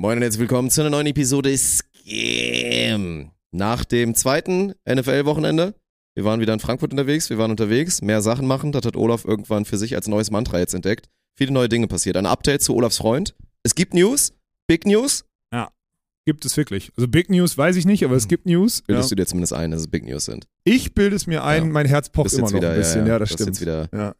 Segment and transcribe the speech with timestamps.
[0.00, 3.32] Moin und herzlich willkommen zu einer neuen Episode Scam.
[3.50, 5.74] Nach dem zweiten NFL-Wochenende.
[6.14, 8.72] Wir waren wieder in Frankfurt unterwegs, wir waren unterwegs, mehr Sachen machen.
[8.72, 11.10] Das hat Olaf irgendwann für sich als neues Mantra jetzt entdeckt.
[11.36, 12.16] Viele neue Dinge passiert.
[12.16, 13.34] Ein Update zu Olafs Freund.
[13.62, 14.32] Es gibt News,
[14.66, 15.26] Big News.
[16.26, 16.92] Gibt es wirklich.
[16.96, 18.78] Also Big News weiß ich nicht, aber es gibt News.
[18.80, 18.84] Ja.
[18.88, 20.46] Bildest du dir zumindest ein, dass es Big News sind?
[20.64, 21.70] Ich bilde es mir ein, Ja.
[21.72, 23.06] mein Herz pocht immer noch wieder, ein bisschen.
[23.06, 23.48] Ja, das bist stimmt.
[23.56, 24.14] Jetzt wieder,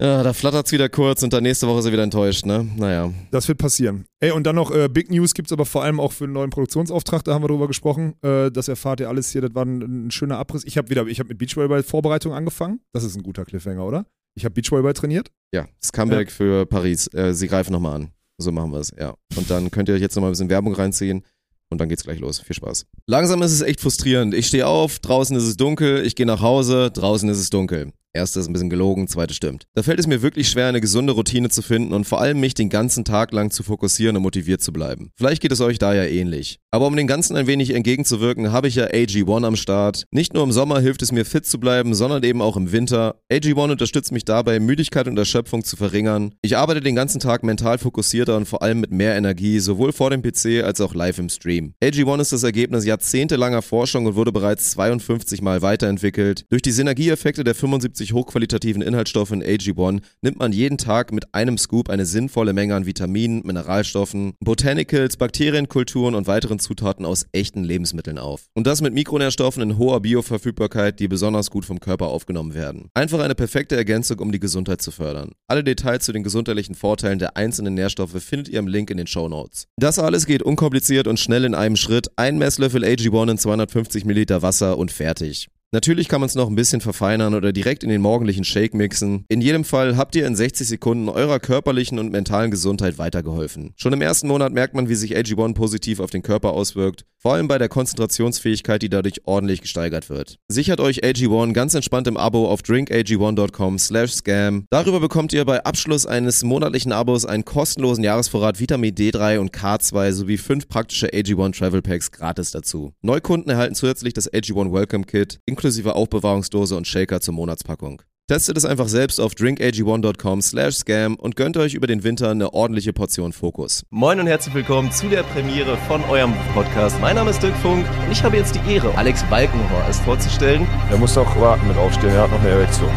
[0.00, 2.68] Ja, ja, da flattert's wieder kurz und dann nächste Woche ist er wieder enttäuscht, ne?
[2.76, 3.12] Naja.
[3.32, 4.04] das wird passieren.
[4.20, 6.34] Ey, und dann noch äh, Big News gibt es aber vor allem auch für einen
[6.34, 8.14] neuen Produktionsauftrag, da haben wir drüber gesprochen.
[8.22, 10.62] Äh, das erfahrt ihr alles hier, das war ein, ein schöner Abriss.
[10.64, 12.80] Ich habe wieder, ich habe mit Beachvolleyball-Vorbereitung angefangen.
[12.92, 14.06] Das ist ein guter Cliffhanger, oder?
[14.36, 15.32] Ich habe Beachvolleyball trainiert.
[15.52, 17.12] Ja, das Comeback für Paris.
[17.12, 18.10] Äh, sie greifen nochmal an.
[18.40, 19.14] So machen wir es, ja.
[19.36, 21.24] Und dann könnt ihr euch jetzt nochmal ein bisschen Werbung reinziehen
[21.70, 22.38] und dann geht's gleich los.
[22.38, 22.86] Viel Spaß.
[23.06, 24.32] Langsam ist es echt frustrierend.
[24.32, 27.90] Ich stehe auf, draußen ist es dunkel, ich gehe nach Hause, draußen ist es dunkel.
[28.14, 29.66] Erste ist ein bisschen gelogen, zweite stimmt.
[29.74, 32.54] Da fällt es mir wirklich schwer, eine gesunde Routine zu finden und vor allem mich
[32.54, 35.10] den ganzen Tag lang zu fokussieren und motiviert zu bleiben.
[35.14, 36.58] Vielleicht geht es euch da ja ähnlich.
[36.70, 40.04] Aber um den Ganzen ein wenig entgegenzuwirken, habe ich ja AG1 am Start.
[40.10, 43.20] Nicht nur im Sommer hilft es mir fit zu bleiben, sondern eben auch im Winter.
[43.30, 46.34] AG1 unterstützt mich dabei, Müdigkeit und Erschöpfung zu verringern.
[46.40, 50.10] Ich arbeite den ganzen Tag mental fokussierter und vor allem mit mehr Energie, sowohl vor
[50.10, 51.74] dem PC als auch live im Stream.
[51.82, 56.46] AG1 ist das Ergebnis jahrzehntelanger Forschung und wurde bereits 52 Mal weiterentwickelt.
[56.48, 61.58] Durch die Synergieeffekte der 75 hochqualitativen Inhaltsstoffe in AG1 nimmt man jeden Tag mit einem
[61.58, 68.18] Scoop eine sinnvolle Menge an Vitaminen, Mineralstoffen, Botanicals, Bakterienkulturen und weiteren Zutaten aus echten Lebensmitteln
[68.18, 68.46] auf.
[68.54, 72.88] Und das mit Mikronährstoffen in hoher Bioverfügbarkeit, die besonders gut vom Körper aufgenommen werden.
[72.94, 75.32] Einfach eine perfekte Ergänzung, um die Gesundheit zu fördern.
[75.46, 79.06] Alle Details zu den gesundheitlichen Vorteilen der einzelnen Nährstoffe findet ihr im Link in den
[79.06, 79.66] Show Notes.
[79.76, 82.08] Das alles geht unkompliziert und schnell in einem Schritt.
[82.16, 85.48] Ein Messlöffel AG1 in 250 Milliliter Wasser und fertig.
[85.70, 89.26] Natürlich kann man es noch ein bisschen verfeinern oder direkt in den morgendlichen Shake mixen.
[89.28, 93.74] In jedem Fall habt ihr in 60 Sekunden eurer körperlichen und mentalen Gesundheit weitergeholfen.
[93.76, 97.34] Schon im ersten Monat merkt man, wie sich AG1 positiv auf den Körper auswirkt, vor
[97.34, 100.38] allem bei der Konzentrationsfähigkeit, die dadurch ordentlich gesteigert wird.
[100.48, 104.64] Sichert euch AG1 ganz entspannt im Abo auf drinkag1.com slash scam.
[104.70, 110.12] Darüber bekommt ihr bei Abschluss eines monatlichen Abos einen kostenlosen Jahresvorrat Vitamin D3 und K2
[110.12, 112.92] sowie fünf praktische AG1 Travel Packs gratis dazu.
[113.02, 118.00] Neukunden erhalten zusätzlich das AG1 Welcome Kit inklusive Aufbewahrungsdose und Shaker zur Monatspackung.
[118.28, 122.52] Testet es einfach selbst auf drinkag1.com slash scam und gönnt euch über den Winter eine
[122.52, 123.82] ordentliche Portion Fokus.
[123.90, 127.00] Moin und herzlich willkommen zu der Premiere von eurem Podcast.
[127.00, 130.64] Mein Name ist Dirk Funk und ich habe jetzt die Ehre, Alex Balkenhorst vorzustellen.
[130.92, 132.90] Er muss auch warten mit aufstehen, er hat noch eine Erektion.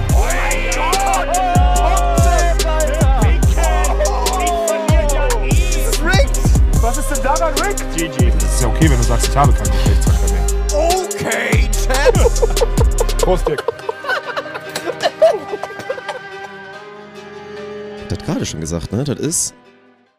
[6.82, 7.78] Was ist denn daran, Rick?
[7.96, 8.32] GG.
[8.38, 10.46] Das ist ja okay, wenn du sagst, ich habe keinen Geschlechtsverkehr mehr.
[10.74, 11.61] Okay.
[13.18, 13.62] Prost, Dick.
[18.10, 19.04] Das gerade schon gesagt, ne?
[19.04, 19.54] Das ist,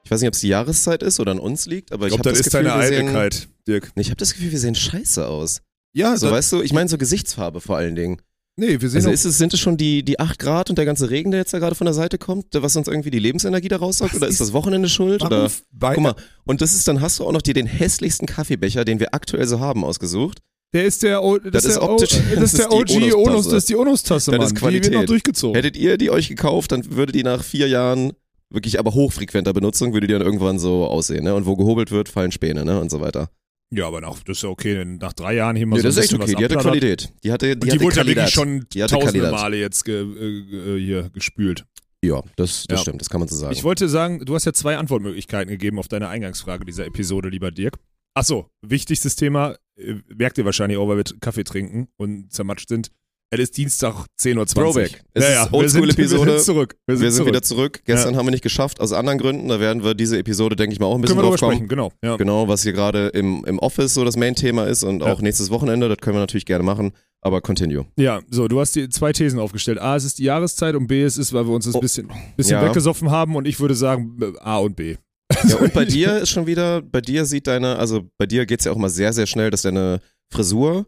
[0.05, 2.19] ich weiß nicht, ob es die Jahreszeit ist oder an uns liegt, aber ich, Ich
[2.19, 3.93] habe glaube, das, das, ist Gefühl, deine wir sehen, Eitelkeit, Dirk.
[3.97, 5.61] ich habe das Gefühl, wir sehen scheiße aus.
[5.95, 8.21] Ja, So, weißt du, ich meine so Gesichtsfarbe vor allen Dingen.
[8.57, 10.87] nee, wir sehen Also ist es, sind es schon die, die 8 Grad und der
[10.87, 13.69] ganze Regen, der jetzt da gerade von der Seite kommt, was uns irgendwie die Lebensenergie
[13.69, 14.15] da raussaugt?
[14.15, 15.23] Oder ist ist- das Wochenende schuld?
[15.23, 15.51] Oder?
[15.79, 16.15] Guck mal,
[16.45, 19.47] und das ist, dann hast du auch noch dir den hässlichsten Kaffeebecher, den wir aktuell
[19.47, 20.39] so haben, ausgesucht.
[20.75, 23.13] Der ist der, o, das Das ist der, o, optisch- das das ist der die
[23.13, 23.17] OG Onus-Tasse.
[23.31, 24.47] Onus, das ist die Onus-Tasse, Das Mann.
[24.47, 24.93] ist Die wird Qualität.
[24.95, 25.55] noch durchgezogen.
[25.55, 28.13] Hättet ihr die euch gekauft, dann würdet ihr nach vier Jahren
[28.51, 31.35] wirklich aber hochfrequenter Benutzung, würdet ihr dann irgendwann so aussehen, ne?
[31.35, 32.81] Und wo gehobelt wird, fallen Späne, ne?
[32.81, 33.29] Und so weiter.
[33.71, 35.89] Ja, aber nach, das ist ja okay, denn nach drei Jahren hier mal Ja, so
[35.89, 36.35] das ein ist echt okay.
[36.39, 36.57] Die hatte.
[36.57, 37.09] Qualität.
[37.25, 38.17] Die hatte, die Und die hatte wurde ja Qualität.
[38.17, 39.31] wirklich schon Die tausende Qualität.
[39.31, 41.65] Male jetzt ge, äh, äh, hier gespült.
[42.05, 42.83] Ja, das, das Ja.
[42.83, 43.53] stimmt, das kann man so sagen.
[43.55, 47.51] Ich wollte sagen, du hast ja zwei Antwortmöglichkeiten gegeben auf deine Eingangsfrage dieser Episode, lieber
[47.51, 47.79] Dirk.
[48.15, 52.91] Achso, wichtigstes Thema, äh, merkt ihr wahrscheinlich auch, weil wir Kaffee trinken und zermatscht sind.
[53.35, 54.47] Es ist Dienstag 10.20 Uhr.
[54.47, 55.03] Throwback.
[55.15, 56.27] Es ja, ist Oldschool-Episode.
[56.33, 56.77] Wir sind zurück.
[56.87, 57.29] Wir sind, wir sind zurück.
[57.29, 57.81] wieder zurück.
[57.87, 58.19] Gestern Ja.
[58.19, 59.49] haben wir nicht geschafft, aus anderen Gründen.
[59.49, 61.67] Da werden wir diese Episode, denke ich mal, auch ein bisschen Können wir drauf sprechen,
[61.67, 61.93] genau.
[62.05, 62.17] Ja.
[62.19, 65.11] Genau, was hier gerade im, im Office so das Main-Thema ist und Ja.
[65.11, 66.93] auch nächstes Wochenende, das können wir natürlich gerne machen.
[67.23, 67.87] Aber continue.
[67.97, 69.79] Ja, so, du hast die zwei Thesen aufgestellt.
[69.79, 71.81] A, es ist die Jahreszeit und B, es ist, weil wir uns das Oh.
[71.81, 74.97] bisschen, bisschen weggesoffen haben und ich würde sagen äh, A und B.
[75.49, 78.65] Ja, und bei dir ist schon wieder, bei dir sieht deine, also bei dir geht's
[78.65, 80.01] ja auch mal sehr, sehr schnell, dass deine
[80.33, 80.87] Frisur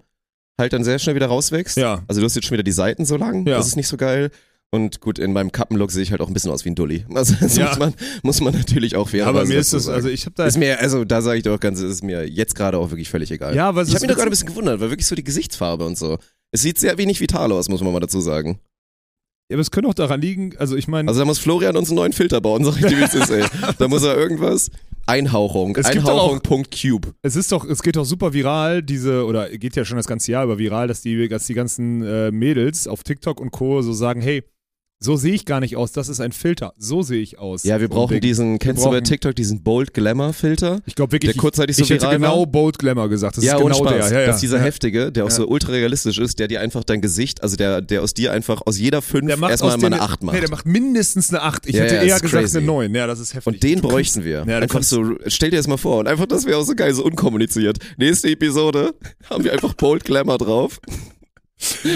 [0.61, 1.76] halt dann sehr schnell wieder rauswächst.
[1.76, 2.02] Ja.
[2.06, 3.56] Also du hast jetzt schon wieder die Seiten so lang, Ja.
[3.58, 4.31] das ist nicht so geil.
[4.70, 7.05] Und gut, in meinem Kappenlook sehe ich halt auch ein bisschen aus wie ein Dulli.
[7.14, 7.69] Also das Ja.
[7.69, 9.96] muss, man, muss man natürlich auch fairerweise Aber mir ist das, sagen.
[9.96, 10.47] also ich habe da.
[10.47, 13.31] ist mir, also da sage ich doch ganz, ist mir jetzt gerade auch wirklich völlig
[13.31, 13.55] egal.
[13.55, 15.85] ja, was ich habe mich doch gerade ein bisschen gewundert, weil wirklich so die Gesichtsfarbe
[15.85, 16.19] und so.
[16.50, 18.58] Es sieht sehr wenig vital aus, muss man mal dazu sagen.
[19.55, 21.89] Ja, aber es könnte auch daran liegen, also ich meine, Also da muss Florian uns
[21.91, 23.45] einen neuen Filter bauen, sag ich dir, wie es ist, ey.
[23.79, 24.69] Da muss er irgendwas.
[25.06, 25.77] Einhauchung.
[25.77, 26.39] Es gibt doch Einhauchung.
[26.39, 27.15] auch- Punkt Cube.
[27.23, 30.33] es ist doch, es geht doch super viral, diese, oder geht ja schon das ganze
[30.33, 33.83] Jahr über viral, dass die, dass die ganzen äh, Mädels auf TikTok und Co.
[33.83, 34.43] so sagen, hey,
[35.00, 35.93] So sehe ich gar nicht aus.
[35.93, 36.73] Das ist ein Filter.
[36.79, 37.62] So sehe ich aus.
[37.64, 40.81] Ja, wir So brauchen diesen, kennst du bei brauchen- TikTok diesen Bold Glamour Filter?
[40.87, 42.46] Ich glaube wirklich, der kurzzeitig so ich hätte viral genau war?
[42.46, 43.37] Bold Glamour gesagt.
[43.37, 44.08] Das ja, ist genau Spaß.
[44.08, 44.12] der.
[44.12, 44.26] Ja, ja.
[44.29, 44.62] Das ist dieser ja.
[44.62, 48.00] heftige, der auch so ultra realistisch ist, der dir einfach dein Gesicht, also der, der
[48.02, 50.35] aus dir einfach aus jeder fünf erstmal mal eine Acht macht.
[50.37, 51.67] Nee, der macht mindestens eine 8.
[51.67, 52.56] Ich hätte eher gesagt crazy.
[52.58, 52.94] eine 9.
[52.94, 53.52] Ja, das ist heftig.
[53.52, 54.38] und den Du bräuchten kannst- wir.
[54.38, 55.99] Ja, du einfach kannst- so, stell dir das mal vor.
[55.99, 57.76] Und einfach, das wäre auch so geil, so unkommuniziert.
[57.99, 58.94] Nächste Episode
[59.29, 60.81] haben wir einfach Bold Glamour drauf.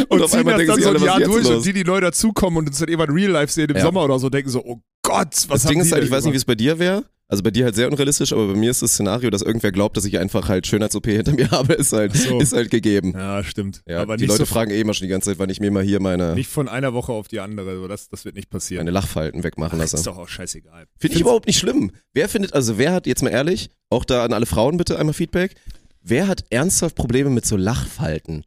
[0.08, 1.56] Und, auf ziehen einmal das denken dann sich so ein Jahr durch los?
[1.56, 3.82] und die, die neu dazukommen und uns dann irgendwann Real Life sehen im Ja.
[3.82, 6.24] Sommer oder so, denken so, oh Gott, was Das Ding ist die halt, ich weiß
[6.24, 7.04] nicht, wie es bei dir wäre.
[7.30, 9.98] Also bei dir halt sehr unrealistisch, aber bei mir ist das Szenario, dass irgendwer glaubt,
[9.98, 12.40] dass ich einfach halt Schönheits-OP hinter mir habe, ist halt, so.
[12.40, 13.12] ist halt gegeben.
[13.14, 13.82] Ja, stimmt.
[13.86, 15.70] Ja, Aber die Leute so, fragen eh immer schon die ganze Zeit, wann ich mir
[15.70, 17.76] mal hier meine, nicht von einer Woche auf die andere.
[17.76, 18.80] So, das, das wird nicht passieren.
[18.80, 19.96] meine Lachfalten wegmachen das lasse.
[19.96, 20.86] ist doch auch scheißegal.
[20.98, 21.90] Finde ich überhaupt nicht schlimm.
[22.14, 25.12] Wer findet, also wer hat, jetzt mal ehrlich, auch da an alle Frauen bitte einmal
[25.12, 25.54] Feedback,
[26.00, 28.44] wer hat ernsthaft Probleme mit so Lachfalten?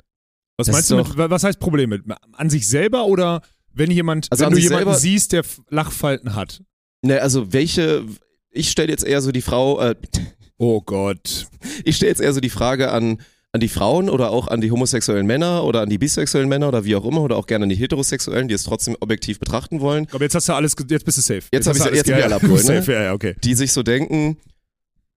[0.62, 2.02] Was Das meinst du mit, was heißt Probleme?
[2.34, 3.42] An sich selber oder
[3.74, 6.62] wenn jemand, Also wenn du jemanden siehst, der Lachfalten hat?
[7.02, 8.04] Ne, also welche,
[8.52, 9.96] ich stelle jetzt eher so die Frau, äh,
[10.58, 11.48] Oh Gott.
[11.84, 13.20] ich stelle jetzt eher so die Frage an,
[13.52, 16.86] an die Frauen oder auch an die homosexuellen Männer oder an die bisexuellen Männer oder
[16.86, 20.08] wie auch immer oder auch gerne an die heterosexuellen, die es trotzdem objektiv betrachten wollen,
[20.12, 21.42] Aber jetzt hast du alles, jetzt bist du safe.
[21.52, 22.76] Jetzt hab hast ich's- du alles- jetzt ich ja, alle abgeholt, ne?
[22.82, 23.36] Safe, ja, ja, okay.
[23.44, 24.38] die sich so denken,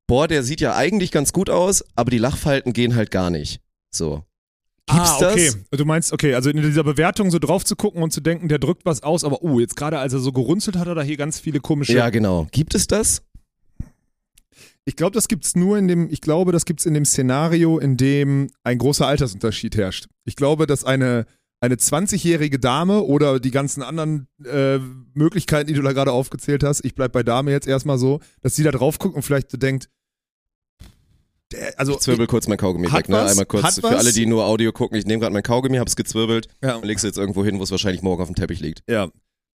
[0.06, 3.60] boah, der sieht ja eigentlich ganz gut aus, aber die Lachfalten gehen halt gar nicht.
[3.90, 4.24] So.
[4.86, 5.50] Gibt's ah, okay.
[5.70, 5.78] das?
[5.78, 8.58] Du meinst, okay, also in dieser Bewertung so drauf zu gucken und zu denken, der
[8.58, 11.16] drückt was aus, aber oh, jetzt gerade als er so gerunzelt hat, hat er hier
[11.16, 11.94] ganz viele komische.
[11.94, 12.46] Ja, genau.
[12.50, 13.22] Gibt es das?
[14.84, 17.96] Ich glaube, das gibt's nur in dem, ich glaube, das gibt's in dem Szenario, in
[17.96, 20.08] dem ein großer Altersunterschied herrscht.
[20.26, 21.24] Ich glaube, dass eine,
[21.60, 24.78] eine 20-jährige Dame oder die ganzen anderen äh,
[25.14, 28.54] Möglichkeiten, die du da gerade aufgezählt hast, ich bleib bei Dame jetzt erstmal so, dass
[28.54, 29.88] sie da drauf guckt und vielleicht so denkt,
[31.76, 33.16] also Ich zwirbel kurz mein Kaugummi weg, ne?
[33.16, 33.30] was?
[33.32, 33.94] Einmal kurz für was?
[33.94, 34.98] alle, die nur Audio gucken.
[34.98, 37.70] Ich nehme gerade mein Kaugummi, hab's gezwirbelt ja, und leg's jetzt irgendwo hin, wo es
[37.70, 38.82] wahrscheinlich morgen auf dem Teppich liegt.
[38.88, 39.08] ja,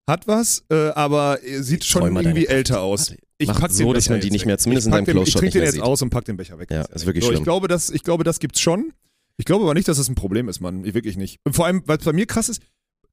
[0.09, 3.13] hat was, äh, aber äh, sieht schon Träum mal irgendwie älter aus.
[3.37, 5.05] Ich Mach pack so, den dass Becher man die nicht mehr, zumindest in ich seinem
[5.05, 5.83] den, Ich trinke den jetzt sieht.
[5.83, 6.71] aus und pack den Becher weg.
[6.71, 7.41] Ja, ist wirklich so, schlimm.
[7.41, 8.91] Ich glaube, das, ich glaube, das gibt's schon.
[9.37, 10.83] Ich glaube aber nicht, dass das ein Problem ist, Mann.
[10.83, 11.39] Wirklich nicht.
[11.45, 12.61] Und vor allem, weil es bei mir krass ist,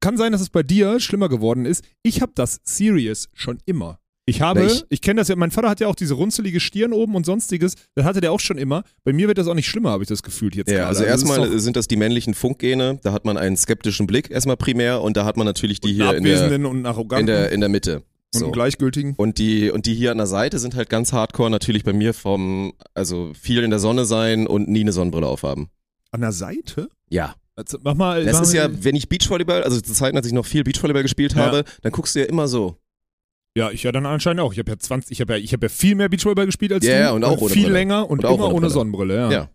[0.00, 1.84] kann sein, dass es bei dir schlimmer geworden ist.
[2.02, 4.00] Ich habe das Serious schon immer.
[4.28, 4.84] Ich habe, Welch?
[4.88, 7.74] ich kenne das ja, mein Vater hat ja auch diese runzelige Stirn oben und sonstiges.
[7.94, 8.82] Das hatte der auch schon immer.
[9.04, 10.88] Bei mir wird das auch nicht schlimmer, habe ich das Gefühl jetzt Ja, gerade.
[10.88, 14.56] also ist erstmal sind das die männlichen Funkgene, da hat man einen skeptischen Blick erstmal
[14.56, 17.68] primär und da hat man natürlich die hier in der, und in der, in der
[17.68, 17.96] Mitte.
[18.34, 18.44] und So.
[18.46, 19.14] einen Gleichgültigen.
[19.16, 22.12] Und die, und die hier an der Seite sind halt ganz hardcore natürlich bei mir
[22.12, 25.68] vom, also viel in der Sonne sein und nie eine Sonnenbrille aufhaben.
[26.10, 26.88] An der Seite?
[27.08, 27.36] Ja.
[27.54, 28.24] Also, mach mal.
[28.24, 30.64] Das mach ist mal- ja, wenn ich Beachvolleyball, also zu Zeiten, als ich noch viel
[30.64, 31.46] Beachvolleyball gespielt Ja.
[31.46, 32.76] habe, dann guckst du ja immer so.
[33.56, 34.52] Ja, ich ja dann anscheinend auch.
[34.52, 36.84] Ich habe ja 20, ich habe ja, ich habe ja viel mehr Beachvolleyball gespielt als
[36.84, 37.00] Ja, du.
[37.00, 37.72] ja, und auch ohne viel Brille.
[37.72, 38.70] länger und, Und auch immer ohne ohne, Brille.
[38.72, 39.30] Sonnenbrille, ja.
[39.32, 39.50] Ja.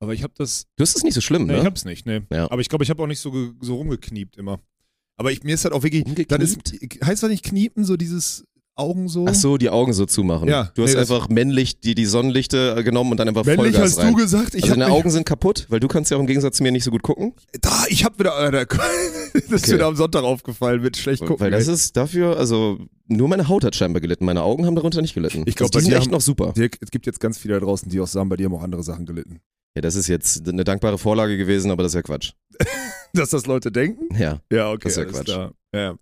[0.00, 1.58] Aber ich habe das, Du hast es nicht so schlimm, nee, ne?
[1.60, 2.22] ich hab's nicht, nee.
[2.32, 2.50] Ja.
[2.50, 4.60] Aber ich glaube, ich habe auch nicht so, so rumgekniept immer.
[5.18, 6.32] Aber ich, mir ist halt auch wirklich, Umgekniept?
[6.32, 8.44] das ist, heißt das nicht kniepen, so dieses
[8.76, 9.24] Augen so?
[9.26, 10.48] Ach so, die Augen so zumachen.
[10.48, 13.72] Ja, Du hast nee, einfach männlich die, die Sonnenlichte äh, genommen und dann einfach Männlich
[13.74, 14.12] Vollgas hast rein.
[14.12, 16.58] du gesagt, ich also deine Augen sind kaputt, weil du kannst ja auch im Gegensatz
[16.58, 17.32] zu mir nicht so gut gucken.
[17.60, 18.64] da, ich hab wieder, äh, da-
[19.34, 19.72] das ist Okay.
[19.74, 21.40] wieder am Sonntag aufgefallen mit schlecht gucken.
[21.40, 21.74] weil das ey.
[21.74, 22.78] ist dafür, also
[23.08, 25.44] nur meine Haut hat scheinbar gelitten, meine Augen haben darunter nicht gelitten.
[25.46, 26.52] Ich glaub, also, die sind echt haben- noch super.
[26.54, 28.62] Dirk, es gibt jetzt ganz viele da draußen, die auch sagen, bei dir haben auch
[28.62, 29.40] andere Sachen gelitten.
[29.74, 32.32] Ja, das ist jetzt eine dankbare Vorlage gewesen, aber das ist ja Quatsch.
[33.14, 34.14] Dass das Leute denken?
[34.18, 34.40] Ja.
[34.52, 34.80] Ja, okay.
[34.84, 35.24] Das ist ja Quatsch.
[35.26, 35.52] Klar.
[35.74, 35.94] Ja.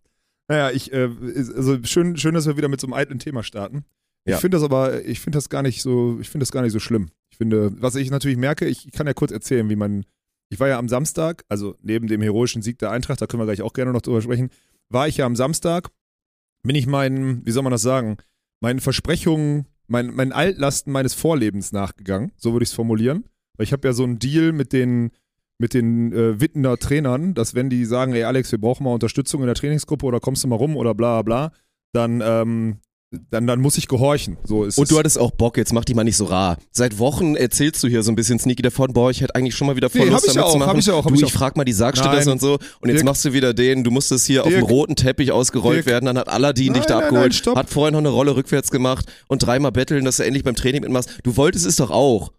[0.49, 1.11] Naja, ich, äh,
[1.57, 3.85] also schön, schön, dass wir wieder mit so einem eitlen Thema starten.
[4.27, 4.37] Ja.
[4.37, 6.73] Ich finde das aber, ich finde das gar nicht so, ich finde das gar nicht
[6.73, 7.11] so schlimm.
[7.31, 10.05] Ich finde, was ich natürlich merke, ich, ich kann ja kurz erzählen, wie man,
[10.51, 13.47] ich war ja am Samstag, also neben dem heroischen Sieg der Eintracht, da können wir
[13.47, 14.51] gleich auch gerne noch drüber sprechen,
[14.89, 15.91] war ich ja am Samstag,
[16.63, 18.17] bin ich meinen, wie soll man das sagen,
[18.61, 23.25] meinen Versprechungen, meinen, meinen Altlasten meines Vorlebens nachgegangen, so würde ich es formulieren.
[23.57, 25.11] Weil ich habe ja so einen Deal mit den,
[25.59, 29.41] mit den äh, Wittener Trainern, dass wenn die sagen, ey Alex, wir brauchen mal Unterstützung
[29.41, 31.53] in der Trainingsgruppe oder kommst du mal rum oder bla bla,
[31.93, 32.79] dann, ähm,
[33.31, 34.37] dann, dann muss ich gehorchen.
[34.43, 36.59] So ist Und du hattest auch Bock, jetzt mach dich mal nicht so rar.
[36.73, 39.69] Seit Wochen erzählst du hier so ein bisschen sneaky davon, boah, ich hätte eigentlich schon
[39.69, 40.79] mal wieder voll Nee, Lust damit auch, zu machen.
[40.81, 42.29] ich auch, du, ich ich, frag mal, die Nein.
[42.29, 42.55] und so.
[42.81, 43.05] Und jetzt Dirk.
[43.05, 44.71] machst du wieder den, du musstest hier auf dem Dirk.
[44.71, 45.87] roten Teppich ausgerollt Dirk.
[45.87, 48.35] werden, dann hat Aladdin dich Nein, da nein, abgeholt, nein, hat vorhin noch eine Rolle
[48.35, 51.21] rückwärts gemacht und dreimal betteln, dass du endlich beim Training mitmachst.
[51.23, 52.33] Du wolltest es doch auch.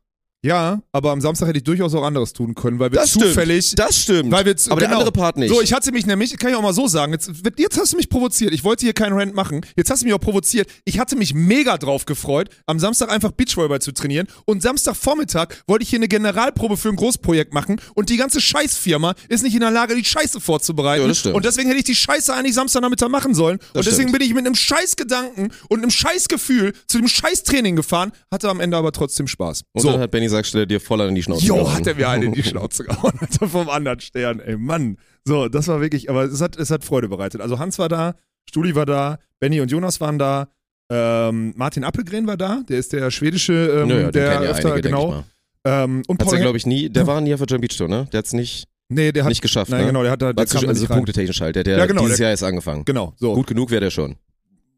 [0.45, 3.65] Ja, aber am Samstag hätte ich durchaus auch anderes tun können, weil wir Das zufällig.
[3.65, 3.79] stimmt.
[3.79, 4.31] Das stimmt.
[4.31, 4.99] Weil wir aber der genau.
[4.99, 5.49] andere Part nicht.
[5.51, 7.97] So, ich hatte mich nämlich, kann ich auch mal so sagen, jetzt, jetzt hast du
[7.97, 8.53] mich provoziert.
[8.53, 9.61] Ich wollte hier keinen Rant machen.
[9.75, 10.69] Jetzt hast du mich auch provoziert.
[10.85, 14.27] Ich hatte mich mega drauf gefreut, am Samstag einfach Beachvolleyball zu trainieren.
[14.45, 17.81] Und Samstagvormittag wollte ich hier eine Generalprobe für ein Großprojekt machen.
[17.95, 21.01] Und die ganze Scheißfirma ist nicht in der Lage, die Scheiße vorzubereiten.
[21.01, 21.35] Ja, das stimmt.
[21.35, 23.57] Und deswegen hätte ich die Scheiße eigentlich Samstagnachmittag machen sollen.
[23.73, 24.19] und deswegen stimmt.
[24.19, 28.77] bin ich mit einem Scheißgedanken und einem Scheißgefühl zu dem Scheißtraining gefahren, hatte am Ende
[28.77, 29.63] aber trotzdem Spaß.
[29.73, 29.91] und so.
[29.91, 31.45] dann hat Benny gesagt, stell dir voll an die Schnauze.
[31.45, 34.97] Jo, hat er mir einen in die Schnauze gehauen, Alter, vom anderen Stern, ey, Mann.
[35.23, 37.41] So, das war wirklich, aber es hat, es hat Freude bereitet.
[37.41, 38.15] Also Hans war da,
[38.49, 40.47] Stuli war da, Benny und Jonas waren da,
[40.91, 44.73] ähm, Martin Appelgren war da, der ist der schwedische, ähm, ja, den der ja öfter,
[44.73, 45.23] einige, genau.
[45.65, 48.07] Ähm, und Paul ja, glaube ich, nie, der war nie auf der Beach Tour, ne?
[48.13, 49.87] Der hat's nicht, nee, der hat, nicht geschafft, nein, ne?
[49.87, 52.33] genau, der hat da, der also punktetechnisch halt, der, der Ja, genau, dieses der- Jahr
[52.33, 52.85] ist angefangen.
[52.85, 53.33] Genau, so.
[53.33, 54.15] Gut genug wäre der schon.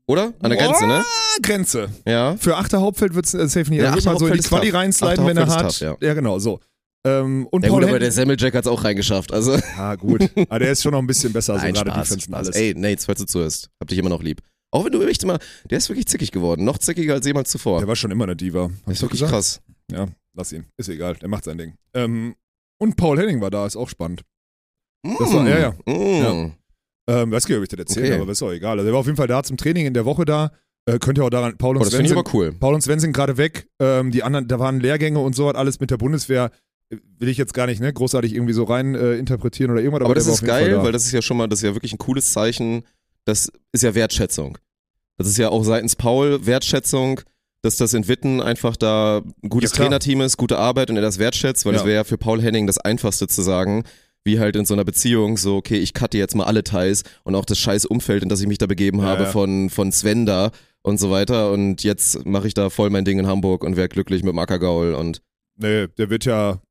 [0.08, 0.34] Oder?
[0.42, 1.04] An der Grenze, ne?
[1.06, 1.90] Ah, Grenze.
[2.06, 2.38] Ja.
[2.38, 3.82] Für Achter Hauptfeld wird es äh, safe nicht.
[3.82, 5.68] Ja, Achter mal so in die Quali reinsliden, wenn er hat.
[5.72, 6.14] ist tough, ja.
[6.14, 6.60] genau, so.
[7.06, 9.58] Ähm, und Ja, Paul gut, aber der Semmeljack hat's auch reingeschafft, also.
[9.78, 10.30] Ah, gut.
[10.50, 12.56] Aber der ist schon noch ein bisschen besser, so Nein, gerade Spaß, Defense alles.
[12.56, 14.42] Ey, Nate, falls du zuhörst, hab dich immer noch lieb.
[14.72, 16.64] Auch wenn du echt immer, der ist wirklich zickig geworden.
[16.66, 17.80] Noch zickiger als jemals zuvor.
[17.80, 18.70] Der war schon immer eine Diva.
[18.86, 19.32] Ich ist wirklich gesagt?
[19.34, 19.62] krass.
[19.92, 20.66] Ja, lass ihn.
[20.78, 21.16] Ist egal.
[21.16, 21.74] Der macht sein Ding.
[21.94, 22.36] Ähm,
[22.80, 24.24] und Paul Henning war da, ist auch spannend.
[25.04, 25.94] Das war- ja, ja.
[25.94, 26.54] Mm.
[27.08, 28.22] Ähm, weiß gar nicht, ob ich das erzähle, Okay.
[28.22, 28.78] aber ist auch egal.
[28.78, 30.52] Also, er war auf jeden Fall da zum Training in der Woche da.
[30.86, 32.54] Äh, könnt ihr auch daran, Paul Oh, und das Sven sind, aber cool.
[32.60, 33.68] Paul und Sven sind gerade weg.
[33.80, 36.52] Ähm, die anderen, da waren Lehrgänge und so, hat alles mit der Bundeswehr.
[36.90, 40.06] Äh, Will ich jetzt gar nicht, ne, großartig irgendwie so rein äh, interpretieren oder irgendwas.
[40.06, 40.84] Aber das der war ist geil, da.
[40.84, 42.84] weil das ist ja schon mal, das ist ja wirklich ein cooles Zeichen.
[43.26, 44.58] Das ist ja Wertschätzung.
[45.18, 47.20] Das ist ja auch seitens Paul Wertschätzung,
[47.64, 49.78] dass das in Witten einfach da ein gutes Ja.
[49.84, 51.80] Trainerteam ist, gute Arbeit und er das wertschätzt, weil Ja.
[51.80, 53.84] es wäre ja für Paul Henning das Einfachste zu sagen,
[54.28, 57.34] wie halt in so einer Beziehung, so, okay, ich cutte jetzt mal alle Teils und
[57.34, 59.30] auch das scheiß Umfeld, in das ich mich da begeben habe ja.
[59.30, 60.52] von, von Sven da
[60.84, 63.90] und so weiter und jetzt mache ich da voll mein Ding in Hamburg und wäre
[63.90, 65.22] glücklich mit dem Ackergaul und
[65.60, 66.62] Nee, der wird ja,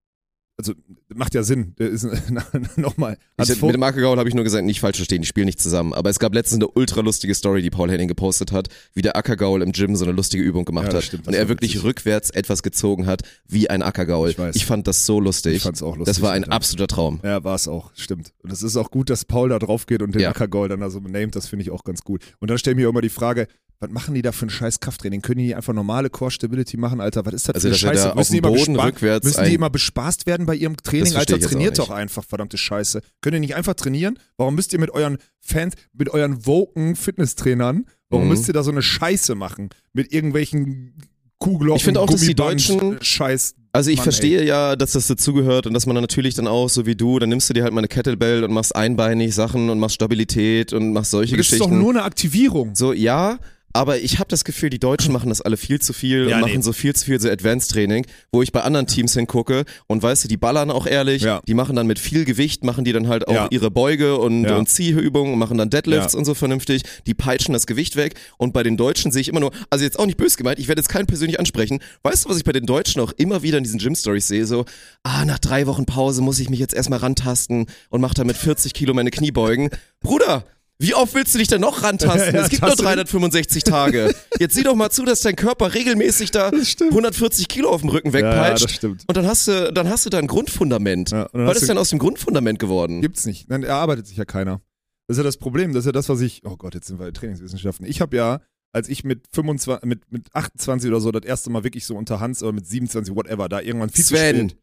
[0.59, 0.73] also
[1.15, 1.75] macht ja Sinn.
[1.77, 2.07] Ist
[2.77, 3.19] nochmal.
[3.43, 5.93] Ich, mit dem Ackergaul habe ich nur gesagt, nicht falsch verstehen, die spielen nicht zusammen.
[5.93, 9.17] Aber es gab letztens eine ultra lustige Story, die Paul Henning gepostet hat, wie der
[9.17, 11.05] Ackergaul im Gym so eine lustige Übung gemacht Ja, hat.
[11.05, 11.85] stimmt, und er wirklich witzig.
[11.85, 14.31] rückwärts etwas gezogen hat, wie ein Ackergaul.
[14.31, 14.63] Ich weiß.
[14.63, 15.57] fand das so lustig.
[15.57, 16.15] Ich fand's auch lustig.
[16.15, 16.55] das war ein Alter.
[16.57, 17.21] absoluter Traum.
[17.23, 18.33] Ja, war es auch, stimmt.
[18.43, 20.31] Und es ist auch gut, dass Paul da drauf geht und den Ja.
[20.31, 22.23] Ackergaul dann da so named, das finde ich auch ganz gut.
[22.41, 23.47] Und dann stellen wir immer die Frage,
[23.79, 25.21] was machen die da für ein scheiß Krafttraining?
[25.23, 27.27] Können die einfach normale Core Stability machen, Alter?
[27.27, 28.09] Was ist das Also, für eine Scheiße?
[28.09, 31.05] da müssen die immer Boden bespa- rückwärts müssen die immer bespaßt werden bei ihrem Training?
[31.13, 33.01] Das Alter, trainiert doch einfach, verdammte Scheiße.
[33.21, 34.19] Könnt ihr nicht einfach trainieren?
[34.37, 38.31] Warum müsst ihr mit euren Fans, mit euren woken Fitnesstrainern, warum Mhm.
[38.31, 39.69] müsst ihr da so eine Scheiße machen?
[39.93, 40.95] Mit irgendwelchen
[41.39, 43.55] Kuhglocken, Ich finde auch, dass die Deutschen- Scheiß.
[43.73, 46.71] Also ich Mann, verstehe ja, dass das dazugehört und dass man dann natürlich dann auch,
[46.71, 49.69] so wie du, dann nimmst du dir halt mal eine Kettlebell und machst einbeinig Sachen
[49.69, 51.71] und machst Stabilität und machst solche Das ist Geschichten.
[51.75, 52.75] doch nur eine Aktivierung.
[52.75, 53.39] So, ja,
[53.77, 56.45] aber ich habe das Gefühl, die Deutschen machen das alle viel zu viel Ja, und
[56.45, 56.51] nee.
[56.53, 60.03] machen so viel zu viel so Advanced Training, wo ich bei anderen Teams hingucke und
[60.03, 61.41] weißt du, die ballern auch ehrlich, Ja.
[61.47, 63.49] die machen dann mit viel Gewicht, machen die dann halt auch Ja.
[63.51, 67.97] ihre Beuge und, und Ziehübungen, machen dann Deadlifts und so vernünftig, die peitschen das Gewicht
[67.97, 70.59] weg und bei den Deutschen sehe ich immer nur, also jetzt auch nicht böse gemeint,
[70.59, 73.43] ich werde jetzt keinen persönlich ansprechen, weißt du, was ich bei den Deutschen auch immer
[73.43, 74.65] wieder in diesen Gym-Stories sehe, so,
[75.03, 78.37] ah, nach drei Wochen Pause muss ich mich jetzt erstmal rantasten und mach dann mit
[78.37, 79.71] 40 Kilo meine Kniebeugen.
[80.01, 80.45] Bruder,
[80.79, 82.35] wie oft willst du dich denn noch rantasten?
[82.35, 84.15] Ja, es gibt nur taste- 365 Tage.
[84.39, 88.11] Jetzt sieh doch mal zu, dass dein Körper regelmäßig da 140 Kilo auf dem Rücken
[88.13, 88.65] Ja, ja, wegpeitscht.
[88.65, 89.05] das stimmt.
[89.07, 91.11] und dann hast du, dann hast du da ein Grundfundament.
[91.13, 93.01] Ja, Was ist denn aus dem Grundfundament geworden?
[93.01, 93.49] Gibt's nicht.
[93.49, 94.61] Nein, erarbeitet sich ja keiner.
[95.09, 95.73] Das ist ja das Problem.
[95.73, 96.43] Das ist ja das, was ich.
[96.45, 97.87] Oh Gott, jetzt sind wir in Trainingswissenschaften.
[97.87, 98.41] Ich habe ja,
[98.73, 102.21] als ich mit 25, mit, mit 28 oder so das erste Mal wirklich so unter
[102.21, 104.51] Hans oder mit 27, whatever, da irgendwann viel zu Sven.
[104.51, 104.59] spät,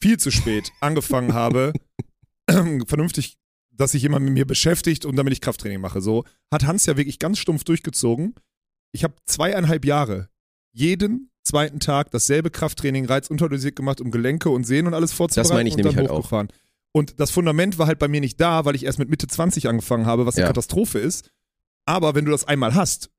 [0.00, 1.72] viel zu spät angefangen habe,
[2.86, 3.36] vernünftig,
[3.78, 6.00] dass sich jemand mit mir beschäftigt und damit ich Krafttraining mache.
[6.02, 8.34] So hat Hans ja wirklich ganz stumpf durchgezogen.
[8.92, 10.28] Ich habe zweieinhalb Jahre
[10.72, 15.68] jeden zweiten Tag dasselbe Krafttraining reizunterdosiert gemacht, um Gelenke und Sehnen und alles vorzubereiten meine
[15.68, 16.44] ich und nämlich halt auch.
[16.92, 19.68] Und das Fundament war halt bei mir nicht da, weil ich erst mit Mitte 20
[19.68, 20.48] angefangen habe, was eine Ja.
[20.48, 21.30] Katastrophe ist.
[21.86, 23.10] Aber wenn du das einmal hast,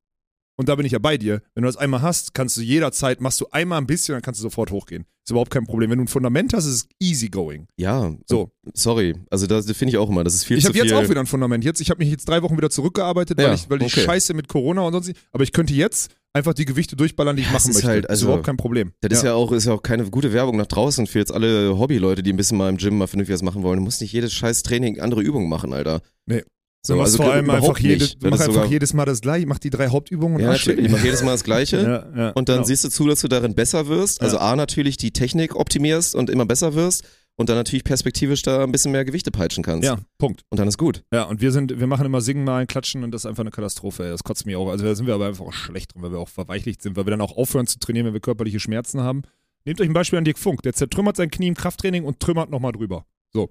[0.60, 3.20] und da bin ich ja bei dir, wenn du das einmal hast, kannst du jederzeit,
[3.20, 5.04] machst du einmal ein bisschen, dann kannst du sofort hochgehen.
[5.24, 5.90] Ist überhaupt kein Problem.
[5.90, 7.66] Wenn du ein Fundament hast, ist es easy going.
[7.76, 8.50] Ja, So.
[8.74, 9.14] sorry.
[9.30, 10.86] Also das finde ich auch immer, das ist viel Ich zu habe viel.
[10.88, 11.64] jetzt auch wieder ein Fundament.
[11.64, 13.88] Jetzt, ich habe mich jetzt drei Wochen wieder zurückgearbeitet, weil Ja, ich, weil okay.
[14.00, 15.12] Scheiße mit Corona und sonst.
[15.32, 17.88] Aber ich könnte jetzt einfach die Gewichte durchballern, die ich Ja, es machen ist möchte.
[17.88, 18.92] halt, ist also- überhaupt kein Problem.
[19.00, 21.78] Das ist ja auch, ist ja auch keine gute Werbung nach draußen für jetzt alle
[21.78, 23.78] Hobbyleute, die ein bisschen mal im Gym mal vernünftig was machen wollen.
[23.78, 26.02] Du musst nicht jedes scheiß Training andere Übungen machen, Alter.
[26.26, 26.42] Nee.
[26.82, 29.58] So, du machst also vor allem einfach, jede, ist einfach jedes Mal das gleiche, mach
[29.58, 30.86] die drei Hauptübungen und Ja, natürlich.
[30.86, 31.80] Ich mache jedes Mal das Gleiche.
[31.80, 32.66] Ja, ja, Und dann genau.
[32.66, 34.22] siehst du zu, dass du darin besser wirst.
[34.22, 37.04] Also A, natürlich die Technik optimierst und immer besser wirst.
[37.36, 39.86] Und dann natürlich perspektivisch da ein bisschen mehr Gewichte peitschen kannst.
[39.86, 40.42] Ja, Punkt.
[40.50, 41.02] Und dann ist gut.
[41.12, 43.50] Ja, und wir sind, wir machen immer Singen, Malen, Klatschen und das ist einfach eine
[43.50, 44.10] Katastrophe.
[44.10, 44.68] Das kotzt mich auch.
[44.68, 47.06] Also da sind wir aber einfach auch schlecht drin, weil wir auch verweichlicht sind, weil
[47.06, 49.22] wir dann auch aufhören zu trainieren, wenn wir körperliche Schmerzen haben.
[49.64, 52.50] Nehmt euch ein Beispiel an Dirk Funk, der zertrümmert sein Knie im Krafttraining und trümmert
[52.50, 53.06] nochmal drüber.
[53.32, 53.48] So.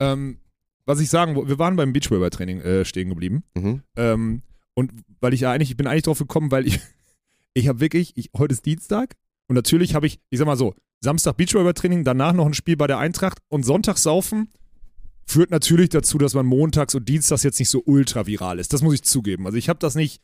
[0.00, 0.38] Ähm,
[0.86, 3.42] was ich sagen wollte, wir waren beim Beachweber-Training äh, stehen geblieben.
[3.54, 3.82] Mhm.
[3.96, 4.42] Ähm,
[4.74, 6.80] und weil ich ja eigentlich, ich bin eigentlich drauf gekommen, weil ich,
[7.54, 9.16] ich habe wirklich, ich, heute ist Dienstag
[9.48, 12.86] und natürlich habe ich, ich sag mal so, Samstag Beachweber-Training, danach noch ein Spiel bei
[12.86, 14.48] der Eintracht und Sonntag saufen
[15.26, 18.72] führt natürlich dazu, dass man montags und dienstags jetzt nicht so ultra viral ist.
[18.72, 19.44] Das muss ich zugeben.
[19.46, 20.22] Also ich habe das nicht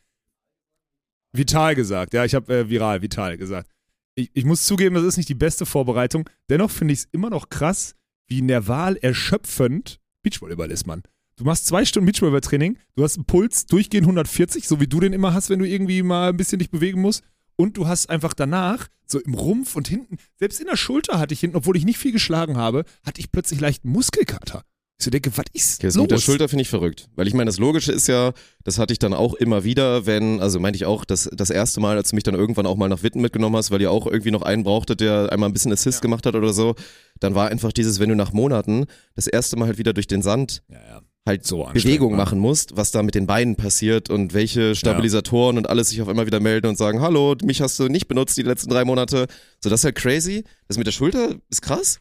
[1.33, 2.13] vital gesagt.
[2.13, 3.69] Ja, ich habe äh, viral, vital gesagt.
[4.15, 6.29] ich, ich muss zugeben, das ist nicht die beste Vorbereitung.
[6.49, 7.95] Dennoch finde ich es immer noch krass,
[8.27, 11.03] wie nerval erschöpfend Beachvolleyball ist, Mann.
[11.35, 15.13] Du machst zwei Stunden Beachvolleyball-Training, du hast einen Puls durchgehend 140, so wie du den
[15.13, 17.23] immer hast, wenn du irgendwie mal ein bisschen dich bewegen musst.
[17.55, 21.33] Und du hast einfach danach, so im Rumpf und hinten, selbst in der Schulter hatte
[21.33, 24.63] ich hinten, obwohl ich nicht viel geschlagen habe, hatte ich plötzlich leicht einen Muskelkater.
[25.03, 26.03] So denke, was ist Okay, das los?
[26.03, 27.09] mit der Schulter finde ich verrückt.
[27.15, 28.31] Weil ich meine, das Logische ist ja,
[28.63, 31.79] das hatte ich dann auch immer wieder, wenn, also meinte ich auch, das, das erste
[31.81, 34.07] Mal, als du mich dann irgendwann auch mal nach Witten mitgenommen hast, weil ihr auch
[34.07, 36.75] irgendwie noch einen brauchtet, der einmal ein bisschen Assist gemacht hat oder so,
[37.19, 40.21] dann war einfach dieses, wenn du nach Monaten das erste Mal halt wieder durch den
[40.21, 41.01] Sand ja, ja.
[41.25, 42.17] halt So Bewegung Mann.
[42.19, 46.07] machen musst, was da mit den Beinen passiert und welche Stabilisatoren und alles sich auf
[46.07, 49.27] einmal wieder melden und sagen, hallo, mich hast du nicht benutzt die letzten drei Monate.
[49.61, 50.43] So, das ist halt crazy.
[50.67, 51.99] Das mit der Schulter ist krass.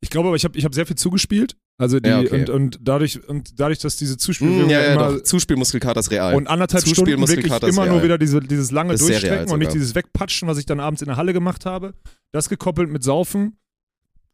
[0.00, 1.56] Ich glaube aber, ich habe ich hab sehr viel zugespielt.
[1.80, 2.40] Also die, Ja, okay.
[2.40, 5.22] und, und dadurch, und dadurch, dass diese Zuspielbewegung Mm, ja, ja, immer doch.
[5.22, 6.34] Zuspielmuskelkater ist real.
[6.34, 9.94] und anderthalb Stunden wirklich immer nur wieder diese, dieses lange Das Durchstrecken und nicht dieses
[9.94, 11.94] Wegpatschen, was ich dann abends in der Halle gemacht habe.
[12.32, 13.58] Das gekoppelt mit Saufen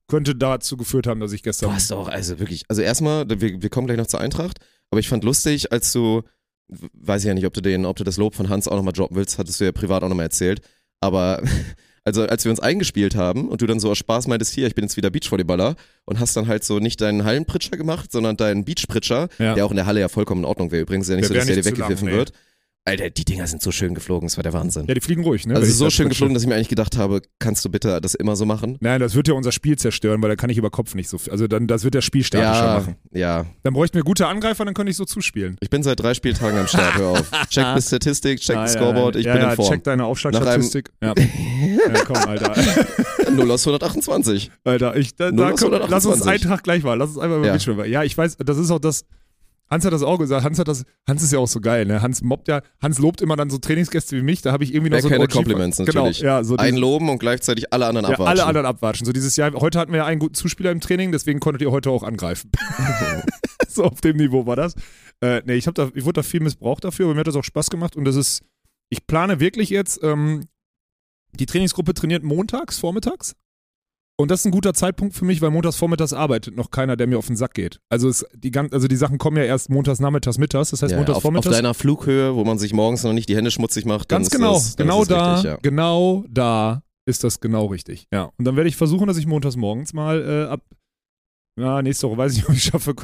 [0.09, 1.69] könnte dazu geführt haben, dass ich gestern.
[1.69, 4.59] Du hast doch, also wirklich, also erstmal, wir, wir kommen gleich noch zur Eintracht,
[4.91, 6.23] aber ich fand lustig, als du,
[6.69, 8.93] weiß ich ja nicht, ob du den, ob du das Lob von Hans auch nochmal
[8.93, 10.61] droppen willst, hattest du ja privat auch nochmal erzählt,
[11.01, 11.43] aber
[12.05, 14.75] also als wir uns eingespielt haben und du dann so aus Spaß meintest, hier, ich
[14.75, 18.65] bin jetzt wieder Beachvolleyballer und hast dann halt so nicht deinen Hallenpritscher gemacht, sondern deinen
[18.65, 19.55] Beachpritscher, Ja.
[19.55, 21.35] der auch in der Halle ja vollkommen in Ordnung wäre übrigens, ja nicht Der so,
[21.35, 22.15] dass der dir weggegriffen nee.
[22.15, 22.33] wird.
[22.87, 24.85] Alter, die Dinger sind so schön geflogen, das war der Wahnsinn.
[24.87, 25.55] Ja, die fliegen ruhig, ne?
[25.55, 28.37] also so schön geflogen, dass ich mir eigentlich gedacht habe, kannst du bitte das immer
[28.37, 28.77] so machen?
[28.81, 31.17] Nein, das wird ja unser Spiel zerstören, weil da kann ich über Kopf nicht so
[31.17, 31.33] viel.
[31.33, 32.97] Also dann, das wird das Spiel statischer Ja, machen.
[33.13, 35.57] ja, Dann bräuchten wir gute Angreifer, dann könnte ich so zuspielen.
[35.61, 37.31] Ich bin seit drei Spieltagen am Start, hör auf.
[37.49, 39.71] Check die Statistik, check Ah, das ja, Scoreboard, ich ja, bin ja, in Form.
[39.73, 40.91] Check deine Aufschlagstatistik.
[41.03, 41.15] Ja.
[41.95, 42.55] ja, komm, Alter.
[43.33, 44.51] 0 aus 128.
[44.65, 46.29] Alter, ich, da, da komm, lass uns 128.
[46.29, 46.99] Eintracht gleich mal.
[46.99, 47.53] Lass uns einfach über Ja.
[47.55, 47.89] Beachvolleyball.
[47.89, 49.07] Ja, ich weiß, das ist auch das.
[49.71, 50.45] Hans hat das auch gesagt.
[50.45, 50.85] Hans hat das.
[51.09, 51.87] Hans ist ja auch so geil.
[51.87, 52.03] Ne?
[52.03, 52.63] Hans mobbt ja.
[52.81, 54.43] Hans lobt immer dann so Trainingsgäste wie mich.
[54.43, 56.21] Da habe ich irgendwie noch so OG Compliments natürlich.
[56.21, 58.27] Genau, ja, so Ein Loben und gleichzeitig alle anderen ja, abwatschen.
[58.29, 59.07] alle anderen abwatschen.
[59.07, 59.53] So dieses Jahr.
[59.55, 62.51] Heute hatten wir ja einen guten Zuspieler im Training, deswegen konntet ihr heute auch angreifen.
[63.69, 64.75] so auf dem Niveau war das.
[65.21, 67.37] Äh, nee, ich, hab da, ich wurde da viel missbraucht dafür, aber mir hat das
[67.37, 68.43] auch Spaß gemacht und das ist.
[68.91, 70.03] Ich plane wirklich jetzt.
[70.03, 70.47] Ähm,
[71.33, 73.35] die Trainingsgruppe trainiert montags, vormittags.
[74.17, 77.09] Und das ist ein guter Zeitpunkt für mich, weil montags vormittags arbeitet noch keiner, der
[77.09, 77.81] mir auf den Sack geht.
[77.89, 80.71] Also, es, die, also die Sachen kommen ja erst montags, nachmittags, mittags.
[80.71, 81.57] Das heißt, ja, montags, auf, auf vormittags.
[81.57, 84.09] deiner Flughöhe, wo man sich morgens noch nicht die Hände schmutzig macht.
[84.09, 85.59] Ganz genau, das, genau da, Richtig, ja.
[85.63, 88.07] genau da ist das genau richtig.
[88.13, 88.31] Ja.
[88.39, 90.63] Und dann werde ich versuchen, dass ich montags morgens mal äh, ab,
[91.61, 92.95] ja, nächste Woche weiß ich nicht, ob ich schaffe,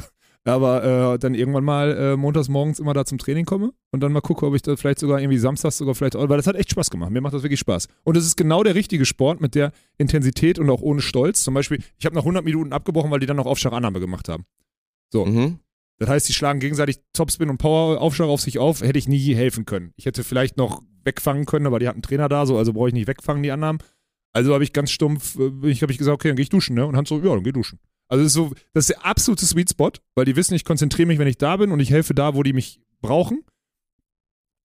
[0.43, 4.11] aber äh, dann irgendwann mal äh, montags morgens immer da zum Training komme und dann
[4.11, 6.55] mal gucke, ob ich da vielleicht sogar irgendwie samstags sogar vielleicht, auch- weil das hat
[6.55, 7.11] echt Spaß gemacht.
[7.11, 7.87] Mir macht das wirklich Spaß.
[8.03, 11.43] Und es ist genau der richtige Sport mit der Intensität und auch ohne Stolz.
[11.43, 14.45] Zum Beispiel, ich habe nach 100 Minuten abgebrochen, weil die dann noch Aufschlagannahme gemacht haben.
[15.13, 15.59] Mhm.
[15.99, 19.65] Das heißt, die schlagen gegenseitig Topspin und Power-Aufschlag auf sich auf, hätte ich nie helfen
[19.65, 19.93] können.
[19.97, 22.87] Ich hätte vielleicht noch wegfangen können, aber die hatten einen Trainer da, so, also brauche
[22.87, 23.77] ich nicht wegfangen, die anderen.
[24.33, 26.75] Also habe ich ganz stumpf, äh, ich habe ich gesagt, okay, dann gehe ich duschen,
[26.75, 26.87] ne?
[26.87, 27.77] Und Hans so, ja, dann geh duschen.
[28.11, 31.07] Also das ist so, das ist der absolute Sweet Spot, weil die wissen, ich konzentriere
[31.07, 33.45] mich, wenn ich da bin und ich helfe da, wo die mich brauchen.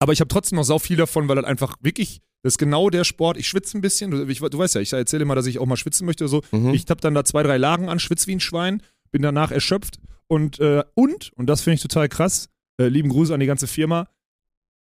[0.00, 2.90] Aber ich habe trotzdem noch sau viel davon, weil das einfach wirklich, das ist genau
[2.90, 3.36] der Sport.
[3.36, 5.66] Ich schwitze ein bisschen, du, ich, du weißt ja, ich erzähle immer, dass ich auch
[5.66, 6.42] mal schwitzen möchte so.
[6.50, 6.74] Mhm.
[6.74, 8.82] Ich habe dann da zwei, drei Lagen an, schwitz wie ein Schwein,
[9.12, 12.48] bin danach erschöpft und, äh, und, und das finde ich total krass,
[12.80, 14.08] äh, lieben Gruß an die ganze Firma.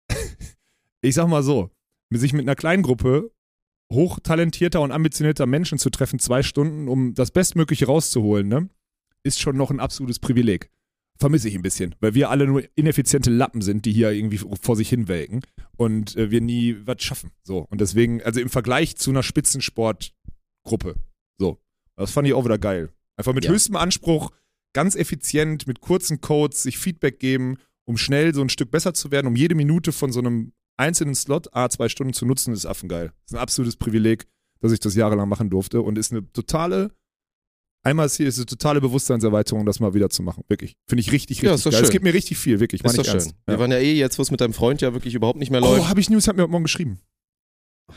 [1.01, 1.71] ich sag mal so,
[2.11, 3.33] sich mit einer kleinen Gruppe
[3.95, 8.69] hochtalentierter und ambitionierter Menschen zu treffen, zwei Stunden, um das Bestmögliche rauszuholen, ne,
[9.23, 10.71] ist schon noch ein absolutes Privileg.
[11.17, 14.75] Vermisse ich ein bisschen, weil wir alle nur ineffiziente Lappen sind, die hier irgendwie vor
[14.75, 15.43] sich hinwelken
[15.77, 17.31] und äh, wir nie was schaffen.
[17.45, 17.67] So.
[17.71, 20.97] Und deswegen, also im Vergleich zu einer Spitzensportgruppe.
[21.39, 21.61] So.
[21.97, 22.91] Das fand ich auch wieder geil.
[23.17, 23.53] Einfach mit Ja.
[23.53, 24.31] höchstem Anspruch,
[24.73, 29.13] ganz effizient, mit kurzen Codes, sich Feedback geben, um schnell so ein Stück besser zu
[29.13, 32.67] werden, um jede Minute von so einem einzelnen Slot, a zwei Stunden zu nutzen, ist
[32.67, 33.09] affengeil.
[33.25, 34.27] Das ist ein absolutes Privileg,
[34.61, 36.91] dass ich das jahrelang machen durfte und ist eine totale,
[37.83, 40.43] einmal ist hier ist eine totale Bewusstseinserweiterung, das mal wieder zu machen.
[40.49, 40.75] Wirklich.
[40.89, 41.79] Finde ich richtig, Ja, richtig ist doch geil.
[41.81, 41.85] schön.
[41.85, 42.81] Es gibt mir richtig viel, wirklich.
[42.83, 43.21] Ist Meine doch ich schön.
[43.21, 43.35] ernst.
[43.47, 43.61] Wir Ja.
[43.61, 45.77] waren ja eh jetzt, wo es mit deinem Freund ja wirklich überhaupt nicht mehr Oh,
[45.77, 45.89] läuft.
[45.89, 46.99] habe ich News, hat mir heute Morgen geschrieben.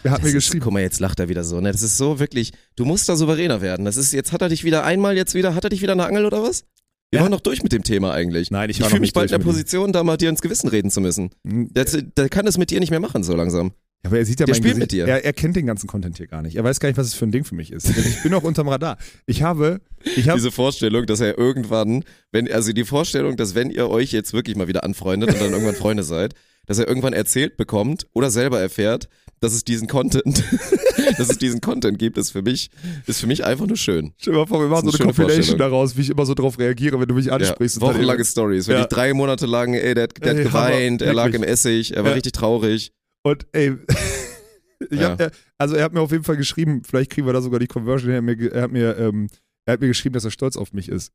[0.04, 0.64] Er hat Das mir ist, geschrieben.
[0.66, 1.72] guck mal, jetzt lacht er wieder so, ne?
[1.72, 3.86] Das ist so wirklich, du musst da souveräner werden.
[3.86, 6.06] Das ist, jetzt hat er dich wieder einmal, jetzt wieder, hat er dich wieder eine
[6.06, 6.66] Angel oder was?
[7.12, 7.24] Wir Ja.
[7.24, 8.52] waren doch durch mit dem Thema eigentlich.
[8.52, 9.46] Nein, ich Ich fühle noch mich bald in der.
[9.46, 11.30] Position, da mal dir ins Gewissen reden zu müssen.
[11.48, 13.72] Hm, Der, der kann das mit dir nicht mehr machen, so langsam.
[14.04, 14.82] Ja, aber er sieht ja Der mein spielt Gesicht.
[14.82, 15.08] mit dir.
[15.08, 16.56] Er, er kennt den ganzen Content hier gar nicht.
[16.58, 17.90] Er weiß gar nicht, was es für ein Ding für mich ist.
[17.98, 18.98] Ich bin auch unterm Radar.
[19.26, 19.80] Ich habe,
[20.18, 24.12] ich habe, Diese Vorstellung, dass er irgendwann, wenn, also die Vorstellung, dass wenn ihr euch
[24.12, 26.36] jetzt wirklich mal wieder anfreundet und dann irgendwann Freunde seid,
[26.68, 29.08] dass er irgendwann erzählt bekommt oder selber erfährt,
[29.40, 30.44] dass es diesen Content,
[31.18, 32.70] dass es diesen Content gibt, ist für mich,
[33.06, 34.14] ist für mich einfach nur schön.
[34.18, 36.58] stell dir mal vor, wir machen so eine Compilation daraus, wie ich immer so drauf
[36.60, 37.78] reagiere, wenn du mich Ja, ansprichst.
[37.82, 38.68] dann wochenlange Stories.
[38.68, 38.82] Wenn Ja.
[38.82, 41.44] ich drei Monate lang, ey, der, hat- der Ey, hat geweint, Hammer, er lag im
[41.44, 42.16] Essig, er war Ja.
[42.16, 42.92] richtig traurig.
[43.24, 43.76] Und ey,
[44.92, 45.10] Ja.
[45.12, 47.60] hab, er- also er hat mir auf jeden Fall geschrieben, vielleicht kriegen wir da sogar
[47.60, 48.24] die Conversion her.
[48.24, 49.28] Er er hat mir, ähm,
[49.66, 51.12] er hat mir geschrieben, dass er stolz auf mich ist.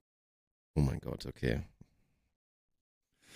[0.74, 1.60] Oh mein Gott, okay.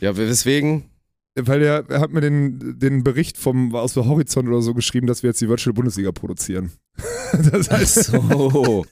[0.01, 0.91] Ja, weswegen?
[1.39, 5.23] Weil er, hat mir den, den Bericht vom, aus der Horizont oder so geschrieben, dass
[5.23, 6.71] wir jetzt die Virtual Bundesliga produzieren.
[7.53, 8.85] das heißt, so.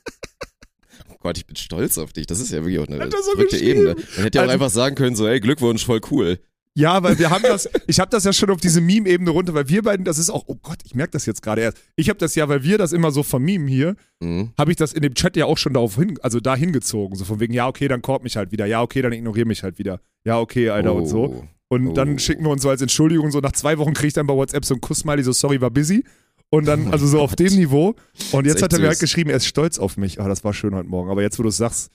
[1.10, 2.26] Oh Gott, ich bin stolz auf dich.
[2.26, 3.56] Das ist ja wirklich auch eine er so verrückte?
[3.58, 3.94] Ebene.
[4.16, 6.38] Man hätte ja auch Also- einfach sagen können, so, ey, Glückwunsch, voll cool.
[6.74, 9.68] ja, weil wir haben das, ich habe das ja schon auf diese Meme-Ebene runter, weil
[9.70, 11.78] wir beiden, das ist auch, oh Gott, ich merke das jetzt gerade erst.
[11.96, 14.50] Ich habe das ja, weil wir das immer so vermimen hier, Mhm.
[14.58, 17.16] habe ich das in dem Chat ja auch schon darauf hin, also da hingezogen.
[17.16, 18.66] So von wegen, ja, okay, dann korb mich halt wieder.
[18.66, 20.00] Ja, okay, dann ignoriere mich halt wieder.
[20.24, 21.46] Ja, okay, Alter, und so.
[21.68, 21.92] Und Oh.
[21.92, 24.34] dann schicken wir uns so als Entschuldigung, so nach zwei Wochen kriege ich dann bei
[24.34, 26.04] WhatsApp so ein Kuss-Smiley, so sorry, war busy.
[26.50, 27.40] Und dann, Oh also so auf Gott.
[27.40, 27.94] dem Niveau.
[28.32, 30.20] Und jetzt hat er mir halt geschrieben, er ist stolz auf mich.
[30.20, 31.10] Ah, das war schön heute Morgen.
[31.10, 31.90] Aber jetzt, wo du es sagst,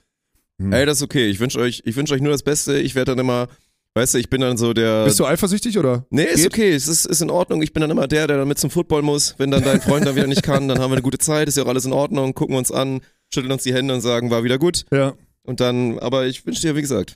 [0.59, 0.73] hm.
[0.73, 1.27] Ey, das ist okay.
[1.27, 2.77] Ich wünsche euch, ich wünsche euch nur das Beste.
[2.79, 3.47] Ich werde dann immer,
[3.93, 5.05] weißt du, ich bin dann so der.
[5.05, 6.05] bist du eifersüchtig oder?
[6.09, 6.47] Nee, ist Geht?
[6.47, 7.61] okay, es ist, ist in Ordnung.
[7.61, 9.35] Ich bin dann immer der, der dann mit zum Football muss.
[9.37, 11.55] Wenn dann dein Freund dann wieder nicht kann, dann haben wir eine gute Zeit, ist
[11.55, 12.99] ja auch alles in Ordnung, gucken uns an,
[13.33, 14.83] schütteln uns die Hände und sagen, war wieder gut.
[14.91, 15.13] Ja.
[15.43, 17.15] Und dann, aber ich wünsche dir, wie gesagt,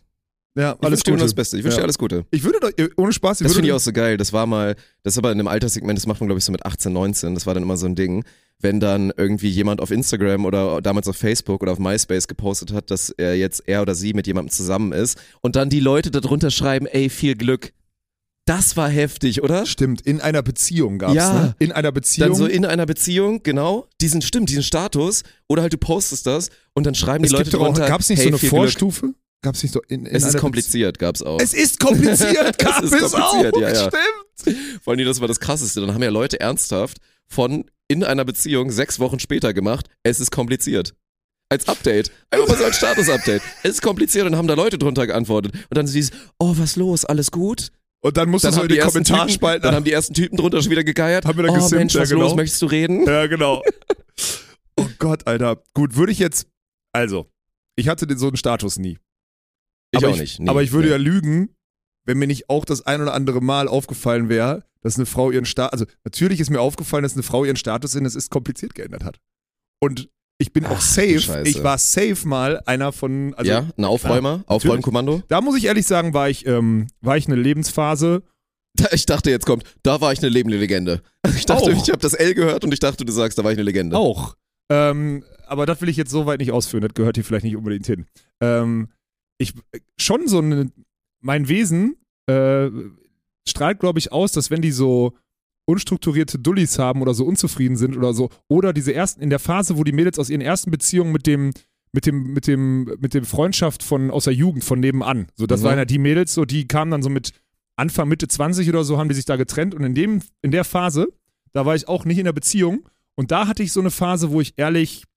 [0.55, 1.23] Ja, ich alles nur Gute.
[1.25, 1.57] das Beste.
[1.57, 1.81] Ich wünsche Ja.
[1.81, 2.25] dir alles Gute.
[2.29, 4.17] Ich würde doch, ohne Spaß, ich Das finde ich auch so geil.
[4.17, 6.51] Das war mal, das ist aber in einem Alterssegment, das macht man glaube ich so
[6.51, 7.33] mit 18, 19.
[7.33, 8.23] Das war dann immer so ein Ding.
[8.59, 12.91] Wenn dann irgendwie jemand auf Instagram oder damals auf Facebook oder auf MySpace gepostet hat,
[12.91, 16.51] dass er jetzt er oder sie mit jemandem zusammen ist und dann die Leute darunter
[16.51, 17.73] schreiben, ey, viel Glück.
[18.45, 19.65] Das war heftig, oder?
[19.65, 21.33] Stimmt, in einer Beziehung gab's, Ja.
[21.33, 21.55] ne?
[21.59, 22.27] In einer Beziehung.
[22.29, 26.49] Dann so in einer Beziehung, genau, diesen, stimmt, diesen Status, oder halt du postest das
[26.73, 29.15] und dann schreiben es die Leute drunter, gab's nicht hey, so eine viel Glück.
[29.43, 29.49] Vorstufe?
[29.49, 31.37] Gab's nicht so in, in Es ist kompliziert, gab's auch.
[31.37, 31.63] Beziehung?
[31.63, 33.61] Es ist kompliziert, gab Es es, ist kompliziert, auch.
[33.61, 33.89] ja, ja.
[34.39, 34.81] Stimmt.
[34.83, 35.81] Vor allem, das war das Krasseste.
[35.81, 40.31] Dann haben ja Leute ernsthaft von in einer Beziehung sechs Wochen später gemacht, es ist
[40.31, 40.95] kompliziert.
[41.49, 42.11] Als Update.
[42.31, 43.43] Einfach mal so als Status-Update.
[43.61, 45.53] Es ist kompliziert und haben da Leute drunter geantwortet.
[45.53, 47.69] Und dann so dieses, oh, was los, alles gut?
[48.03, 49.91] Und dann musst Dann du so in die die ersten Typen, Kommentarspalten dann haben die
[49.91, 51.25] ersten Typen drunter schon wieder gegeiert.
[51.25, 52.23] Haben wir dann oh gesimpt, Mensch, ja, was genau.
[52.23, 53.05] los, möchtest du reden?
[53.05, 53.61] Ja, genau.
[54.77, 55.61] oh Gott, Alter.
[55.73, 56.47] Gut, würde ich jetzt.
[56.91, 57.27] Also,
[57.75, 58.97] ich hatte den, so einen Status nie.
[59.93, 60.39] Ich aber auch ich, nicht.
[60.39, 60.93] Nee, aber ich würde nee.
[60.93, 61.49] ja lügen,
[62.05, 65.45] wenn mir nicht auch das ein oder andere Mal aufgefallen wäre, dass eine Frau ihren
[65.45, 65.71] Status.
[65.71, 69.03] Also, natürlich ist mir aufgefallen, dass eine Frau ihren Status in es ist kompliziert geändert
[69.03, 69.19] hat.
[69.79, 71.43] Und ich bin auch Ach, du safe.
[71.45, 73.33] Ich war safe mal einer von.
[73.35, 75.21] Also, ja, ein Aufräumer, Aufräumkommando.
[75.27, 78.23] Da muss ich ehrlich sagen, war ich, ähm, war ich eine Lebensphase.
[78.91, 81.03] Ich dachte, jetzt kommt, da war ich eine lebende Legende.
[81.35, 81.69] Ich dachte, Auch.
[81.69, 83.95] ich habe das L gehört und ich dachte, du sagst, da war ich eine Legende.
[83.95, 84.35] Auch.
[84.71, 87.55] Ähm, aber das will ich jetzt so weit nicht ausführen, das gehört hier vielleicht nicht
[87.55, 88.07] unbedingt hin.
[88.41, 88.89] Ähm,
[89.37, 89.53] ich
[89.97, 90.71] schon so eine,
[91.21, 91.95] mein Wesen
[92.27, 92.69] äh,
[93.47, 95.13] strahlt, glaube ich, aus, dass wenn die so
[95.65, 99.77] unstrukturierte Dullis haben oder so unzufrieden sind oder so, oder diese ersten, in der Phase,
[99.77, 101.51] wo die Mädels aus ihren ersten Beziehungen mit dem,
[101.93, 105.27] mit dem, mit dem, mit dem Freundschaft von aus der Jugend, von nebenan.
[105.35, 105.65] So, das Mhm.
[105.65, 107.31] waren ja die Mädels, so, die kamen dann so mit
[107.75, 110.63] Anfang, Mitte 20 oder so, haben die sich da getrennt und in dem, in der
[110.63, 111.07] Phase,
[111.53, 114.31] da war ich auch nicht in der Beziehung und da hatte ich so eine Phase,
[114.31, 115.07] wo ich ehrlich äh,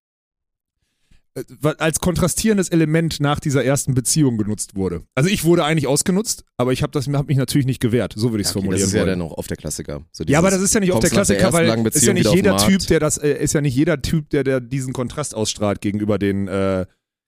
[1.79, 5.03] als kontrastierendes Element nach dieser ersten Beziehung genutzt wurde.
[5.15, 8.15] Also ich wurde eigentlich ausgenutzt, aber ich habe das hab mich natürlich nicht gewehrt.
[8.17, 9.19] So würde ich es Ja, okay, formulieren das ist ja wollen.
[9.19, 10.03] dann auch auf der Klassiker.
[10.13, 12.33] So ja, aber das ist ja nicht auf der Klassiker, ersten weil ist ja nicht
[12.33, 12.57] jeder.
[12.57, 16.19] Typ, der das äh, ist ja nicht jeder Typ, der, der diesen Kontrast ausstrahlt gegenüber
[16.19, 16.87] den äh,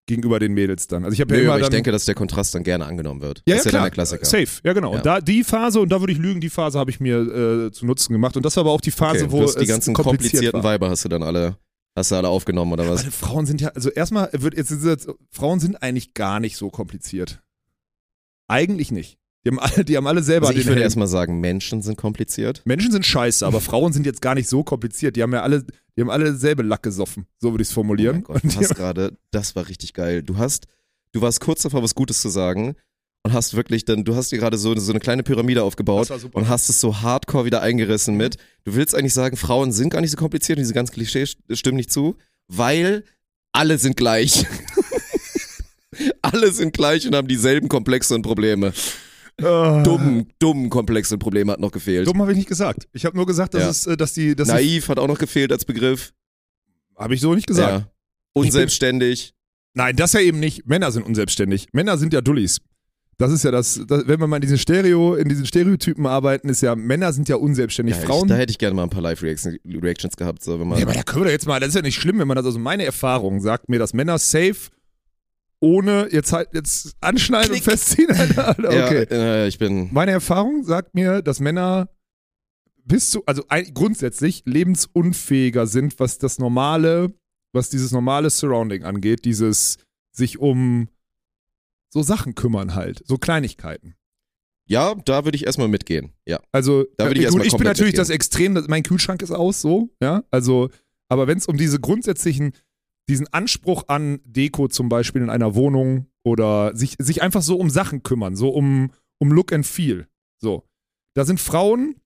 [0.09, 1.05] gegenüber den Mädels dann.
[1.05, 3.43] Also ich habe ja immer aber ich denke, dass der Kontrast dann gerne angenommen wird.
[3.47, 4.47] ja, das ist ja, ja dann klar, der Klassiker.
[4.47, 4.93] Safe, ja genau.
[4.93, 4.97] Ja.
[4.97, 7.19] Und da die Phase und da würde ich lügen, die Phase habe ich mir
[7.67, 9.95] äh, zu Nutzen gemacht und das war aber auch die Phase, Okay, wo die ganzen
[9.95, 10.73] kompliziert komplizierten war.
[10.73, 11.57] Weiber hast du dann alle,
[11.99, 13.03] hast du alle aufgenommen oder was?
[13.03, 16.71] Alle Frauen sind ja, also erstmal wird jetzt, jetzt Frauen sind eigentlich gar nicht so
[16.71, 17.43] kompliziert.
[18.49, 19.19] Eigentlich nicht.
[19.45, 22.63] Die haben alle, die haben alle selber Also ich würde erstmal sagen, Menschen sind kompliziert.
[22.65, 25.17] Menschen sind scheiße, aber Frauen sind jetzt gar nicht so kompliziert.
[25.17, 25.65] Die haben ja alle,
[25.97, 27.27] die haben alle selbe Lack gesoffen.
[27.39, 28.17] So würde ich es Oh formulieren.
[28.17, 30.23] mein Gott, Und du hast gerade, das war richtig geil.
[30.23, 30.67] Du hast,
[31.13, 32.75] du warst kurz davor, was Gutes zu sagen
[33.25, 36.49] und hast wirklich dann, du hast dir gerade so, so eine kleine Pyramide aufgebaut und
[36.49, 38.37] hast es so hardcore wieder eingerissen mit.
[38.65, 41.77] Du willst eigentlich sagen, Frauen sind gar nicht so kompliziert und diese ganzen Klischees stimmen
[41.77, 42.17] nicht zu,
[42.49, 43.05] weil
[43.53, 44.45] alle sind gleich.
[46.23, 48.73] alle sind gleich und haben dieselben Komplexe und Probleme.
[49.41, 49.83] Ah.
[49.85, 52.07] Dumm, dumm Komplexe und Probleme hat noch gefehlt.
[52.09, 52.89] Dumm habe ich nicht gesagt.
[52.93, 53.71] Ich habe nur gesagt, dass Ja.
[53.71, 56.13] es, äh, dass die, dass Naiv hat auch noch gefehlt als Begriff.
[56.97, 57.85] habe ich so nicht gesagt.
[57.85, 57.91] Ja.
[58.33, 59.35] Unselbstständig.
[59.75, 60.67] Nein, das ja eben nicht.
[60.67, 61.69] Männer sind unselbstständig.
[61.73, 62.61] Männer sind ja Dullis.
[63.21, 66.49] Das ist ja das, das wenn wir mal in diesen Stereo, in diesen Stereotypen arbeiten,
[66.49, 67.97] ist ja, Männer sind ja unselbstständig.
[67.97, 70.79] Ja, Frauen ich, da hätte ich gerne mal ein paar Live-Reactions gehabt, so wenn man.
[70.79, 72.37] Ja, aber da können wir doch jetzt mal, das ist ja nicht schlimm, wenn man
[72.37, 74.71] das, also meine Erfahrung sagt mir, dass Männer safe
[75.61, 77.67] ohne jetzt halt jetzt anschneiden Klick.
[77.67, 78.11] und festziehen.
[78.15, 79.07] Alter, Alter, okay.
[79.11, 79.89] Ja, äh, ich bin.
[79.93, 81.89] Meine Erfahrung sagt mir, dass Männer
[82.85, 87.13] bis zu, also ein, grundsätzlich lebensunfähiger sind, was das normale,
[87.53, 89.79] was dieses normale Surrounding angeht, dieses
[90.13, 90.89] sich um
[91.93, 93.95] so Sachen kümmern halt, so Kleinigkeiten.
[94.69, 96.13] Ja, da würde ich erstmal mitgehen.
[96.27, 96.41] Ja.
[96.53, 98.01] Also, Da würde ich äh, erstmal gut, ich bin natürlich mitgehen.
[98.01, 100.25] das Extrem, dass mein Kühlschrank ist aus, so, ja.
[100.31, 100.69] Also,
[101.09, 102.53] aber wenn es um diese grundsätzlichen,
[103.09, 107.71] diesen Anspruch an Deko zum Beispiel in einer Wohnung oder sich, sich einfach so um
[107.71, 110.07] Sachen kümmern, so um, um Look and Feel,
[110.39, 110.65] so.
[111.15, 111.97] Da sind Frauen,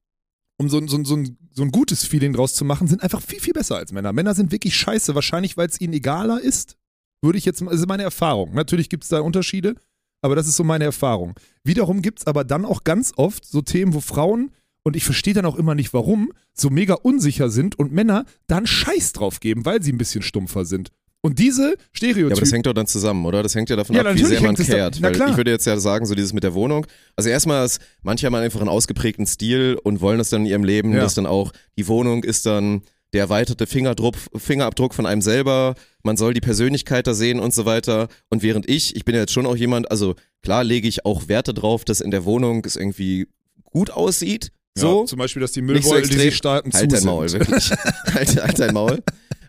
[0.59, 3.40] um so, so, so, ein, so ein gutes Feeling draus zu machen, sind einfach viel,
[3.40, 4.12] viel besser als Männer.
[4.12, 6.77] Männer sind wirklich scheiße, wahrscheinlich, weil es ihnen egaler ist.
[7.22, 8.52] Würde ich jetzt, das ist meine Erfahrung.
[8.54, 9.76] Natürlich gibt es da Unterschiede,
[10.22, 11.35] aber das ist so meine Erfahrung.
[11.64, 14.50] Wiederum gibt es aber dann auch ganz oft so Themen, wo Frauen,
[14.85, 18.66] und ich verstehe dann auch immer nicht warum, so mega unsicher sind und Männer dann
[18.66, 20.90] Scheiß drauf geben, weil sie ein bisschen stumpfer sind.
[21.24, 22.40] Und diese Ja, aber Stereotypen.
[22.40, 23.44] das hängt doch dann zusammen, oder?
[23.44, 25.00] Das hängt ja davon Ja, ab, wie sehr man kehrt.
[25.00, 25.30] Weil klar.
[25.30, 26.85] ich würde jetzt ja sagen, so dieses mit der Wohnung.
[27.14, 30.64] Also erstmal ist, manche haben einfach einen ausgeprägten Stil und wollen das dann in ihrem
[30.64, 31.02] Leben, Ja.
[31.02, 32.82] dass dann auch die Wohnung ist dann
[33.12, 35.75] der erweiterte Fingerdruck, Fingerabdruck von einem selber.
[36.03, 38.09] Man soll die Persönlichkeit da sehen und so weiter.
[38.31, 41.29] Und während ich, ich bin ja jetzt schon auch jemand, also klar lege ich auch
[41.29, 43.29] Werte drauf, dass in der Wohnung es irgendwie
[43.64, 44.53] gut aussieht.
[44.75, 45.01] So.
[45.01, 47.31] ja, zum Beispiel, dass die Nicht so Müllbeutel, die sie starten, Halt zu dein Maul,
[47.31, 47.70] wirklich.
[48.14, 49.03] halt, halt dein Maul.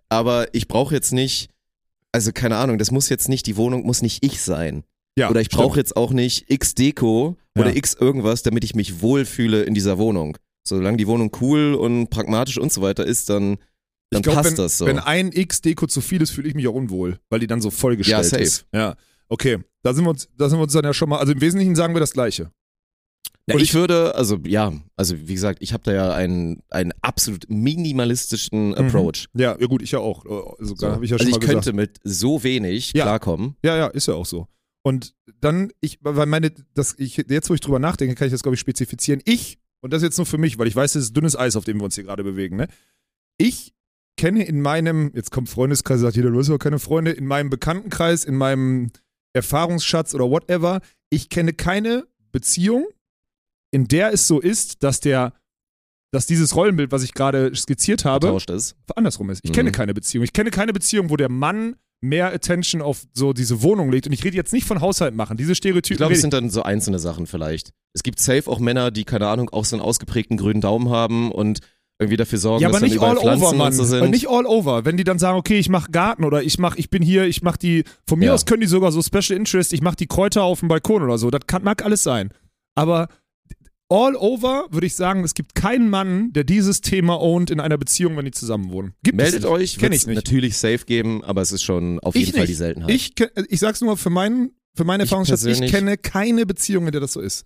[0.09, 1.49] Aber ich brauche jetzt nicht,
[2.11, 4.83] also keine Ahnung, das muss jetzt nicht, die Wohnung muss nicht ich sein.
[5.15, 7.75] Ja, Oder ich brauche jetzt auch nicht X Deko oder Ja.
[7.75, 10.37] X irgendwas, damit ich mich wohlfühle in dieser Wohnung.
[10.65, 13.57] Solange die Wohnung cool und pragmatisch und so weiter ist, dann,
[14.09, 14.85] dann ich glaub, passt wenn, das so.
[14.85, 17.69] Wenn ein X-Deko zu viel ist, fühle ich mich auch unwohl, weil die dann so
[17.71, 18.41] vollgestellt Ja, safe.
[18.43, 18.65] ist.
[18.73, 18.95] Ja,
[19.27, 19.59] okay.
[19.81, 21.75] Da sind, wir uns, da sind wir uns dann ja schon mal, also im Wesentlichen
[21.75, 22.51] sagen wir das Gleiche.
[23.45, 26.61] Ja, Und ich, ich- würde, also ja, also wie gesagt, ich habe da ja einen,
[26.69, 29.27] einen absolut minimalistischen Approach.
[29.33, 30.25] Ja, ja gut, ich ja auch.
[30.59, 30.87] Also, So.
[30.89, 31.03] Mhm.
[31.03, 31.65] ich ja also schon ich mal gesagt.
[31.65, 33.03] könnte mit so wenig Ja.
[33.03, 33.55] klarkommen.
[33.63, 34.47] Ja, ja, ist ja auch so.
[34.85, 38.43] Und dann, ich, weil meine, das, ich, jetzt wo ich drüber nachdenke, kann ich das,
[38.43, 39.21] glaube ich, spezifizieren.
[39.25, 41.65] Ich, und das jetzt nur für mich, weil ich weiß, es ist dünnes Eis, auf
[41.65, 42.67] dem wir uns hier gerade bewegen, ne?
[43.37, 43.73] Ich
[44.17, 47.49] kenne in meinem, jetzt kommt Freundeskreis, sagt jeder, du hast ja keine Freunde, in meinem
[47.49, 48.91] Bekanntenkreis, in meinem
[49.33, 52.85] Erfahrungsschatz oder whatever, ich kenne keine Beziehung,
[53.71, 55.33] in der es so ist, dass der,
[56.11, 58.75] dass dieses Rollenbild, was ich gerade skizziert habe, Tauscht ist.
[58.95, 59.41] andersrum ist.
[59.43, 59.55] Ich Mhm.
[59.55, 60.23] kenne keine Beziehung.
[60.23, 64.05] Ich kenne keine Beziehung, wo der Mann mehr Attention auf so diese Wohnung legt.
[64.07, 65.37] Und ich rede jetzt nicht von Haushalt machen.
[65.37, 65.93] Diese Stereotypen.
[65.93, 67.71] Ich glaube, es sind dann so einzelne Sachen vielleicht.
[67.93, 71.31] Es gibt safe auch Männer, die, keine Ahnung, auch so einen ausgeprägten grünen Daumen haben
[71.31, 71.59] und
[71.99, 73.71] irgendwie dafür sorgen, ja, dass aber dann nicht all Pflanzen over, Mann.
[73.73, 74.01] so sind.
[74.01, 74.83] Und nicht all over.
[74.83, 77.41] Wenn die dann sagen, okay, ich mache Garten oder ich mach, ich bin hier, ich
[77.43, 78.33] mache die, von mir Ja.
[78.33, 81.17] aus können die sogar so Special Interest, ich mache die Kräuter auf dem Balkon oder
[81.17, 81.29] so.
[81.29, 82.31] Das kann, mag alles sein.
[82.75, 83.07] Aber
[83.93, 87.77] all over würde ich sagen, es gibt keinen Mann, der dieses Thema ownt in einer
[87.77, 88.93] Beziehung, wenn die zusammen wohnen.
[89.03, 90.15] Gibt es Meldet euch, Kenn wird's ich nicht.
[90.15, 92.49] natürlich safe geben, aber es ist schon auf Ich jeden Fall nicht.
[92.49, 92.89] die Seltenheit.
[92.91, 93.13] Ich,
[93.49, 96.91] ich sag's nur für meinen, für meine Ich Erfahrungsschatz, ich persönlich- kenne keine Beziehung, in
[96.91, 97.45] der das so ist.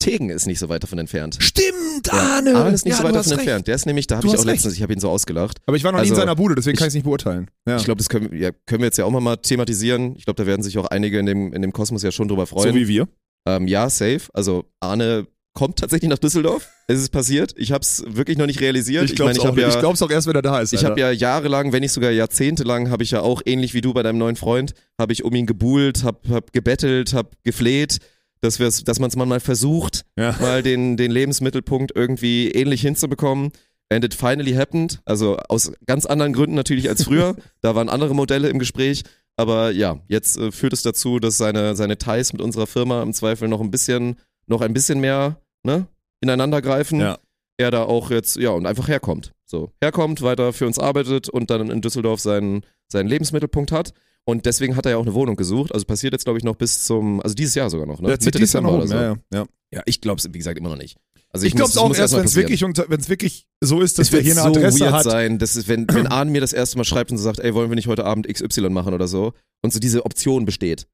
[0.00, 1.38] Tegen ist nicht so weit davon entfernt.
[1.40, 2.54] Stimmt, Ja, Arne!
[2.54, 3.40] Arne ist nicht Ja, so weit davon recht.
[3.40, 3.66] entfernt.
[3.66, 5.58] Der ist nämlich, da habe ich auch letztens, ich habe ihn so ausgelacht.
[5.66, 7.02] Aber ich war noch nie in Also, seiner Bude, deswegen ich- kann ich es nicht
[7.02, 7.50] beurteilen.
[7.66, 7.76] Ja.
[7.78, 10.14] Ich glaube, das können, können wir jetzt ja auch mal thematisieren.
[10.16, 12.46] Ich glaube, da werden sich auch einige in dem, in dem Kosmos ja schon drüber
[12.46, 12.72] freuen.
[12.72, 13.08] so wie wir.
[13.48, 14.22] Ähm, ja, safe.
[14.34, 16.68] Also Arne kommt tatsächlich nach Düsseldorf.
[16.86, 17.52] Es ist passiert.
[17.56, 19.04] Ich habe es wirklich noch nicht realisiert.
[19.04, 20.72] Ich glaub's, meine, auch, habe ja, ich glaub's auch erst, wenn er da ist.
[20.72, 23.92] ich habe ja jahrelang, wenn nicht sogar jahrzehntelang, habe ich ja auch ähnlich wie du
[23.92, 27.98] bei deinem neuen Freund, habe ich um ihn gebuhlt, habe hab gebettelt, habe gefleht,
[28.40, 30.36] dass, wir's, dass man es mal versucht, Ja.
[30.40, 33.50] mal den, den Lebensmittelpunkt irgendwie ähnlich hinzubekommen.
[33.90, 35.00] And it finally happened.
[35.06, 37.36] Also aus ganz anderen Gründen natürlich als früher.
[37.62, 39.02] da waren andere Modelle im Gespräch.
[39.38, 43.12] Aber ja, jetzt äh, führt es dazu, dass seine, seine Ties mit unserer Firma im
[43.12, 45.86] Zweifel noch ein bisschen, noch ein bisschen mehr ne,
[46.20, 47.00] ineinander greifen.
[47.00, 47.18] Ja.
[47.56, 49.32] Er da auch jetzt, ja, und einfach herkommt.
[49.44, 53.92] So, herkommt, weiter für uns arbeitet und dann in Düsseldorf seinen, seinen Lebensmittelpunkt hat.
[54.24, 55.72] Und deswegen hat er ja auch eine Wohnung gesucht.
[55.72, 58.08] Also passiert jetzt, glaube ich, noch bis zum, also dieses Jahr sogar noch, ne?
[58.08, 58.94] Der dies Jahr noch oder so.
[58.94, 59.46] Ja, ja, ja.
[59.70, 60.96] Ja, ich glaube es, wie gesagt, immer noch nicht.
[61.30, 64.12] Also Ich muss- glaube es auch erst, wenn es wirklich, wirklich so ist, dass Es
[64.12, 65.04] wird hier eine so Adresse weird hat.
[65.04, 67.52] sein, dass es, wenn, wenn Arne mir das erste Mal schreibt und so sagt, ey,
[67.54, 70.86] wollen wir nicht heute Abend XY machen oder so und so diese Option besteht.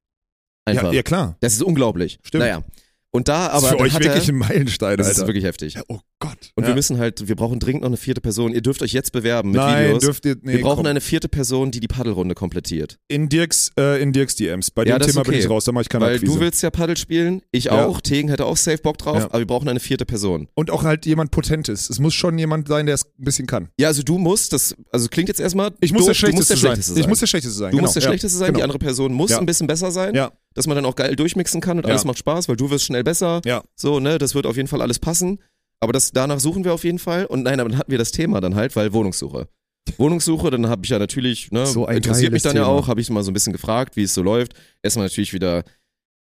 [0.67, 0.85] Einfach.
[0.89, 1.37] Ja, ja, klar.
[1.41, 2.19] Das ist unglaublich.
[2.25, 2.41] Stimmt.
[2.43, 2.65] Naja.
[3.15, 5.21] Und da Das ist aber für euch wirklich er, ein Meilenstein, das Alter.
[5.21, 5.75] ist wirklich heftig.
[5.75, 6.37] ja, oh Gott.
[6.57, 6.69] Und ja.
[6.71, 8.53] wir müssen halt, wir brauchen dringend noch eine vierte Person.
[8.53, 10.03] Ihr dürft euch jetzt bewerben mit Nein, Videos.
[10.03, 10.87] dürft ihr, nee, wir brauchen komm.
[10.87, 12.99] eine vierte Person, die die Paddelrunde komplettiert.
[13.07, 14.73] in Dirks, äh, in Dirks DMs.
[14.73, 15.39] Bei Ja, dem Thema bin okay.
[15.45, 16.33] ich raus, da mache ich keine Weil Akquise.
[16.35, 19.47] du willst ja Paddel spielen, ich auch, Tegen hätte auch safe Bock drauf, aber wir
[19.47, 20.49] brauchen eine vierte Person.
[20.55, 21.89] Und auch halt jemand Potentes.
[21.91, 23.69] Es muss schon jemand sein, der es ein bisschen kann.
[23.79, 26.51] Ja, also du musst, das, also klingt jetzt erstmal Ich muss doof, der Schlechteste musst
[26.51, 26.67] der sein.
[26.73, 27.01] Schlechteste sein.
[27.01, 27.71] Ich muss der Schlechteste sein.
[27.71, 27.83] Du genau.
[27.87, 28.01] musst der.
[28.01, 28.65] Schlechteste sein, die Genau.
[28.65, 30.33] andere Person muss ein bisschen besser sein, Ja.
[30.55, 31.91] Dass man dann auch geil durchmixen kann und Ja.
[31.91, 33.41] alles macht Spaß, weil du wirst schnell besser.
[33.45, 33.63] Ja.
[33.77, 35.39] So, ne, das wird auf jeden Fall alles passen.
[35.81, 37.27] Aber das, danach suchen wir auf jeden Fall.
[37.27, 39.49] Und nein, aber dann hatten wir das Thema dann halt, weil Wohnungssuche.
[39.99, 42.75] Wohnungssuche, dann habe ich ja natürlich, ne, So ein interessiert mich dann ja Thema.
[42.75, 44.55] auch, habe ich mal so ein bisschen gefragt, wie es so läuft.
[44.83, 45.63] Erstmal natürlich wieder,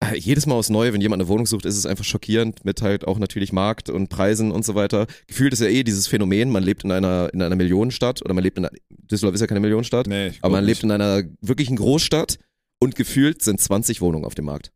[0.04, 2.82] äh, jedes Mal aufs Neue, wenn jemand eine Wohnung sucht, ist es einfach schockierend mit
[2.82, 5.06] halt auch natürlich Markt und Preisen und so weiter.
[5.28, 8.44] Gefühlt ist ja eh dieses Phänomen, man lebt in einer, in einer Millionenstadt oder man
[8.44, 8.74] lebt in einer,
[9.10, 10.82] Düsseldorf ist ja keine Millionenstadt, Nee, aber man nicht.
[10.82, 12.38] lebt in einer wirklichen Großstadt
[12.80, 14.72] und gefühlt sind 20 Wohnungen auf dem Markt.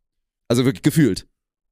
[0.47, 1.27] Also wirklich gefühlt.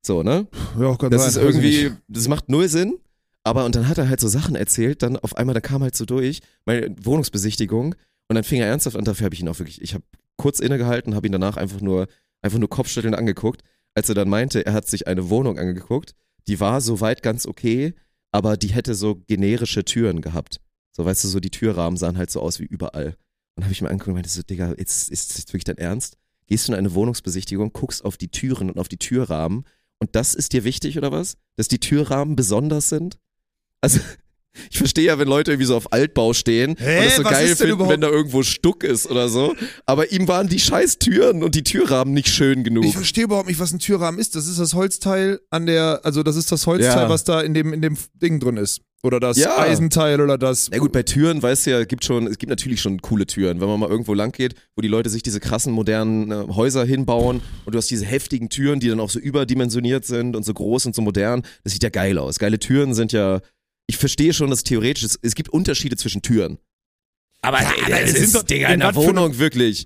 [0.06, 0.48] So, ne?
[0.80, 3.00] Ja, kann Das sein, ist irgendwie, das macht null Sinn.
[3.44, 5.96] Aber und dann hat er halt so Sachen erzählt, dann auf einmal, da kam halt
[5.96, 7.96] so durch, meine Wohnungsbesichtigung
[8.28, 10.04] und dann fing er ernsthaft an, dafür habe ich ihn auch wirklich, ich habe
[10.36, 12.08] kurz innegehalten, habe ihn danach einfach nur,
[12.42, 13.62] einfach nur kopfschüttelnd angeguckt,
[13.96, 16.14] als er dann meinte, er hat sich eine Wohnung angeguckt,
[16.48, 17.94] die war soweit ganz okay,
[18.32, 20.60] aber die hätte so generische Türen gehabt.
[20.92, 23.16] So, weißt du, so die Türrahmen sahen halt so aus wie überall.
[23.58, 26.18] Und habe ich mir angeguckt und meinte so, Digga, jetzt ist das wirklich dein Ernst?
[26.46, 29.66] Gehst du in eine Wohnungsbesichtigung, guckst auf die Türen und auf die Türrahmen
[30.00, 31.38] und das ist dir wichtig oder was?
[31.58, 33.18] Dass die Türrahmen besonders sind?
[33.82, 34.00] Also,
[34.70, 37.56] ich verstehe ja, wenn Leute irgendwie so auf Altbau stehen Hä, und das so geil
[37.56, 39.56] finden, überhaupt- wenn da irgendwo Stuck ist oder so.
[39.88, 42.86] Aber ihm waren die scheiß Türen und die Türrahmen nicht schön genug.
[42.86, 44.36] Ich verstehe überhaupt nicht, was ein Türrahmen ist.
[44.36, 47.10] Das ist das Holzteil an der, also das ist das Holzteil, Ja.
[47.10, 48.82] was da in dem, in dem Ding drin ist.
[49.04, 49.60] Oder das Ja.
[49.60, 50.70] Eisenteil oder das.
[50.72, 53.62] Na gut, bei Türen, weißt du ja, gibt schon, es gibt natürlich schon coole Türen.
[53.62, 56.84] Wenn man mal irgendwo lang geht, wo die Leute sich diese krassen modernen äh, Häuser
[56.84, 60.54] hinbauen und du hast diese heftigen Türen, die dann auch so überdimensioniert sind und so
[60.54, 62.40] groß und so modern, das sieht ja geil aus.
[62.40, 63.40] Geile Türen sind ja,
[63.86, 66.58] ich verstehe schon, dass theoretisch, es, es gibt Unterschiede zwischen Türen.
[67.42, 69.38] Aber, aber das es sind ist, doch- Digga, in in der was für eine- Wohnung
[69.38, 69.86] wirklich.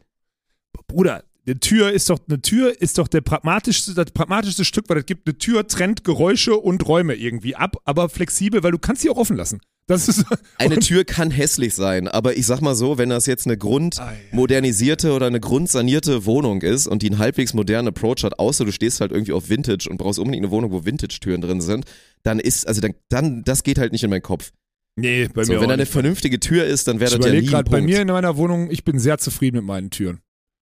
[0.87, 4.97] Bruder, eine Tür ist doch, eine Tür ist doch der pragmatischste, das pragmatischste Stück, weil
[4.97, 9.01] es gibt eine Tür, trennt Geräusche und Räume irgendwie ab, aber flexibel, weil du kannst
[9.01, 9.59] sie auch offen lassen.
[9.87, 10.23] Das ist.
[10.57, 15.11] Eine Tür kann hässlich sein, aber ich sag mal so, wenn das jetzt eine grundmodernisierte
[15.11, 19.01] oder eine grundsanierte Wohnung ist und die einen halbwegs modernen Approach hat, außer du stehst
[19.01, 21.85] halt irgendwie auf Vintage und brauchst unbedingt eine Wohnung, wo Vintage-Türen drin sind,
[22.23, 24.51] dann ist, also dann, dann, das geht halt nicht in meinen Kopf.
[24.95, 25.91] Nee, bei So, mir wenn da eine nicht.
[25.91, 28.83] vernünftige Tür ist, dann wäre das ja nie gerade, bei mir in meiner Wohnung, ich
[28.83, 30.19] bin sehr zufrieden mit meinen Türen.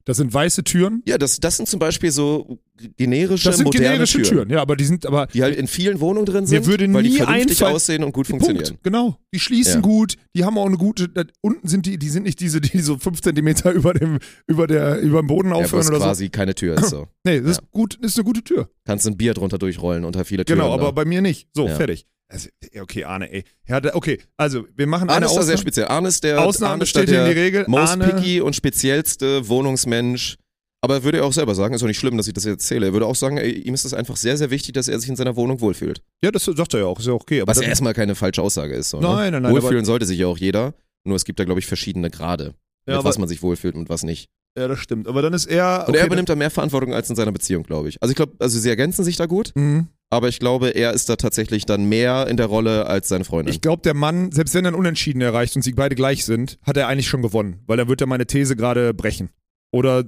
[0.09, 1.03] Das sind weiße Türen.
[1.05, 2.57] ja, das, das sind zum Beispiel so
[2.97, 4.49] generische, Das sind moderne generische Türen, Türen.
[4.49, 5.27] ja, aber die sind aber.
[5.27, 8.11] die halt in vielen Wohnungen drin sind, würde weil die nie vernünftig einfallen- aussehen und
[8.11, 8.65] gut funktionieren.
[8.65, 9.17] Punkt, genau.
[9.35, 9.79] Die schließen Ja.
[9.81, 12.79] gut, die haben auch eine gute, da, unten sind die, die sind nicht diese, die
[12.79, 14.17] so fünf Zentimeter über dem,
[14.47, 16.05] über der, über dem Boden Ja, aufhören es oder so.
[16.05, 17.07] quasi keine Tür ist so.
[17.23, 18.67] Nee, das ist gut, ist eine gute Tür.
[18.85, 20.59] Kannst ein Bier drunter durchrollen unter viele Türen.
[20.59, 20.91] Genau, aber da.
[20.91, 21.49] bei mir nicht.
[21.53, 21.75] So, Ja.
[21.75, 22.07] fertig.
[22.31, 23.43] Also, ja, okay, Arne, ey.
[23.67, 25.57] Ja, da, okay, also wir machen Arne eine ist da sehr Ausnahme.
[25.57, 25.87] speziell.
[25.87, 27.65] Arne ist der, Ausnahme Arne der in die Regel.
[27.67, 30.37] most Arne- picky und speziellste Wohnungsmensch.
[30.81, 32.53] Aber er würde er auch selber sagen, ist auch nicht schlimm, dass ich das jetzt
[32.61, 32.85] erzähle.
[32.85, 35.09] Er würde auch sagen, ey, ihm ist es einfach sehr, sehr wichtig, dass er sich
[35.09, 36.01] in seiner Wohnung wohlfühlt.
[36.23, 37.43] Ja, das sagt er ja auch, ist ja okay.
[37.45, 38.91] Was ja erstmal keine falsche Aussage ist.
[38.91, 39.07] So, ne?
[39.07, 40.73] Nein, nein, nein, Wohlfühlen sollte sich ja auch jeder.
[41.03, 42.53] Nur es gibt da, glaube ich, verschiedene Grade,
[42.87, 44.29] Ja, mit was man sich wohlfühlt und was nicht.
[44.57, 45.07] ja, das stimmt.
[45.09, 45.83] Aber dann ist er.
[45.85, 47.97] Und okay, er übernimmt da mehr Verantwortung als in seiner Beziehung, glaube ich.
[48.01, 49.87] Also ich glaube, also sie ergänzen sich da gut, Mhm.
[50.09, 53.53] Aber ich glaube, er ist da tatsächlich dann mehr in der Rolle als seine Freundin.
[53.53, 56.57] Ich glaube, der Mann, selbst wenn er ein Unentschieden erreicht und sie beide gleich sind,
[56.63, 59.29] hat er eigentlich schon gewonnen, weil dann wird er meine These gerade brechen.
[59.71, 60.05] Oder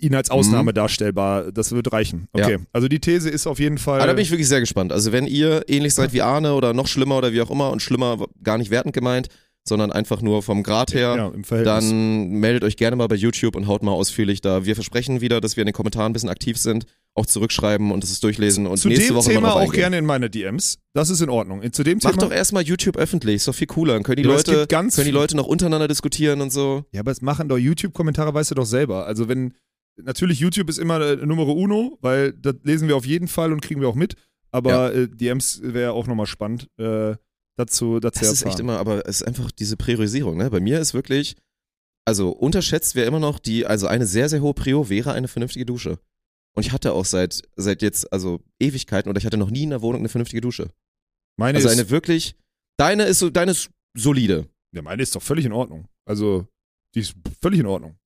[0.00, 2.28] ihn als Ausnahme darstellbar, das wird reichen.
[2.32, 4.00] Okay, also die These ist auf jeden Fall.
[4.00, 4.92] Aber da bin ich wirklich sehr gespannt.
[4.92, 7.82] Also wenn ihr ähnlich seid wie Arne oder noch schlimmer oder wie auch immer und
[7.82, 9.28] schlimmer gar nicht wertend gemeint,
[9.64, 11.64] sondern einfach nur vom Grad her, ja, Verhältnis.
[11.64, 14.64] dann meldet euch gerne mal bei YouTube und haut mal ausführlich da.
[14.64, 18.02] Wir versprechen wieder, dass wir in den Kommentaren ein bisschen aktiv sind, auch zurückschreiben und
[18.02, 20.78] das durchlesen und Zu nächste dem Woche Thema auch gerne in meine DMs.
[20.94, 21.62] Das ist in Ordnung.
[21.72, 22.22] Zu dem Mach Thema.
[22.22, 23.94] doch erstmal YouTube öffentlich, ist doch viel cooler.
[23.94, 26.84] Dann können die Ja, Leute, können die Leute noch untereinander diskutieren und so.
[26.92, 29.06] Ja, aber es machen doch YouTube-Kommentare, weißt du doch selber.
[29.06, 29.54] Also wenn,
[29.96, 33.60] natürlich YouTube ist immer äh, Numero uno, weil das lesen wir auf jeden Fall und
[33.60, 34.16] kriegen wir auch mit.
[34.50, 37.14] Aber äh, DMs wäre auch nochmal spannend, äh,
[37.56, 40.50] dazu, dazu Das ist echt immer, aber es ist einfach diese Priorisierung, ne?
[40.50, 41.36] Bei mir ist wirklich,
[42.04, 45.66] also unterschätzt wäre immer noch die, also eine sehr, sehr hohe Prio wäre eine vernünftige
[45.66, 45.98] Dusche.
[46.54, 49.70] Und ich hatte auch seit, seit jetzt, also Ewigkeiten, oder ich hatte noch nie in
[49.70, 50.70] der Wohnung eine vernünftige Dusche.
[51.38, 52.36] Meine, Also ist, eine wirklich,
[52.76, 54.48] deine ist so, deine ist solide.
[54.74, 55.86] ja, meine ist doch völlig in Ordnung.
[56.04, 56.46] Also,
[56.94, 57.96] die ist völlig in Ordnung.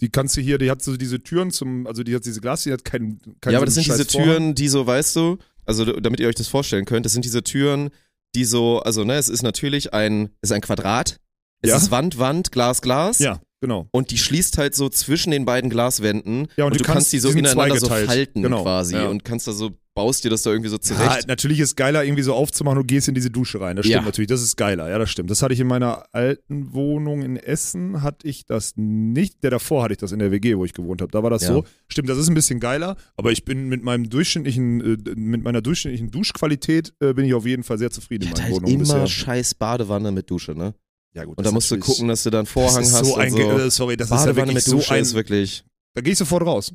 [0.00, 2.62] Die kannst du hier, die hat so diese Türen zum, also die hat diese Glas,
[2.62, 4.28] die hat keinen kein ja, aber das so sind diese scheiß Vorhang.
[4.28, 7.42] Türen, die so, weißt du, also damit ihr euch das vorstellen könnt, das sind diese
[7.42, 7.90] Türen,
[8.38, 11.18] die so, also ne, es ist natürlich ein, es ist ein Quadrat,
[11.60, 11.76] es Ja.
[11.76, 13.18] ist Wand, Wand, Glas, Glas.
[13.18, 13.88] Ja, genau.
[13.90, 16.46] Und die schließt halt so zwischen den beiden Glaswänden.
[16.56, 18.94] Ja, und und du kannst, kannst- die so ineinander so falten Genau, quasi.
[18.94, 19.08] ja.
[19.08, 21.28] Und kannst da so, baust dir das da irgendwie so Ja, zurecht.
[21.28, 23.76] natürlich ist geiler, irgendwie so aufzumachen und gehst in diese Dusche rein.
[23.76, 24.06] Das stimmt Ja.
[24.06, 24.88] natürlich, das ist geiler.
[24.88, 25.30] Ja, das stimmt.
[25.30, 29.42] Das hatte ich in meiner alten Wohnung in Essen, hatte ich das nicht.
[29.42, 31.10] Der davor hatte ich das in der WG, wo ich gewohnt habe.
[31.12, 31.48] Da war das Ja.
[31.48, 31.64] so.
[31.88, 35.60] Stimmt, das ist ein bisschen geiler, aber ich bin mit meinem durchschnittlichen, äh, mit meiner
[35.62, 38.82] durchschnittlichen Duschqualität äh, bin ich auf jeden Fall sehr zufrieden Die in halt Wohnungen immer
[39.02, 39.06] bisher.
[39.08, 40.74] scheiß Badewanne mit Dusche, ne?
[41.14, 41.38] Ja, gut.
[41.38, 43.30] Und da musst du gucken, dass du dann Vorhang das ist hast so und ein,
[43.32, 43.38] so.
[43.38, 45.64] Äh, sorry, das ist ja Badewanne wirklich mit so Dusche ein, ist wirklich.
[45.94, 46.72] da gehe ich sofort raus.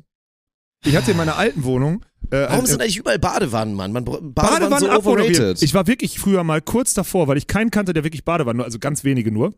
[0.84, 3.92] Ich hatte in meiner alten Wohnung äh, Warum äh, sind eigentlich überall Badewannen, Mann?
[3.92, 5.62] Man, Badewannen, Badewannen so overrated.
[5.62, 8.78] Ich war wirklich früher mal kurz davor, weil ich keinen kannte, der wirklich Badewanne, also
[8.78, 9.54] ganz wenige nur.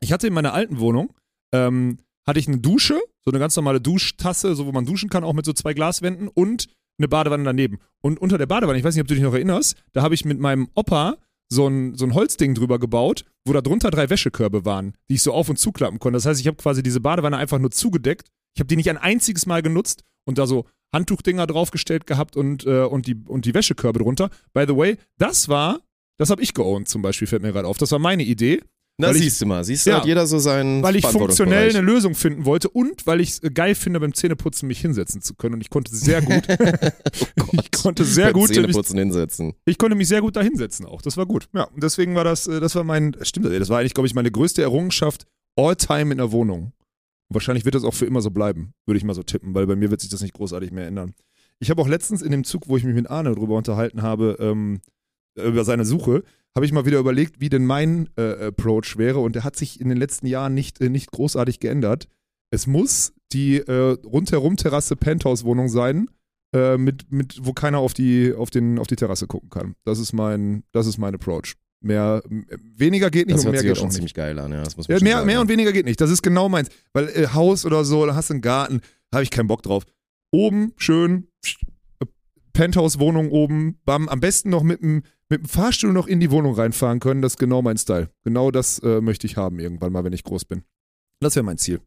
[0.00, 1.12] Ich hatte in meiner alten Wohnung,
[1.52, 5.24] ähm, hatte ich eine Dusche, so eine ganz normale Duschtasse, so wo man duschen kann,
[5.24, 7.78] auch mit so zwei Glaswänden und eine Badewanne daneben.
[8.00, 10.24] Und unter der Badewanne, ich weiß nicht, ob du dich noch erinnerst, da habe ich
[10.24, 11.16] mit meinem Opa
[11.50, 15.22] so ein, so ein Holzding drüber gebaut, wo da drunter drei Wäschekörbe waren, die ich
[15.22, 16.16] so auf- und zuklappen konnte.
[16.16, 18.28] Das heißt, ich habe quasi diese Badewanne einfach nur zugedeckt.
[18.58, 22.66] Ich habe die nicht ein einziges Mal genutzt und da so Handtuchdinger draufgestellt gehabt und,
[22.66, 24.30] äh, und, die, und die Wäschekörbe drunter.
[24.52, 25.78] By the way, das war,
[26.18, 27.78] das habe ich geowned zum Beispiel, fällt mir gerade auf.
[27.78, 28.60] Das war meine Idee.
[29.00, 29.98] Na, Weil ich- siehst du mal, siehst du, Ja.
[29.98, 33.42] hat jeder so seinen Weil ich funktionell eine Lösung finden wollte und weil ich es
[33.44, 35.54] äh, geil finde, beim Zähneputzen mich hinsetzen zu können.
[35.54, 36.42] Und ich konnte sehr gut,
[37.52, 39.54] ich konnte sehr Beim gut, mich, Zähneputzen hinsetzen.
[39.66, 41.00] ich konnte mich sehr gut da hinsetzen auch.
[41.00, 41.48] Das war gut.
[41.54, 44.14] Ja, und deswegen war das, äh, das war mein, stimmt, das war eigentlich, glaube ich,
[44.14, 46.72] meine größte Errungenschaft all time in der Wohnung.
[47.30, 49.76] Wahrscheinlich wird das auch für immer so bleiben, würde ich mal so tippen, weil bei
[49.76, 51.14] mir wird sich das nicht großartig mehr ändern.
[51.60, 54.36] Ich habe auch letztens in dem Zug, wo ich mich mit Arne drüber unterhalten habe,
[54.40, 54.80] ähm,
[55.36, 56.22] über seine Suche,
[56.54, 59.80] habe ich mal wieder überlegt, wie denn mein äh, Approach wäre und der hat sich
[59.80, 62.08] in den letzten Jahren nicht, äh, nicht großartig geändert.
[62.50, 66.08] Es muss die äh, rundherum Terrasse Penthouse-Wohnung sein,
[66.54, 69.74] äh, mit, mit, wo keiner auf die, auf, den, auf die Terrasse gucken kann.
[69.84, 71.54] Das ist mein, das ist mein Approach.
[71.80, 72.22] Mehr,
[72.76, 73.94] weniger geht nicht Das und mehr geht auch schon nicht.
[73.94, 74.62] ziemlich geil an, ja.
[74.64, 75.26] Das muss man Ja, mehr, sagen.
[75.26, 76.00] mehr und weniger geht nicht.
[76.00, 76.68] Das ist genau meins.
[76.92, 78.80] Weil äh, Haus oder so, da hast du einen Garten,
[79.12, 79.84] habe ich keinen Bock drauf.
[80.32, 81.28] Oben schön,
[82.52, 86.54] Penthouse-Wohnung oben, bam, am besten noch mit dem mit dem Fahrstuhl noch in die Wohnung
[86.54, 87.20] reinfahren können.
[87.20, 88.08] Das ist genau mein Style.
[88.24, 90.62] Genau das äh, möchte ich haben irgendwann mal, wenn ich groß bin.
[91.20, 91.80] Das wäre mein Ziel.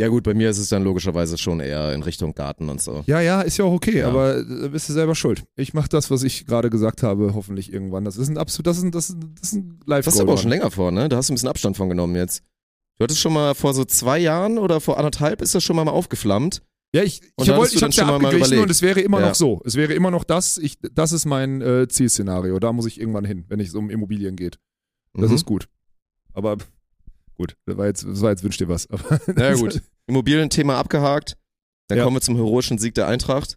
[0.00, 3.02] Ja gut, bei mir ist es dann logischerweise schon eher in Richtung Garten und so.
[3.06, 4.08] Ja, ja, ist ja auch okay, Ja.
[4.08, 5.42] aber äh, bist du selber schuld.
[5.56, 8.04] Ich mache das, was ich gerade gesagt habe, hoffentlich irgendwann.
[8.04, 10.14] Das ist ein absolut, das ist ein, das ist ein, das ist ein live Das
[10.14, 11.08] ist aber auch schon länger vor, ne?
[11.08, 12.44] Da hast du ein bisschen Abstand von genommen jetzt.
[12.98, 15.84] Du hattest schon mal vor so zwei Jahren oder vor anderthalb ist das schon mal
[15.84, 16.62] mal aufgeflammt.
[16.94, 19.20] Ja, ich, ich, wollte, ich hab's ja schon mal mal abgeglichen und es wäre immer
[19.20, 19.28] Ja.
[19.28, 19.60] noch so.
[19.64, 20.58] Es wäre immer noch das.
[20.58, 22.58] Ich, das ist mein äh, Zielszenario.
[22.60, 24.58] Da muss ich irgendwann hin, wenn es um Immobilien geht.
[25.14, 25.34] Das Mhm.
[25.36, 25.68] ist gut.
[26.32, 26.56] Aber
[27.38, 28.86] gut, das war jetzt, das war jetzt wünscht dir was.
[28.90, 29.80] Aber Na gut.
[30.06, 31.36] Immobilienthema abgehakt.
[31.88, 32.04] Dann Ja.
[32.04, 33.56] kommen wir zum heroischen Sieg der Eintracht.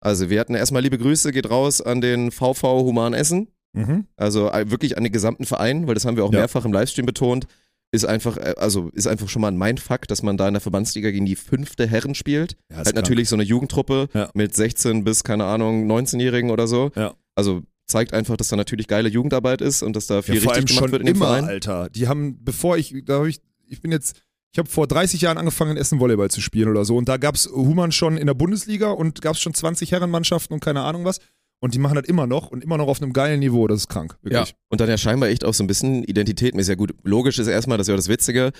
[0.00, 3.48] Also wir hatten erstmal liebe Grüße, geht raus an den VV Human Essen.
[3.72, 4.06] Mhm.
[4.16, 6.40] Also äh, wirklich an den gesamten Verein, weil das haben wir auch Ja.
[6.40, 7.46] mehrfach im Livestream betont.
[7.90, 10.60] Ist einfach, äh, also ist einfach schon mal ein Mindfuck, dass man da in der
[10.60, 12.56] Verbandsliga gegen die fünfte Herren spielt.
[12.70, 12.96] Ja, halt krank.
[12.96, 14.30] natürlich so eine Jugendtruppe Ja.
[14.34, 16.90] mit 16 bis, keine Ahnung, 19-Jährigen oder so.
[16.94, 17.14] Ja.
[17.34, 20.52] Also zeigt einfach, dass da natürlich geile Jugendarbeit ist und dass da viel Ja, vor
[20.52, 21.44] allem richtig gemacht schon wird in dem immer, Verein.
[21.44, 21.90] Alter.
[21.90, 24.20] Die haben, bevor ich, da habe ich, ich bin jetzt,
[24.52, 26.96] ich habe vor 30 Jahren angefangen, in Essen Volleyball zu spielen oder so.
[26.96, 30.82] Und da gab's Human schon in der Bundesliga und gab's schon 20 Herrenmannschaften und keine
[30.82, 31.18] Ahnung was.
[31.60, 33.66] Und die machen das immer noch und immer noch auf einem geilen Niveau.
[33.66, 34.18] Das ist krank.
[34.22, 34.30] Ja.
[34.30, 34.54] Wirklich.
[34.68, 36.54] Und dann ja scheinbar echt auch so ein bisschen Identität.
[36.54, 36.94] Ist ja gut.
[37.04, 38.52] Logisch ist erstmal, das ist ja das Witzige.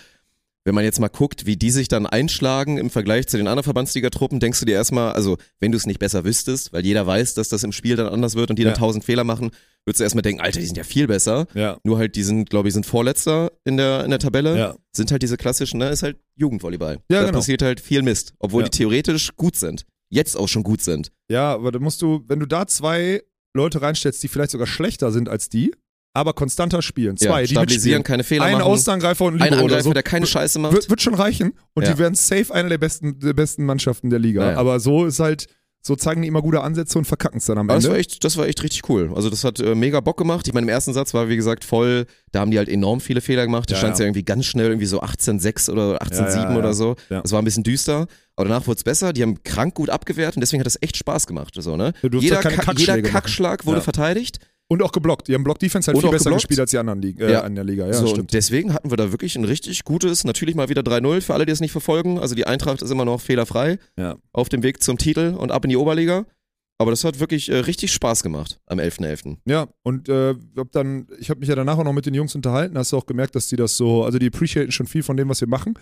[0.67, 3.65] Wenn man jetzt mal guckt, wie die sich dann einschlagen im Vergleich zu den anderen
[3.65, 7.35] Verbandsligatruppen, denkst du dir erstmal, also wenn du es nicht besser wüsstest, weil jeder weiß,
[7.35, 8.71] dass das im Spiel dann anders wird und die Ja.
[8.71, 9.51] dann tausend Fehler machen,
[9.85, 11.47] würdest du erstmal denken, Alter, die sind ja viel besser.
[11.53, 11.77] Ja.
[11.85, 14.57] Nur halt, die sind, glaube ich, sind Vorletzter in der, in der Tabelle.
[14.59, 14.75] Ja.
[14.97, 16.95] Sind halt diese klassischen, ne, ist halt Jugendvolleyball.
[17.11, 17.39] Ja, da genau.
[17.39, 18.33] passiert halt viel Mist.
[18.39, 18.69] Obwohl Ja.
[18.71, 19.85] die theoretisch gut sind.
[20.09, 21.11] Jetzt auch schon gut sind.
[21.31, 23.23] Ja, aber da musst du, wenn du da zwei
[23.55, 25.73] Leute reinstellst, die vielleicht sogar schlechter sind als die,
[26.15, 28.63] aber konstanter spielen, zwei, ja, die stabilisieren, mitspielen, keine Fehler ein machen.
[28.63, 30.73] Außenangreifer und ein ein Libero oder Angreifer, so, der keine Scheiße macht.
[30.73, 31.93] wird, wird schon reichen und Ja.
[31.93, 34.53] die werden safe eine der besten, der besten Mannschaften der Liga.
[34.53, 34.57] Ja.
[34.59, 35.47] Aber so ist halt,
[35.87, 37.93] so zeigen die immer gute Ansätze und verkacken es dann am Aber das Ende.
[37.93, 39.13] war echt, das war echt richtig cool.
[39.15, 40.47] Also das hat äh, mega Bock gemacht.
[40.47, 43.21] Ich meine, im ersten Satz war, wie gesagt, voll, da haben die halt enorm viele
[43.21, 43.69] Fehler gemacht.
[43.71, 44.07] Da Ja, stand es ja.
[44.07, 46.57] irgendwie ganz schnell, irgendwie so 18-6 oder 18-7 Ja, ja, ja.
[46.57, 46.97] oder so.
[47.11, 48.07] Das war ein bisschen düster.
[48.37, 49.13] Aber danach wurde es besser.
[49.13, 51.55] Die haben krank gut abgewehrt und deswegen hat das echt Spaß gemacht.
[51.59, 51.93] So, ne?
[52.03, 53.11] Jeder, ja keine Ka- Kackschläge jeder.
[53.11, 54.39] Kackschlag wurde verteidigt.
[54.75, 55.29] Und auch geblockt.
[55.29, 56.43] Die haben Block-Defense halt Und viel besser geblockt.
[56.43, 57.41] gespielt als die anderen Liga, äh, Ja.
[57.43, 57.87] an der Liga.
[57.87, 58.21] Ja, so, stimmt.
[58.21, 61.47] und deswegen hatten wir da wirklich ein richtig gutes, natürlich mal wieder 3-0 für alle,
[61.47, 62.19] die es nicht verfolgen.
[62.19, 64.17] Also die Eintracht ist immer noch fehlerfrei Ja.
[64.33, 66.27] auf dem Weg zum Titel und ab in die Oberliga.
[66.77, 69.37] Aber das hat wirklich äh, richtig Spaß gemacht am 11.11.
[69.47, 72.35] Ja, und äh, hab dann, ich habe mich ja danach auch noch mit den Jungs
[72.35, 75.17] unterhalten, hast du auch gemerkt, dass die das so, also die appreciaten schon viel von
[75.17, 75.75] dem, was wir machen.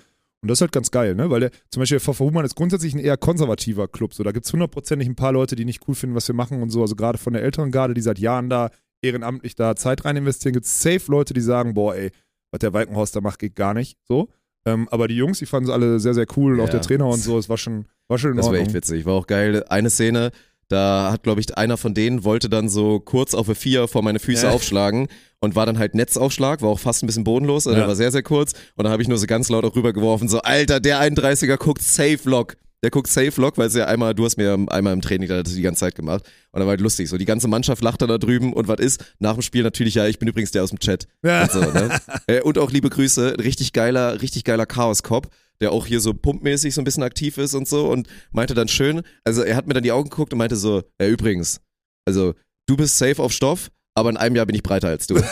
[0.42, 1.30] Und das ist halt ganz geil, ne?
[1.30, 4.12] Weil der, zum Beispiel der VV Humann ist grundsätzlich ein eher konservativer Club.
[4.12, 6.60] So, da gibt es hundertprozentig ein paar Leute, die nicht cool finden, was wir machen
[6.62, 6.82] und so.
[6.82, 8.70] Also gerade von der älteren Garde, die seit Jahren da
[9.02, 12.10] ehrenamtlich da Zeit rein investieren, gibt es safe Leute, die sagen, boah, ey,
[12.50, 13.98] was der Walkenhaus da macht, geht gar nicht.
[14.04, 14.28] So.
[14.66, 16.72] Ähm, aber die Jungs, die fanden es alle sehr, sehr cool und auch Ja.
[16.72, 18.66] der Trainer und so, es war schon, war schon in Das war Ordnung.
[18.66, 19.04] echt witzig.
[19.06, 19.64] War auch geil.
[19.68, 20.30] Eine Szene,
[20.72, 24.02] da hat, glaube ich, einer von denen wollte dann so kurz auf eine Vier vor
[24.02, 24.52] meine Füße Ja.
[24.52, 25.06] aufschlagen
[25.40, 27.80] und war dann halt Netzaufschlag, war auch fast ein bisschen bodenlos, also Ja.
[27.82, 28.52] der war sehr, sehr kurz.
[28.76, 31.82] Und dann habe ich nur so ganz laut auch rübergeworfen, so, Alter, der 31er guckt
[31.82, 32.56] Safe Lock.
[32.84, 35.54] Der guckt Safe Lock, weil es ja einmal, du hast mir einmal im Training das
[35.54, 36.24] die ganze Zeit gemacht.
[36.50, 37.08] Und dann war halt lustig.
[37.08, 39.04] So, die ganze Mannschaft lacht da da drüben und was ist?
[39.20, 41.06] Nach dem Spiel natürlich, ja, ich bin übrigens der aus dem Chat.
[41.22, 41.42] Ja.
[41.42, 42.00] Und, so, ne?
[42.26, 45.28] äh, und auch liebe Grüße, richtig geiler, richtig geiler Chaos-Cop,
[45.62, 48.68] der auch hier so pumpmäßig so ein bisschen aktiv ist und so und meinte dann
[48.68, 51.60] schön, also er hat mir dann die Augen geguckt und meinte so, ja übrigens,
[52.06, 52.34] also
[52.66, 55.14] du bist safe auf Stoff, aber in einem Jahr bin ich breiter als du.
[55.16, 55.24] und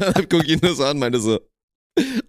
[0.00, 1.40] dann guck ich ihn nur so an und meinte so,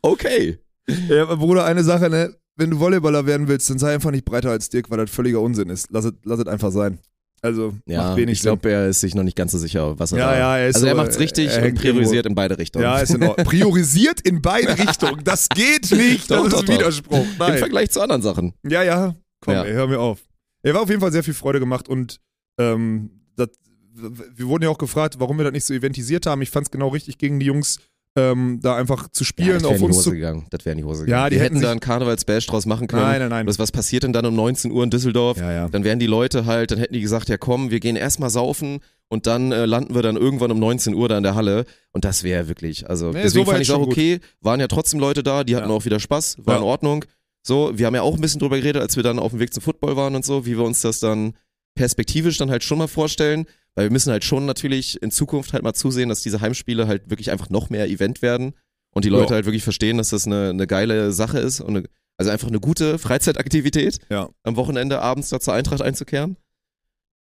[0.02, 0.60] okay.
[1.08, 2.36] Ja, aber Bruder, eine Sache, ne?
[2.56, 5.40] Wenn du Volleyballer werden willst, dann sei einfach nicht breiter als Dirk, weil das völliger
[5.40, 5.88] Unsinn ist.
[5.92, 7.00] Lass es, lass es einfach sein.
[7.42, 10.12] Also Ja, macht wenig ich glaube, er ist sich noch nicht ganz so sicher, was
[10.12, 12.36] er Ja, da ja, er ist Also er so, macht's richtig er und priorisiert in
[12.36, 12.84] beide Richtungen.
[12.84, 13.46] Ja, ist in Ordnung.
[13.48, 15.24] Priorisiert in beide Richtungen.
[15.24, 16.30] Das geht nicht.
[16.30, 16.74] Das Doch, ist doch, ein doch.
[16.74, 17.18] Widerspruch.
[17.26, 17.58] Im Nein.
[17.58, 18.54] Vergleich zu anderen Sachen.
[18.68, 19.16] Ja, ja.
[19.42, 19.64] Komm, Ja.
[19.64, 20.20] ey, hör mir auf.
[20.64, 22.20] Er war auf jeden Fall sehr viel Freude gemacht und
[22.60, 23.48] ähm, das,
[23.94, 26.42] wir wurden ja auch gefragt, warum wir das nicht so eventisiert haben.
[26.42, 27.80] Ich fand es genau richtig gegen die Jungs,
[28.16, 30.12] ähm, da einfach zu Ja, spielen, das wäre auf in die uns Hose zu.
[30.16, 30.48] gegangen.
[30.50, 31.30] Das wäre in die Hose Ja, gegangen.
[31.30, 33.04] die Wir hätten hätten da einen Karnevalsbash draus machen können.
[33.04, 33.48] Nein, nein, nein.
[33.48, 35.38] Was, was passiert denn dann um 19 Uhr in Düsseldorf?
[35.38, 35.70] Ja, ja.
[35.70, 38.80] Dann wären die Leute halt, dann hätten die gesagt, ja komm, wir gehen erstmal saufen
[39.08, 41.66] und dann äh, landen wir dann irgendwann um 19 Uhr da in der Halle.
[41.92, 43.94] Und das wäre wirklich, also Nee, deswegen so fand ich auch schon gut.
[43.94, 44.20] okay.
[44.42, 45.76] Waren ja trotzdem Leute da, die hatten Ja.
[45.76, 46.60] auch wieder Spaß, war Ja.
[46.60, 47.06] in Ordnung.
[47.42, 49.54] So, wir haben ja auch ein bisschen drüber geredet, als wir dann auf dem Weg
[49.54, 51.34] zum Football waren und so, wie wir uns das dann
[51.76, 53.46] perspektivisch dann halt schon mal vorstellen.
[53.76, 57.10] Weil wir müssen halt schon natürlich in Zukunft halt mal zusehen, dass diese Heimspiele halt
[57.10, 58.54] wirklich einfach noch mehr Event werden
[58.94, 59.36] und die Leute Ja.
[59.36, 62.60] halt wirklich verstehen, dass das eine, eine geile Sache ist und eine, also einfach eine
[62.60, 64.30] gute Freizeitaktivität, Ja.
[64.44, 66.36] am Wochenende abends da zur Eintracht einzukehren.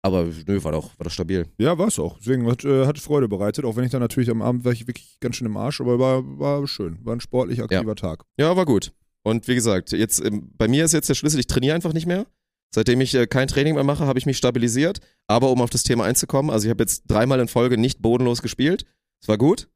[0.03, 1.47] Aber nö, war doch, war doch stabil.
[1.59, 2.19] Ja, war es auch.
[2.19, 4.87] Deswegen hat, äh, hat Freude bereitet, auch wenn ich dann natürlich am Abend war ich
[4.87, 6.99] wirklich ganz schön im Arsch, aber war, war schön.
[7.05, 8.25] War ein sportlich aktiver Tag.
[8.39, 8.93] Ja, war gut.
[9.25, 12.07] Und wie gesagt, jetzt ähm, bei mir ist jetzt der Schlüssel, ich trainiere einfach nicht
[12.07, 12.27] mehr.
[12.75, 15.01] Seitdem ich äh, kein Training mehr mache, habe ich mich stabilisiert.
[15.27, 18.43] Aber um auf das Thema einzukommen, also ich habe jetzt dreimal in Folge nicht bodenlos
[18.43, 18.85] gespielt.
[19.23, 19.69] Es war gut.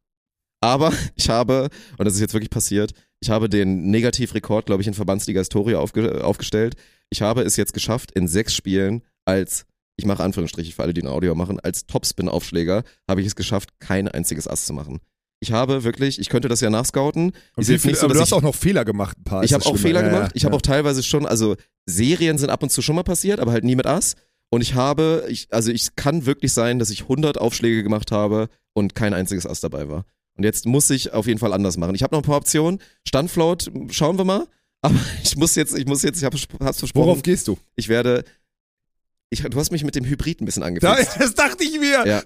[0.61, 1.69] Aber ich habe,
[1.99, 5.79] und das ist jetzt wirklich passiert, ich habe den Negativrekord, glaube ich, in Verbandsliga Historia
[5.79, 6.75] aufge aufgestellt.
[7.09, 9.67] Ich habe es jetzt geschafft, in sechs Spielen als,
[9.97, 13.79] ich mache Anführungsstriche für alle, die ein Audio machen, als Topspin-Aufschläger habe ich es geschafft,
[13.79, 15.01] kein einziges Ass zu machen.
[15.43, 17.33] Ich habe wirklich, ich könnte das ja nachscouten.
[17.57, 19.43] Ist jetzt nicht so, aber du hast ich- auch noch Fehler gemacht, ein paar.
[19.43, 19.79] ich habe auch Schlimme.
[19.81, 20.31] Fehler Ja, gemacht.
[20.31, 20.59] ja, Ich habe ja.
[20.59, 23.75] auch teilweise schon, also Serien sind ab und zu schon mal passiert, aber halt nie
[23.75, 24.15] mit Ass.
[24.51, 28.49] Und ich habe, ich, also ich kann wirklich sein, dass ich 100 Aufschläge gemacht habe
[28.73, 30.05] und kein einziges Ass dabei war.
[30.37, 31.95] Und jetzt muss ich auf jeden Fall anders machen.
[31.97, 32.79] Ich habe noch ein paar Optionen.
[33.09, 34.47] Standfloat, schauen wir mal.
[34.81, 37.59] Aber ich muss jetzt, ich muss jetzt, ich habe hab's versprochen, Worauf gehst du?
[37.77, 38.25] ich werde,
[39.31, 41.21] ich, du hast mich mit dem Hybrid ein bisschen Da, angefixt.
[41.21, 42.07] das dachte ich mir.
[42.07, 42.23] Ja.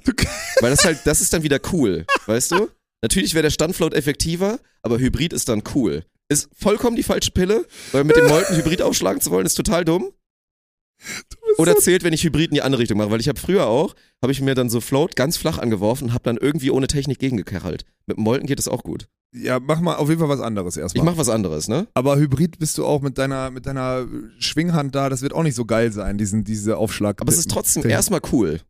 [0.61, 2.69] Weil das halt, das ist dann wieder cool, weißt du?
[3.03, 6.05] Natürlich wäre der Standfloat effektiver, aber Hybrid ist dann cool.
[6.29, 9.85] Ist vollkommen die falsche Pille, weil mit dem Molten Hybrid aufschlagen zu wollen, ist total
[9.85, 10.11] dumm.
[11.59, 13.95] Oder zählt, wenn ich Hybrid in die andere Richtung mache, weil ich habe früher auch,
[14.23, 17.19] habe ich mir dann so Float ganz flach angeworfen und habe dann irgendwie ohne Technik
[17.19, 17.85] gegengekachelt.
[18.07, 19.07] Mit dem Molten geht es auch gut.
[19.35, 21.05] ja, mach mal auf jeden Fall was anderes Ich erstmal.
[21.05, 21.87] mache was anderes, ne?
[21.95, 24.07] Aber Hybrid bist du auch mit deiner, mit deiner
[24.39, 27.21] Schwinghand da, das wird auch nicht so geil sein, diesen, diese Aufschlag.
[27.21, 28.61] Aber es ist trotzdem erstmal cool.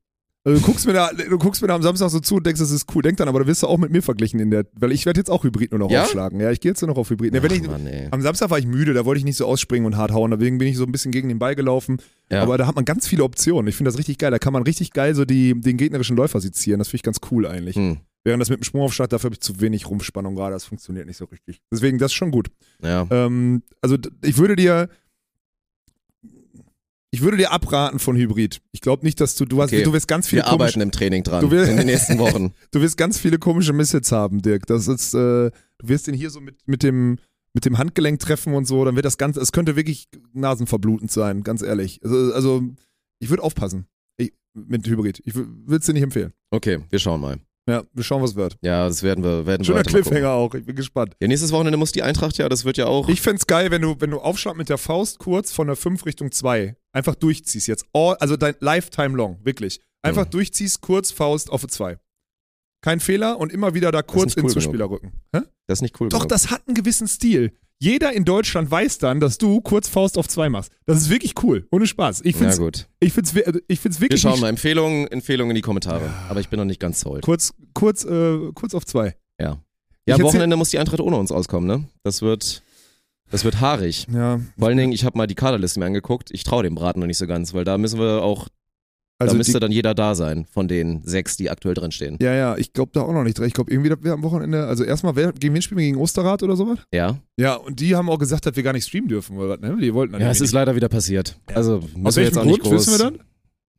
[0.46, 2.60] Also du guckst mir da, du guckst mir da am Samstag so zu und denkst,
[2.60, 3.02] das ist cool.
[3.02, 5.18] Denk dann, aber da wirst du auch mit mir verglichen in der, weil ich werde
[5.18, 6.04] jetzt auch Hybrid nur noch Ja?
[6.04, 6.38] aufschlagen.
[6.38, 7.32] Ja, ich gehe jetzt nur noch auf Hybrid.
[7.32, 9.44] Ne, wenn Ach, ich, Mann, am Samstag war ich müde, da wollte ich nicht so
[9.44, 11.96] ausspringen und hart hauen, deswegen bin ich so ein bisschen gegen den Ball gelaufen.
[12.30, 12.42] Ja.
[12.42, 13.66] Aber da hat man ganz viele Optionen.
[13.66, 14.30] Ich finde das richtig geil.
[14.30, 16.78] Da kann man richtig geil so die, den gegnerischen Läufer sezieren.
[16.78, 17.74] Das finde ich ganz cool eigentlich.
[17.74, 17.98] Hm.
[18.22, 20.52] Während das mit dem Sprungaufschlag, dafür habe ich zu wenig Rumpfspannung gerade.
[20.54, 21.60] Das funktioniert nicht so richtig.
[21.72, 22.48] Deswegen, das ist schon gut.
[22.82, 23.06] Ja.
[23.10, 24.88] Ähm, also ich würde dir
[27.10, 28.60] ich würde dir abraten von Hybrid.
[28.72, 29.82] Ich glaube nicht, dass du du hast Okay.
[29.82, 32.52] du wirst ganz viele Wir arbeiten im Training dran will- in den nächsten Wochen.
[32.72, 34.66] du wirst ganz viele komische Misshits haben, Dirk.
[34.66, 35.52] Das ist äh, du
[35.88, 37.18] wirst den hier so mit mit dem
[37.54, 41.42] mit dem Handgelenk treffen und so, dann wird das ganz es könnte wirklich nasenverblutend sein,
[41.42, 42.00] ganz ehrlich.
[42.04, 42.62] Also, also
[43.18, 43.86] ich würde aufpassen.
[44.18, 45.22] Ich, mit Hybrid.
[45.24, 46.32] Ich würde es dir nicht empfehlen.
[46.50, 47.38] Okay, wir schauen mal.
[47.68, 48.56] Ja, wir schauen, was wird.
[48.62, 50.02] Ja, das werden wir, werden wir Schöner gucken.
[50.02, 50.54] Cliffhanger auch.
[50.54, 51.16] Ich bin gespannt.
[51.20, 53.08] Ja, nächstes Wochenende muss die Eintracht ja, das wird ja auch.
[53.08, 56.06] Ich fänd's geil, wenn du, wenn du Aufschlag mit der Faust kurz von der 5
[56.06, 57.84] Richtung 2 einfach durchziehst jetzt.
[57.92, 59.80] All, also dein Lifetime long, wirklich.
[60.02, 60.30] Einfach Mhm.
[60.30, 61.98] durchziehst, kurz Faust auf 2.
[62.82, 65.12] Kein Fehler und immer wieder da kurz nicht in cool Zuspielerrücken.
[65.34, 65.40] Hä?
[65.66, 66.08] das ist nicht cool.
[66.08, 66.28] Doch, genug.
[66.28, 67.52] das hat einen gewissen Stil.
[67.78, 70.72] Jeder in Deutschland weiß dann, dass du kurz Faust auf 2 machst.
[70.86, 71.66] Das ist wirklich cool.
[71.70, 72.20] Ohne Spaß.
[72.24, 72.88] Ich Na find's, gut.
[73.00, 74.48] ich find's, wir- also ich find's Wir wirklich schauen nicht- mal.
[74.48, 76.08] Empfehlungen, Empfehlungen in die Kommentare.
[76.30, 77.22] Aber ich bin noch nicht ganz sold.
[77.24, 79.14] kurz, kurz, äh, kurz auf 2.
[79.40, 79.60] Ja.
[80.08, 81.84] Ja, am Wochenende muss die Eintracht ohne uns auskommen, ne?
[82.04, 82.62] Das wird,
[83.30, 84.06] das wird haarig.
[84.12, 84.40] Ja.
[84.58, 86.30] Vor allen Dingen, ich habe mal die Kaderliste mir angeguckt.
[86.32, 88.48] Ich traue dem Braten noch nicht so ganz, weil da müssen wir auch,
[89.18, 92.16] Also da müsste die, dann jeder da sein von den sechs, die aktuell drin stehen.
[92.20, 93.46] ja, ja, ich glaube da auch noch nicht dran.
[93.46, 95.86] Ich glaube irgendwie, wir am Wochenende, also erstmal, wer, gegen wen spielen wir?
[95.86, 96.78] Gegen Osterrad oder sowas?
[96.92, 97.18] Ja?
[97.36, 99.76] Ja, und die haben auch gesagt, dass wir gar nicht streamen dürfen, oder was, ne?
[99.80, 101.38] Die wollten dann Ja, es ist leider wieder passiert.
[101.54, 101.96] Also, nicht.
[101.96, 102.86] müssen Aus wir jetzt auch nicht Grund groß.
[102.86, 103.20] wissen wir dann?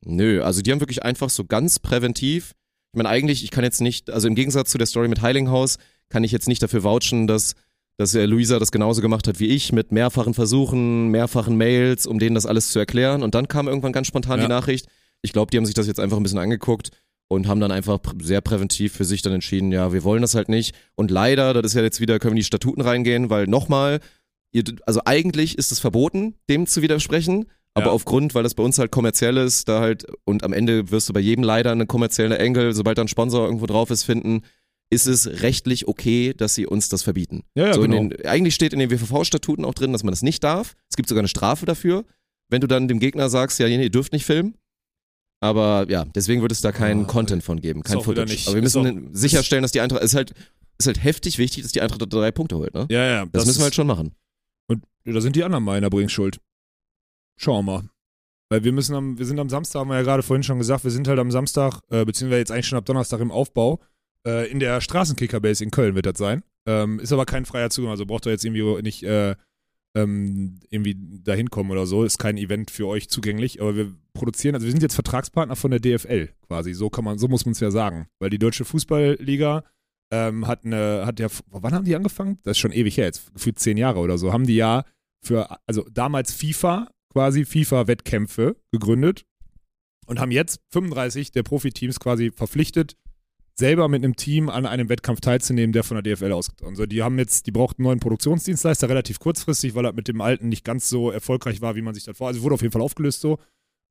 [0.06, 2.54] Nö, also die haben wirklich einfach so ganz präventiv.
[2.94, 5.78] Ich meine, eigentlich, ich kann jetzt nicht, also im Gegensatz zu der Story mit Heilinghaus,
[6.10, 7.54] kann ich jetzt nicht dafür vouchen, dass,
[7.98, 12.20] dass äh, Luisa das genauso gemacht hat wie ich, mit mehrfachen Versuchen, mehrfachen Mails, um
[12.20, 13.24] denen das alles zu erklären.
[13.24, 14.46] Und dann kam irgendwann ganz spontan Ja.
[14.46, 14.88] die Nachricht.
[15.24, 16.92] Ich glaube, die haben sich das jetzt einfach ein bisschen angeguckt
[17.28, 20.48] und haben dann einfach sehr präventiv für sich dann entschieden, ja, wir wollen das halt
[20.48, 20.76] nicht.
[20.96, 24.00] Und leider, das ist ja jetzt wieder, können wir in die Statuten reingehen, weil nochmal,
[24.54, 27.92] ihr- also eigentlich ist es verboten, dem zu widersprechen, aber Ja.
[27.92, 31.14] aufgrund, weil das bei uns halt kommerziell ist, da halt, und am Ende wirst du
[31.14, 34.44] bei jedem leider eine kommerzielle Engel, sobald da ein Sponsor irgendwo drauf ist, finden,
[34.90, 37.44] ist es rechtlich okay, dass sie uns das verbieten.
[37.56, 37.96] Ja, ja, so genau.
[38.10, 40.76] den, eigentlich steht in den WVV-Statuten auch drin, dass man das nicht darf.
[40.90, 42.06] Es gibt sogar eine Strafe dafür,
[42.50, 44.56] wenn du dann dem Gegner sagst, ja, nee, ihr dürft nicht filmen.
[45.40, 48.32] Aber ja, deswegen wird es da keinen Ah, Content von geben, kein auch Footage.
[48.32, 50.34] nicht- Aber wir müssen sicherstellen, dass die Eintracht, ist halt,
[50.80, 52.88] ist halt heftig wichtig, dass die Eintracht da drei Punkte holt, ne?
[52.90, 53.26] Ja, ja.
[53.28, 54.14] Das, müssen wir halt schon machen.
[54.68, 56.40] Und da sind die anderen mal in der Bringschuld.
[57.38, 57.90] Schauen wir mal.
[58.50, 60.84] Weil wir müssen am, wir sind am Samstag, haben wir ja gerade vorhin schon gesagt,
[60.86, 63.80] wir sind halt am Samstag, äh, beziehungsweise jetzt eigentlich schon ab Donnerstag im Aufbau,
[64.26, 66.44] äh, in der Straßenkicker-Base in Köln wird das sein.
[66.68, 69.36] Ähm, ist aber kein freier Zugang, also braucht ihr jetzt irgendwie nicht äh,
[69.96, 72.04] ähm, irgendwie dahin kommen oder so.
[72.04, 75.72] Ist kein Event für euch zugänglich, aber wir produzieren, also wir sind jetzt Vertragspartner von
[75.72, 76.74] der DFL quasi.
[76.74, 78.08] So kann man, so muss man es ja sagen.
[78.20, 79.64] Weil die Deutsche Fußballliga
[80.12, 82.40] ähm, hat eine, hat ja, wann haben die angefangen?
[82.44, 84.86] Das ist schon ewig her, jetzt gefühlt zehn Jahre oder so, haben die ja
[85.26, 89.26] für, also damals FIFA, quasi FIFA-Wettkämpfe gegründet
[90.06, 92.96] und haben jetzt 35 der Profiteams quasi verpflichtet,
[93.60, 97.02] selber mit einem Team an einem Wettkampf teilzunehmen, der von der DFL ausgetragen Also die
[97.02, 100.64] haben jetzt, die brauchten einen neuen Produktionsdienstleister relativ kurzfristig, weil er mit dem alten nicht
[100.64, 102.28] ganz so erfolgreich war, wie man sich das vor.
[102.28, 103.40] Also wurde auf jeden Fall aufgelöst so.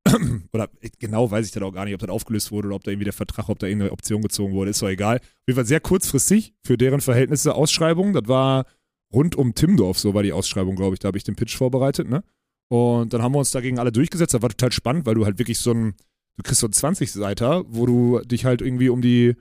[0.53, 0.69] oder
[1.01, 3.07] genau weiß ich dann auch gar nicht, ob das aufgelöst wurde oder ob da irgendwie
[3.07, 5.17] der Vertrag, ob da irgendeine Option gezogen wurde, ist doch egal.
[5.17, 8.12] Auf jeden Fall sehr kurzfristig für deren Verhältnisse Ausschreibung.
[8.12, 8.67] Das war
[9.12, 11.01] rund um Timdorf, so war die Ausschreibung, glaube ich.
[11.01, 12.23] Da habe ich den Pitch vorbereitet, ne?
[12.69, 14.35] Und dann haben wir uns dagegen alle durchgesetzt.
[14.35, 15.95] Das war total spannend, weil du halt wirklich so ein,
[16.37, 19.35] du kriegst so einen 20-Seiter, wo du dich halt irgendwie um die,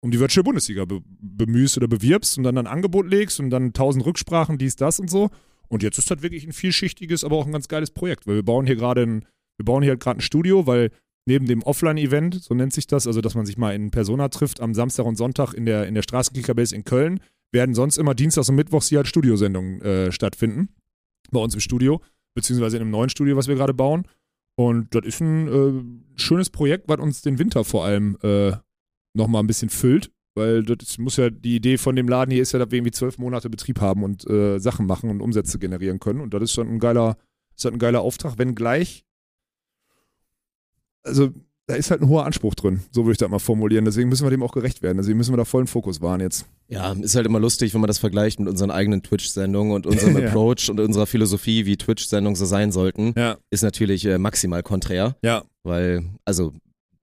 [0.00, 3.72] um die Virtual Bundesliga be bemühst oder bewirbst und dann ein Angebot legst und dann
[3.72, 5.30] tausend Rücksprachen, dies, das und so.
[5.68, 8.42] Und jetzt ist das wirklich ein vielschichtiges, aber auch ein ganz geiles Projekt, weil wir
[8.42, 9.24] bauen hier gerade ein,
[9.56, 10.90] wir bauen hier halt gerade ein Studio, weil
[11.26, 14.60] neben dem Offline-Event, so nennt sich das, also dass man sich mal in Persona trifft
[14.60, 17.20] am Samstag und Sonntag in der, in der Straßenkickerbase in Köln,
[17.52, 20.70] werden sonst immer Dienstags und Mittwochs hier halt Studiosendungen äh, stattfinden.
[21.30, 22.00] Bei uns im Studio,
[22.34, 24.06] beziehungsweise in einem neuen Studio, was wir gerade bauen.
[24.56, 28.52] Und das ist ein äh, schönes Projekt, was uns den Winter vor allem äh,
[29.14, 30.10] nochmal ein bisschen füllt.
[30.36, 32.92] Weil das muss ja, die Idee von dem Laden hier ist ja, dass wir irgendwie
[32.92, 36.20] zwölf Monate Betrieb haben und äh, Sachen machen und Umsätze generieren können.
[36.20, 37.16] Und das ist schon ein geiler,
[37.56, 39.04] ist halt ein geiler Auftrag, wenngleich,
[41.02, 41.30] also
[41.66, 43.84] da ist halt ein hoher Anspruch drin, so würde ich das mal formulieren.
[43.84, 44.98] Deswegen müssen wir dem auch gerecht werden.
[44.98, 46.46] Deswegen müssen wir da vollen Fokus wahren jetzt.
[46.68, 50.16] Ja, ist halt immer lustig, wenn man das vergleicht mit unseren eigenen Twitch-Sendungen und unserem
[50.18, 50.26] Ja.
[50.28, 53.36] Approach und unserer Philosophie, wie Twitch-Sendungen so sein sollten, Ja.
[53.50, 55.44] ist natürlich äh, maximal konträr, Ja.
[55.62, 56.52] weil, also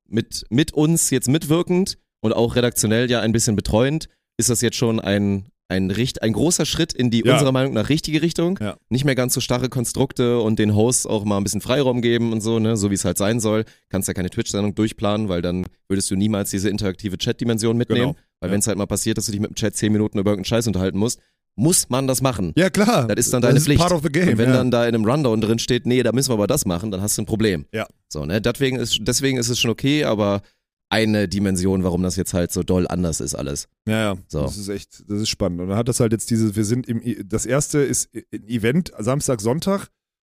[0.09, 4.75] mit, mit uns jetzt mitwirkend und auch redaktionell ja ein bisschen betreuend, ist das jetzt
[4.77, 7.33] schon ein, ein, richt, ein großer Schritt in die Ja.
[7.33, 8.57] unserer Meinung nach richtige Richtung.
[8.61, 8.77] Ja.
[8.89, 12.31] Nicht mehr ganz so starre Konstrukte und den Hosts auch mal ein bisschen Freiraum geben
[12.31, 13.65] und so, ne, so wie es halt sein soll.
[13.89, 18.13] Kannst ja keine Twitch-Sendung durchplanen, weil dann würdest du niemals diese interaktive Chat-Dimension mitnehmen.
[18.13, 18.25] Genau.
[18.39, 18.53] Weil Ja.
[18.53, 20.45] wenn es halt mal passiert, dass du dich mit dem Chat zehn Minuten über irgendeinen
[20.45, 21.19] Scheiß unterhalten musst,
[21.57, 22.53] muss man das machen.
[22.55, 23.07] Ja, klar.
[23.07, 23.79] Das ist dann deine ist Pflicht.
[23.81, 24.29] part of the game.
[24.29, 24.55] und wenn ja.
[24.57, 27.01] dann da in einem Rundown drin steht, nee, da müssen wir aber das machen, dann
[27.01, 27.65] hast du ein Problem.
[27.73, 27.87] Ja.
[28.07, 28.39] So, ne?
[28.39, 30.41] Deswegen ist, deswegen ist es schon okay, aber
[30.89, 33.67] eine Dimension, warum das jetzt halt so doll anders ist alles.
[33.87, 34.17] Ja, ja.
[34.27, 34.43] So.
[34.43, 35.59] Das ist echt, das ist spannend.
[35.59, 38.47] Und dann hat das halt jetzt diese, wir sind im, I- das erste ist ein
[38.47, 39.87] Event Samstag, Sonntag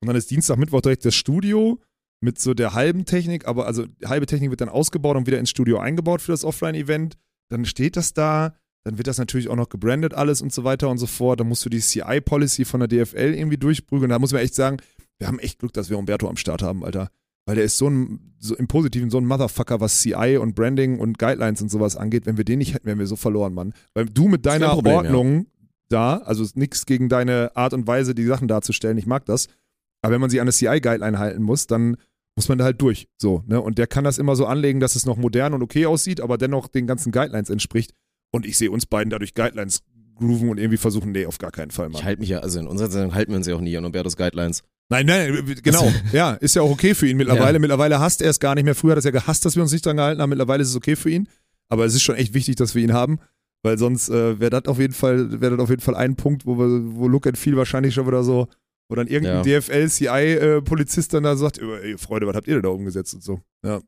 [0.03, 1.81] und dann ist Dienstag, Mittwoch direkt das Studio
[2.21, 5.39] mit so der halben Technik, aber also die halbe Technik wird dann ausgebaut und wieder
[5.39, 7.17] ins Studio eingebaut für das Offline-Event.
[7.49, 8.55] Dann steht das da,
[8.85, 11.41] dann wird das natürlich auch noch gebrandet alles und so weiter und so fort.
[11.41, 14.11] Dann musst du die CI-Policy von der DFL irgendwie durchprügeln.
[14.11, 14.79] Da muss man echt sagen,
[15.19, 17.11] wir haben echt Glück, dass wir Umberto am Start haben, Alter.
[17.47, 20.99] Weil der ist so ein, so im Positiven so ein Motherfucker, was CI und Branding
[20.99, 22.27] und Guidelines und sowas angeht.
[22.27, 23.73] Wenn wir den nicht hätten, wären wir so verloren, Mann.
[23.95, 25.47] Weil du mit deiner Problem, Ordnung
[25.89, 29.49] da, also nichts gegen deine Art und Weise, die Sachen darzustellen, ich mag das.
[30.03, 31.97] Aber wenn man sich an eine CI-Guideline halten muss, dann
[32.37, 33.09] muss man da halt durch.
[33.19, 33.61] So, ne?
[33.61, 36.39] Und der kann das immer so anlegen, dass es noch modern und okay aussieht, aber
[36.39, 37.93] dennoch den ganzen Guidelines entspricht.
[38.33, 39.83] Und ich sehe uns beiden dadurch Guidelines
[40.17, 42.01] grooven und irgendwie versuchen, nee, auf gar keinen Fall, Mann.
[42.01, 43.85] Ich halte mich ja, also in unserer Sendung halten wir uns ja auch nie an
[43.85, 44.63] Umbertos Guidelines.
[44.89, 45.91] Nein, nein, genau.
[46.13, 47.55] Ja, ist ja auch okay für ihn mittlerweile.
[47.55, 47.59] Ja.
[47.59, 48.75] Mittlerweile hasst er es gar nicht mehr.
[48.75, 50.31] Früher hat er es ja gehasst, dass wir uns nicht dran gehalten haben.
[50.31, 51.29] Mittlerweile ist es okay für ihn.
[51.69, 53.19] Aber es ist schon echt wichtig, dass wir ihn haben.
[53.63, 56.45] Weil sonst äh, wäre das auf jeden Fall, wäre das auf jeden Fall ein Punkt,
[56.47, 58.49] wo wir, wo Look and Feel wahrscheinlich schon wieder so,
[58.89, 59.61] wo dann irgendein Ja.
[59.61, 63.41] DFL-CI-Polizist dann da sagt, ey, Freunde, was habt ihr denn da umgesetzt und so.
[63.65, 63.81] Ja.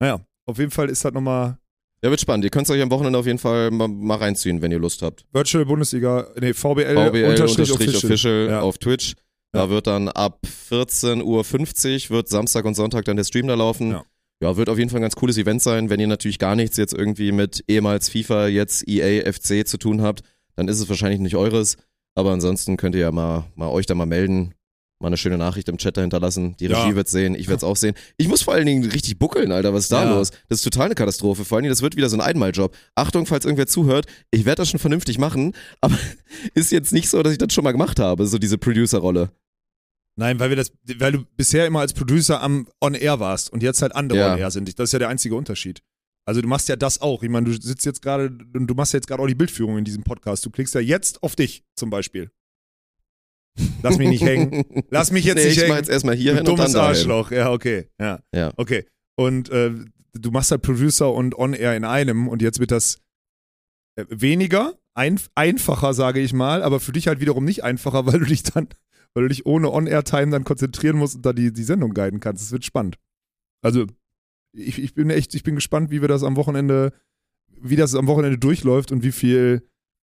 [0.00, 1.58] Naja, auf jeden Fall ist das nochmal
[2.02, 2.44] Ja, wird spannend.
[2.44, 5.02] Ihr könnt es euch am Wochenende auf jeden Fall mal, mal reinziehen, wenn ihr Lust
[5.02, 5.24] habt.
[5.32, 8.04] Virtual Bundesliga, nee, VBL, VBL unterstrich unterstrich official.
[8.12, 8.60] official Ja.
[8.62, 9.14] auf Twitch.
[9.52, 9.70] Da Ja.
[9.70, 10.38] wird dann ab
[10.70, 13.90] 14.50 Uhr wird Samstag und Sonntag dann der Stream da laufen.
[13.92, 14.04] Ja.
[14.42, 14.56] Ja.
[14.56, 15.90] wird auf jeden Fall ein ganz cooles Event sein.
[15.90, 20.00] Wenn ihr natürlich gar nichts jetzt irgendwie mit ehemals FIFA, jetzt EA, FC zu tun
[20.00, 20.22] habt,
[20.56, 21.76] dann ist es wahrscheinlich nicht eures.
[22.14, 24.54] Aber ansonsten könnt ihr ja mal, mal euch da mal melden,
[25.00, 26.56] mal eine schöne Nachricht im Chat dahinter lassen.
[26.58, 26.94] Die Regie Ja.
[26.94, 27.94] wird's sehen, ich werd's auch sehen.
[28.18, 29.72] Ich muss vor allen Dingen richtig buckeln, Alter.
[29.72, 30.10] Was ist da Ja.
[30.14, 30.30] los?
[30.48, 31.44] Das ist total eine Katastrophe.
[31.44, 32.76] Vor allen Dingen, das wird wieder so ein Einmaljob.
[32.94, 35.98] Achtung, falls irgendwer zuhört, ich werde das schon vernünftig machen, aber
[36.54, 39.30] ist jetzt nicht so, dass ich das schon mal gemacht habe, so diese Producer-Rolle.
[40.16, 43.62] Nein, weil wir das, weil du bisher immer als Producer am On Air warst und
[43.62, 44.32] jetzt halt andere Ja.
[44.34, 44.78] On Air sind.
[44.78, 45.82] Das ist ja der einzige Unterschied.
[46.26, 47.22] Also du machst ja das auch.
[47.22, 49.84] Ich meine, du sitzt jetzt gerade, du machst ja jetzt gerade auch die Bildführung in
[49.84, 50.44] diesem Podcast.
[50.44, 52.30] Du klickst ja jetzt auf dich zum Beispiel.
[53.82, 54.64] Lass mich nicht hängen.
[54.90, 55.76] Lass mich jetzt nee, nicht ich mach hängen.
[55.78, 56.74] jetzt erstmal hier hin und dann dummes.
[56.74, 57.30] Arschloch.
[57.30, 57.88] Ja, okay.
[57.98, 58.20] Ja.
[58.34, 58.52] Ja.
[58.56, 58.86] Okay.
[59.16, 59.72] Und äh,
[60.12, 62.98] du machst halt Producer und On-Air in einem und jetzt wird das
[63.96, 68.20] äh, weniger, ein, einfacher, sage ich mal, aber für dich halt wiederum nicht einfacher, weil
[68.20, 68.68] du dich dann,
[69.14, 72.42] weil du dich ohne On-Air-Time dann konzentrieren musst und da die, die Sendung guiden kannst.
[72.42, 72.96] Es wird spannend.
[73.62, 73.86] Also,
[74.52, 76.92] ich, ich bin echt, ich bin gespannt, wie wir das am Wochenende,
[77.60, 79.68] wie das am Wochenende durchläuft und wie viel,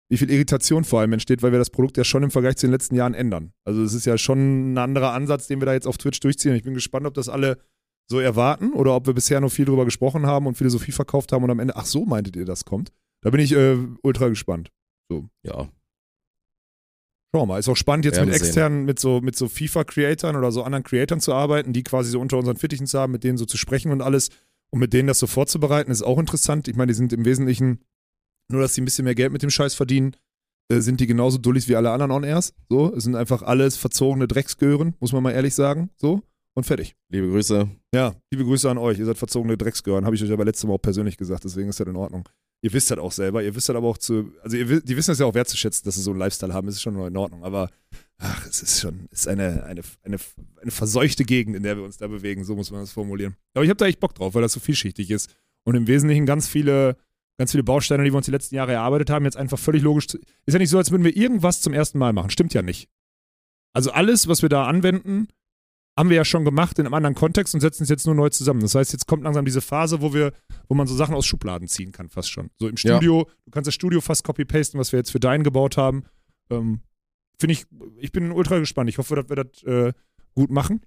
[0.09, 2.65] wie viel Irritation vor allem entsteht, weil wir das Produkt ja schon im Vergleich zu
[2.65, 3.53] den letzten Jahren ändern.
[3.63, 6.55] Also es ist ja schon ein anderer Ansatz, den wir da jetzt auf Twitch durchziehen.
[6.55, 7.59] Ich bin gespannt, ob das alle
[8.07, 11.43] so erwarten oder ob wir bisher noch viel drüber gesprochen haben und Philosophie verkauft haben
[11.43, 12.91] und am Ende, ach so meintet ihr, das kommt.
[13.21, 14.71] Da bin ich äh, ultra gespannt.
[15.43, 15.69] Ja.
[17.31, 17.59] Schauen wir mal.
[17.59, 21.21] Ist auch spannend, jetzt mit externen, mit so, mit so FIFA-Creatoren oder so anderen Creatoren
[21.21, 23.91] zu arbeiten, die quasi so unter unseren Fittichen zu haben, mit denen so zu sprechen
[23.91, 24.29] und alles
[24.71, 26.67] und mit denen das so vorzubereiten, ist auch interessant.
[26.67, 27.79] Ich meine, die sind im Wesentlichen,
[28.49, 30.15] nur dass sie ein bisschen mehr Geld mit dem Scheiß verdienen,
[30.69, 32.53] äh, sind die genauso dullis wie alle anderen On-Airs.
[32.69, 35.89] So, es sind einfach alles verzogene Drecksgören, muss man mal ehrlich sagen.
[35.95, 36.21] So,
[36.55, 36.95] und fertig.
[37.09, 37.69] Liebe Grüße.
[37.93, 38.99] Ja, liebe Grüße an euch.
[38.99, 41.79] Ihr seid verzogene Drecksgören, habe ich euch aber letztes Mal auch persönlich gesagt, deswegen ist
[41.79, 42.27] das in Ordnung.
[42.61, 45.11] Ihr wisst das auch selber, ihr wisst das aber auch zu, also ihr, die wissen
[45.11, 47.45] es ja auch wertzuschätzen, dass sie so einen Lifestyle haben, das ist schon in Ordnung,
[47.45, 47.69] aber
[48.17, 50.17] ach, es ist schon, es ist eine, eine, eine,
[50.61, 53.37] eine verseuchte Gegend, in der wir uns da bewegen, so muss man das formulieren.
[53.53, 55.33] Aber ich habe da echt Bock drauf, weil das so vielschichtig ist
[55.63, 56.97] und im Wesentlichen ganz viele,
[57.39, 60.07] ganz viele Bausteine, die wir uns die letzten Jahre erarbeitet haben, jetzt einfach völlig logisch,
[60.07, 62.61] zu, ist ja nicht so, als würden wir irgendwas zum ersten Mal machen, stimmt ja
[62.61, 62.89] nicht.
[63.73, 65.29] Also alles, was wir da anwenden,
[65.97, 68.29] haben wir ja schon gemacht in einem anderen Kontext und setzen es jetzt nur neu
[68.29, 68.59] zusammen.
[68.59, 70.33] Das heißt, jetzt kommt langsam diese Phase, wo wir,
[70.67, 72.49] wo man so Sachen aus Schubladen ziehen kann, fast schon.
[72.57, 72.95] So im Ja.
[72.95, 76.03] Studio, du kannst das Studio fast copy-pasten, was wir jetzt für deinen gebaut haben.
[76.49, 76.81] Ähm,
[77.39, 77.65] Finde ich,
[77.99, 78.89] ich bin ultra gespannt.
[78.89, 79.93] Ich hoffe, dass wir das äh,
[80.35, 80.81] gut machen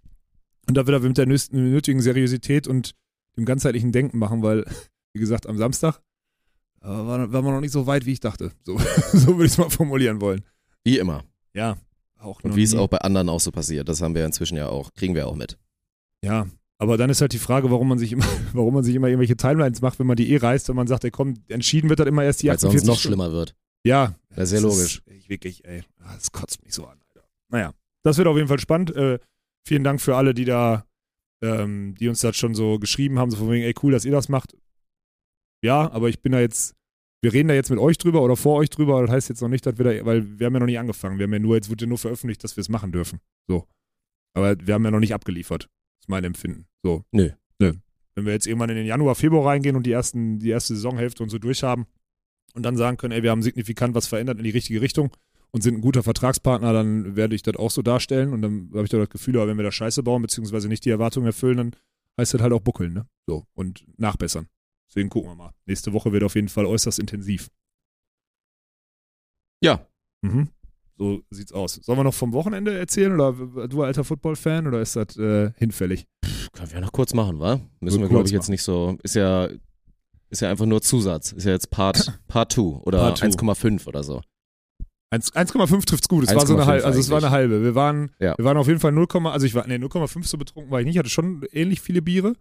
[0.68, 2.94] und dass wir das mit der nötigen Seriosität und
[3.38, 4.64] dem ganzheitlichen Denken machen, weil,
[5.14, 6.00] wie gesagt, am Samstag
[6.82, 8.52] äh, war, waren wir noch nicht so weit, wie ich dachte.
[8.64, 8.78] So,
[9.12, 10.42] so würde ich es mal formulieren wollen.
[10.84, 11.24] Wie immer.
[11.54, 11.76] Ja,
[12.18, 13.88] auch Und wie es auch bei anderen auch so passiert.
[13.88, 15.58] Das haben wir inzwischen ja auch, kriegen wir auch mit.
[16.24, 16.46] Ja,
[16.78, 19.36] aber dann ist halt die Frage, warum man sich immer, warum man sich immer irgendwelche
[19.36, 22.08] Timelines macht, wenn man die eh reißt, wenn man sagt, ey komm, entschieden wird dann
[22.08, 23.14] immer erst die Weil es sonst 48 noch Stunden.
[23.20, 23.54] schlimmer wird.
[23.84, 25.02] Ja, Das ist sehr das logisch.
[25.06, 27.26] Ist, ich wirklich, ey, ah, das kotzt mich so an, Alter.
[27.48, 27.72] Naja,
[28.02, 28.94] das wird auf jeden Fall spannend.
[28.94, 29.18] Äh,
[29.64, 30.84] vielen Dank für alle, die da,
[31.42, 34.12] ähm, die uns das schon so geschrieben haben, so von wegen, ey, cool, dass ihr
[34.12, 34.56] das macht.
[35.62, 36.74] Ja, aber ich bin da jetzt,
[37.22, 39.48] wir reden da jetzt mit euch drüber oder vor euch drüber, das heißt jetzt noch
[39.48, 41.18] nicht, dass wir da, weil wir haben ja noch nicht angefangen.
[41.18, 43.20] Wir haben ja nur, jetzt wurde ja nur veröffentlicht, dass wir es machen dürfen.
[43.48, 43.66] So.
[44.34, 45.68] Aber wir haben ja noch nicht abgeliefert.
[46.00, 46.66] Ist mein Empfinden.
[46.82, 47.04] So.
[47.12, 47.30] Nö.
[47.60, 47.74] Nö.
[48.14, 51.22] Wenn wir jetzt irgendwann in den Januar, Februar reingehen und die, ersten, die erste Saisonhälfte
[51.22, 51.86] und so durchhaben
[52.54, 55.10] und dann sagen können, ey, wir haben signifikant was verändert in die richtige Richtung
[55.52, 58.84] und sind ein guter Vertragspartner, dann werde ich das auch so darstellen und dann habe
[58.84, 61.56] ich da das Gefühl, aber wenn wir da Scheiße bauen, beziehungsweise nicht die Erwartungen erfüllen,
[61.56, 61.76] dann
[62.18, 63.06] heißt das halt auch buckeln, ne?
[63.26, 63.46] So.
[63.54, 64.48] Und nachbessern.
[64.93, 65.53] Deswegen gucken wir mal.
[65.64, 67.49] Nächste Woche wird auf jeden Fall äußerst intensiv.
[69.64, 69.86] Ja.
[70.20, 70.49] Mhm.
[70.99, 71.76] So sieht's aus.
[71.76, 73.32] Sollen wir noch vom Wochenende erzählen oder
[73.68, 76.07] du alter Football-Fan oder ist das äh, hinfällig?
[76.53, 77.59] Können wir ja noch kurz machen, wa?
[77.80, 78.99] Müssen Nur wir, glaube ich, jetzt nicht so.
[79.03, 79.49] Ist ja,
[80.28, 81.32] ist ja einfach nur Zusatz.
[81.32, 83.26] Ist ja jetzt Part, Part 2 oder Part two.
[83.26, 84.20] 1,5 oder so.
[85.09, 86.24] 1 1,5 trifft's gut.
[86.24, 87.62] Es war so eine 1,5 halbe, also es war eine halbe.
[87.62, 88.36] Wir waren, Ja.
[88.36, 90.84] wir waren auf jeden Fall 0, also ich war, nee, 0,5 so betrunken war ich
[90.86, 90.97] nicht.
[90.97, 92.34] Ich hatte schon ähnlich viele Biere,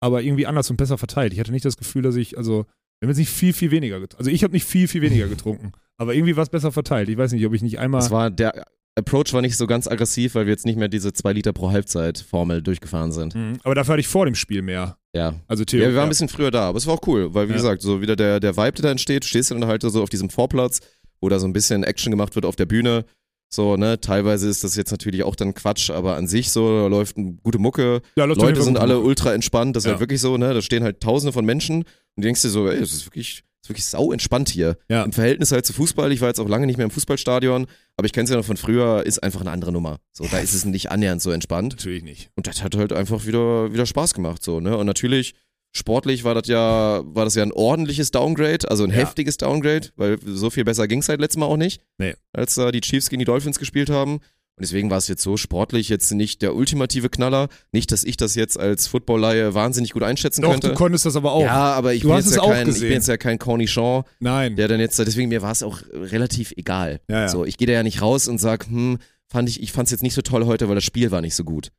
[0.00, 1.32] aber irgendwie anders und besser verteilt.
[1.32, 2.64] Ich hatte nicht das Gefühl, dass ich, also,
[3.00, 4.18] wir haben jetzt nicht viel, viel weniger getrunken.
[4.18, 7.08] Also ich habe nicht viel, viel weniger getrunken, aber irgendwie war es besser verteilt.
[7.08, 8.00] Ich weiß nicht, ob ich nicht einmal.
[8.02, 8.64] Es war, der
[8.98, 11.70] Approach war nicht so ganz aggressiv, weil wir jetzt nicht mehr diese 2 Liter pro
[11.70, 13.34] Halbzeit-Formel durchgefahren sind.
[13.34, 13.58] Mhm.
[13.62, 14.96] Aber dafür hatte ich vor dem Spiel mehr.
[15.14, 15.34] Ja.
[15.48, 15.80] Also Ja, Theo.
[15.80, 17.56] wir waren ein bisschen früher da, aber es war auch cool, weil wie Ja.
[17.56, 20.10] gesagt, so wieder der, der Vibe, der da entsteht, stehst du dann halt so auf
[20.10, 20.80] diesem Vorplatz,
[21.20, 23.04] wo da so ein bisschen Action gemacht wird auf der Bühne.
[23.52, 26.86] So, ne, teilweise ist das jetzt natürlich auch dann Quatsch, aber an sich so, da
[26.86, 29.92] läuft eine gute Mucke, ja, läuft Leute sind alle ultra entspannt, das ist Ja.
[29.94, 31.86] halt wirklich so, ne, da stehen halt tausende von Menschen und
[32.16, 34.76] du denkst dir so, ey, das ist wirklich, das ist wirklich sau entspannt hier.
[34.88, 35.02] Ja.
[35.02, 38.06] Im Verhältnis halt zu Fußball, ich war jetzt auch lange nicht mehr im Fußballstadion, aber
[38.06, 39.98] ich kenne es ja noch von früher, ist einfach eine andere Nummer.
[40.12, 41.72] So, da ist es nicht annähernd so entspannt.
[41.72, 42.30] Natürlich nicht.
[42.36, 44.76] Und das hat halt einfach wieder, wieder Spaß gemacht, so, ne?
[44.76, 45.34] Und natürlich,
[45.72, 48.96] sportlich war das ja, war das ja ein ordentliches Downgrade, also ein Ja.
[48.96, 51.80] heftiges Downgrade, weil so viel besser ging es halt letztes Mal auch nicht.
[51.98, 52.14] Nee.
[52.32, 54.14] Als da die Chiefs gegen die Dolphins gespielt haben.
[54.56, 57.48] Und deswegen war es jetzt so sportlich jetzt nicht der ultimative Knaller.
[57.72, 60.68] Nicht, dass ich das jetzt als Football-Laie wahnsinnig gut einschätzen Doch, könnte.
[60.68, 61.42] du konntest das aber auch.
[61.44, 64.56] Ja, aber ich bin, jetzt es ja kein, ich bin jetzt ja kein Cornichon, Nein.
[64.56, 67.00] der dann jetzt, deswegen mir war es auch relativ egal.
[67.08, 67.28] Ja, ja.
[67.30, 68.98] So, ich gehe da ja nicht raus und sag, hm,
[69.28, 71.44] fand ich, ich fand's jetzt nicht so toll heute, weil das Spiel war nicht so
[71.44, 71.70] gut.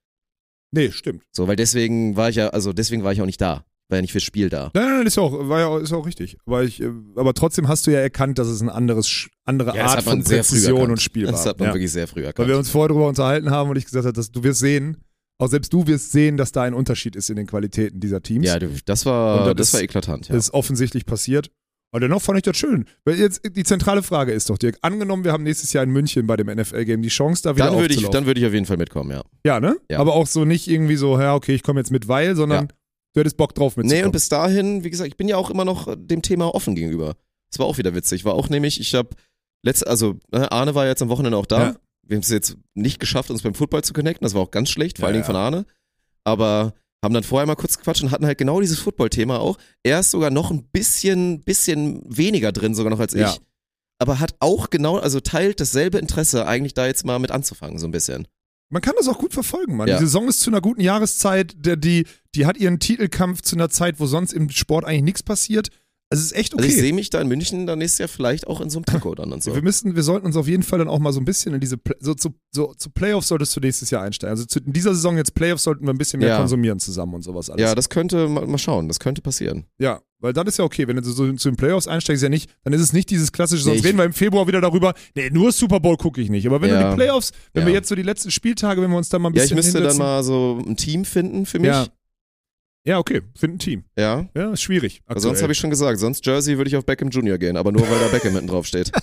[0.72, 1.22] Nee, stimmt.
[1.32, 3.64] So, weil deswegen war ich ja, also deswegen war ich auch nicht da.
[3.92, 4.72] War ja nicht fürs Spiel da.
[4.74, 6.38] Nein, nein, nein, ist ja auch, war ja, ist ja auch richtig.
[6.46, 9.88] Aber, ich, äh, aber trotzdem hast du ja erkannt, dass es eine anderes, andere Ja,
[9.88, 11.34] Art von Präzision und Spiel war.
[11.34, 11.74] Das hat man ja.
[11.74, 12.48] wirklich sehr früh erkannt.
[12.48, 14.96] Weil wir uns vorher darüber unterhalten haben und ich gesagt habe, dass du wirst sehen,
[15.40, 18.48] auch selbst du wirst sehen, dass da ein Unterschied ist in den Qualitäten dieser Teams.
[18.48, 20.36] ja, das war, das das, war eklatant, ja.
[20.36, 21.52] Das ist offensichtlich passiert.
[21.94, 22.86] Und dennoch fand ich das schön.
[23.04, 26.28] Weil jetzt die zentrale Frage ist doch, Dirk, angenommen, wir haben nächstes Jahr in München
[26.28, 28.66] bei dem NFL-Game die Chance, da wieder Dann würde ich, dann würde ich auf jeden
[28.66, 29.24] Fall mitkommen, ja.
[29.46, 29.76] ja, ne?
[29.90, 30.00] Ja.
[30.00, 32.72] Aber auch so nicht irgendwie so, ja, okay, ich komme jetzt mit, weil, sondern
[33.14, 34.12] Du hättest Bock drauf Nee, und mitzukommen.
[34.14, 37.16] bis dahin, wie gesagt, ich bin ja auch immer noch dem Thema offen gegenüber.
[37.52, 38.24] Das war auch wieder witzig.
[38.26, 39.10] War auch nämlich, ich habe
[39.64, 41.60] letzte, also ne, Arne war jetzt am Wochenende auch da.
[41.62, 41.76] Ja.
[42.04, 44.24] Wir haben es jetzt nicht geschafft, uns beim Football zu connecten.
[44.26, 45.66] Das war auch ganz schlecht, vor Ja, allen Dingen von Arne.
[46.24, 49.58] Aber haben dann vorher mal kurz gequatscht und hatten halt genau dieses Football-Thema auch.
[49.84, 53.32] Er ist sogar noch ein bisschen, bisschen weniger drin, sogar noch als Ja.
[53.32, 53.42] ich.
[54.00, 57.88] Aber hat auch genau, also teilt dasselbe Interesse, eigentlich da jetzt mal mit anzufangen, so
[57.88, 58.28] ein bisschen.
[58.72, 59.90] Man kann das auch gut verfolgen, Mann.
[59.90, 59.98] Ja.
[59.98, 61.54] Die Saison ist zu einer guten Jahreszeit.
[61.58, 65.24] Der, die, die hat ihren Titelkampf zu einer Zeit, wo sonst im Sport eigentlich nichts
[65.24, 65.70] passiert.
[66.12, 66.64] Also es ist echt okay.
[66.64, 68.86] Also ich sehe mich da in München dann nächstes Jahr vielleicht auch in so einem
[68.86, 69.56] Trikot dann und so.
[69.56, 71.62] Wir müssen, wir sollten uns auf jeden Fall dann auch mal so ein bisschen in
[71.62, 74.32] diese, so zu, so zu Playoffs solltest du nächstes Jahr einsteigen.
[74.32, 76.38] Also zu, in dieser Saison jetzt Playoffs sollten wir ein bisschen mehr Ja.
[76.38, 77.62] konsumieren zusammen und sowas alles.
[77.62, 79.64] Ja, das könnte, mal, mal schauen, das könnte passieren.
[79.80, 82.52] Ja, weil dann ist ja okay, wenn du so zu den Playoffs einsteigst, ja nicht,
[82.66, 85.30] dann ist es nicht dieses klassische, sonst Nee, reden wir im Februar wieder darüber, nee,
[85.30, 86.46] nur Super Bowl gucke ich nicht.
[86.46, 86.90] Aber wenn du Ja.
[86.90, 87.68] die Playoffs, wenn Ja.
[87.68, 89.64] wir jetzt so die letzten Spieltage, wenn wir uns da mal ein Ja, bisschen ich
[89.64, 91.70] müsste dann hinsetzen, mal so ein Team finden für mich.
[91.70, 91.88] Ja.
[92.84, 93.84] Ja, okay, find ein Team.
[93.96, 94.28] Ja.
[94.36, 95.02] Ja, ist schwierig.
[95.06, 97.38] Aber sonst habe ich schon gesagt, sonst Jersey würde ich auf Beckham Jr.
[97.38, 98.92] gehen, aber nur weil da Beckham hinten drauf steht.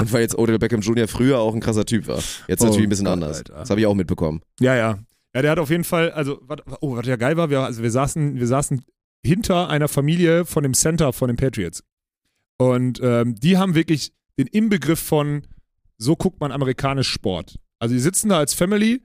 [0.00, 1.08] Und weil jetzt Odell Beckham Jr.
[1.08, 2.22] früher auch ein krasser Typ war.
[2.46, 3.38] Jetzt Oh natürlich ein bisschen Gott, anders.
[3.38, 3.54] Alter.
[3.54, 4.42] Das habe ich auch mitbekommen.
[4.60, 4.98] Ja, ja.
[5.34, 7.82] Ja, der hat auf jeden Fall, also, wat, oh, was ja geil war, wir, also
[7.82, 8.82] wir saßen, wir saßen
[9.24, 11.82] hinter einer Familie von dem Center von den Patriots.
[12.56, 15.42] Und ähm, die haben wirklich den Inbegriff von,
[15.98, 17.58] so guckt man amerikanisch Sport.
[17.78, 19.02] Also die sitzen da als Family,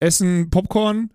[0.00, 1.12] essen Popcorn,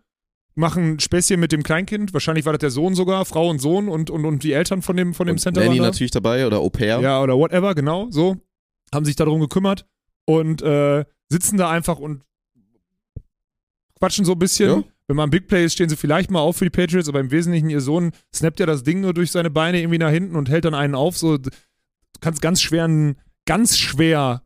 [0.57, 4.09] machen Späßchen mit dem Kleinkind, wahrscheinlich war das der Sohn sogar, Frau und Sohn und,
[4.09, 6.69] und, und die Eltern von dem, von dem Und Center Nanny natürlich dabei oder Au
[6.69, 6.99] pair.
[6.99, 8.37] Ja, oder whatever, genau, so.
[8.93, 9.85] Haben sich darum gekümmert
[10.25, 12.23] und äh, sitzen da einfach und
[13.99, 14.69] quatschen so ein bisschen.
[14.69, 14.83] Ja.
[15.07, 17.31] Wenn man Big Play ist, stehen sie vielleicht mal auf für die Patriots, aber im
[17.31, 20.49] Wesentlichen, ihr Sohn snappt ja das Ding nur durch seine Beine irgendwie nach hinten und
[20.49, 21.17] hält dann einen auf.
[21.17, 21.49] So, du
[22.19, 24.43] kannst ganz schwer, einen, ganz schwer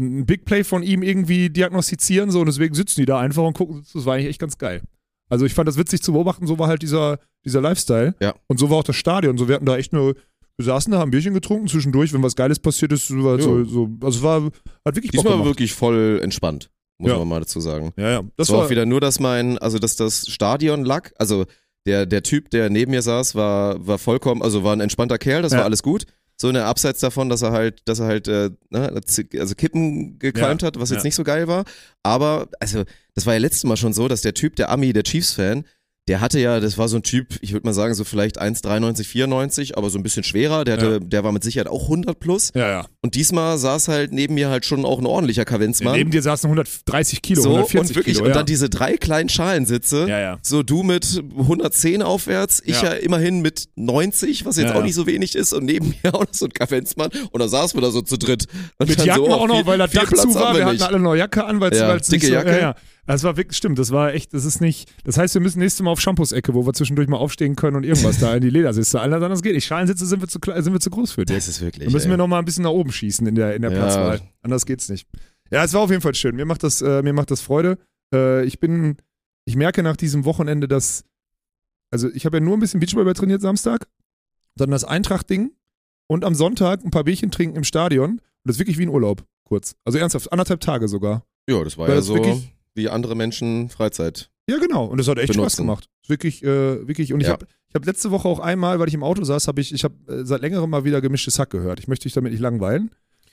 [0.00, 3.54] ein Big Play von ihm irgendwie diagnostizieren, so, und deswegen sitzen die da einfach und
[3.54, 4.82] gucken, das war eigentlich echt ganz geil.
[5.28, 8.14] Also ich fand das witzig zu beobachten, so war halt dieser, dieser Lifestyle.
[8.20, 8.34] Ja.
[8.46, 9.36] Und so war auch das Stadion.
[9.38, 10.14] So, wir hatten da echt nur,
[10.56, 13.38] wir saßen da, haben ein Bierchen getrunken, zwischendurch, wenn was Geiles passiert ist, so, Jo.
[13.38, 14.52] so, so also es war, hat
[14.96, 15.46] wirklich Bock Diesmal gemacht.
[15.48, 17.18] wirklich voll entspannt, muss Ja.
[17.18, 17.92] man mal dazu sagen.
[17.96, 18.22] Ja, ja.
[18.36, 21.44] Das war war auch wieder nur, dass mein, also dass das Stadion lag, also
[21.86, 25.42] der, der Typ, der neben mir saß, war, war vollkommen, also war ein entspannter Kerl,
[25.42, 25.58] das Ja.
[25.58, 26.04] war alles gut.
[26.40, 28.92] So eine Abseits davon, dass er halt, dass er halt, äh, ne,
[29.38, 30.66] also Kippen gequalmt Ja.
[30.68, 31.04] hat, was jetzt Ja.
[31.08, 31.64] nicht so geil war.
[32.04, 32.84] Aber, also,
[33.14, 35.64] das war ja letztes Mal schon so, dass der Typ, der Ami, der Chiefs-Fan,
[36.08, 39.04] der hatte ja, das war so ein Typ, ich würde mal sagen, so vielleicht 1,93,
[39.04, 40.64] 94, aber so ein bisschen schwerer.
[40.64, 40.98] Der hatte, Ja.
[40.98, 42.50] der war mit Sicherheit auch 100 plus.
[42.54, 42.86] ja, ja.
[43.02, 45.94] Und diesmal saß halt neben mir halt schon auch ein ordentlicher Kavenzmann.
[45.96, 48.24] Neben dir saßen 130 Kilo, so, 140 und wirklich, Kilo.
[48.24, 48.34] und ja.
[48.36, 50.06] dann diese drei kleinen Schalensitze.
[50.08, 50.38] ja, ja.
[50.42, 52.92] So du mit 110 aufwärts, ich ja, Ja.
[52.94, 56.32] immerhin mit 90, was jetzt auch nicht so wenig ist und neben mir auch noch
[56.32, 58.46] so ein Kavenzmann und da saßen wir da so zu dritt.
[58.78, 60.54] Und Mit Jacken so, auch noch, viel- weil das Dach zu war.
[60.56, 62.74] Wir hatten alle neue Jacke an, weil es Ja, dicke so, Jacke.
[63.08, 65.82] Das war wirklich, stimmt, das war echt, das ist nicht, das heißt, wir müssen nächstes
[65.82, 69.00] Mal auf Shampoos-Ecke, wo wir zwischendurch mal aufstehen können und irgendwas da in die Ledersitze.
[69.00, 69.64] Alles anders geht nicht.
[69.64, 71.38] Schalensitze sind wir zu, sind wir zu groß für, Dirk.
[71.38, 71.86] Das ist wirklich.
[71.86, 72.10] Da müssen ey.
[72.12, 73.78] wir noch mal ein bisschen nach oben schießen in der, in der Ja.
[73.78, 74.20] Platzwahl.
[74.42, 75.08] Anders geht's nicht.
[75.50, 76.36] Ja, es war auf jeden Fall schön.
[76.36, 77.78] Mir macht das, äh, mir macht das Freude.
[78.14, 78.96] Äh, ich bin,
[79.46, 81.04] ich merke nach diesem Wochenende, dass,
[81.90, 83.88] also ich habe ja nur ein bisschen Beachvolleyball trainiert Samstag,
[84.54, 85.52] dann das Eintracht-Ding
[86.08, 88.10] und am Sonntag ein paar Bierchen trinken im Stadion.
[88.10, 89.74] Und das ist wirklich wie ein Urlaub, kurz.
[89.86, 91.24] Also ernsthaft, anderthalb Tage sogar.
[91.48, 94.30] ja, das war Weil ja das so wirklich- wie andere Menschen Freizeit.
[94.48, 94.86] Ja, genau.
[94.86, 95.62] Und das hat echt Spaß Benutzen.
[95.62, 95.88] gemacht.
[96.06, 97.12] Wirklich, äh, wirklich.
[97.12, 97.34] Und ich Ja.
[97.34, 99.84] habe ich hab letzte Woche auch einmal, weil ich im Auto saß, habe ich, ich
[99.84, 101.80] habe äh, seit längerem mal wieder gemischtes Hack gehört.
[101.80, 102.90] Ich möchte dich damit nicht langweilen.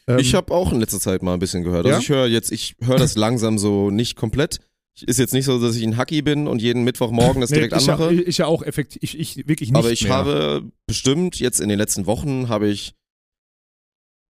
[0.07, 1.85] Ähm, ich habe auch in letzter Zeit mal ein bisschen gehört.
[1.85, 1.99] Also Ja?
[1.99, 4.59] ich höre jetzt, ich höre das langsam so nicht komplett.
[5.01, 7.75] Ist jetzt nicht so, dass ich ein Hacky bin und jeden Mittwochmorgen das nee, direkt
[7.81, 8.13] ich, anmache.
[8.13, 10.13] Ja, ich ja auch effektiv, ich, ich wirklich nicht aber ich mehr.
[10.13, 12.93] habe bestimmt jetzt in den letzten Wochen habe ich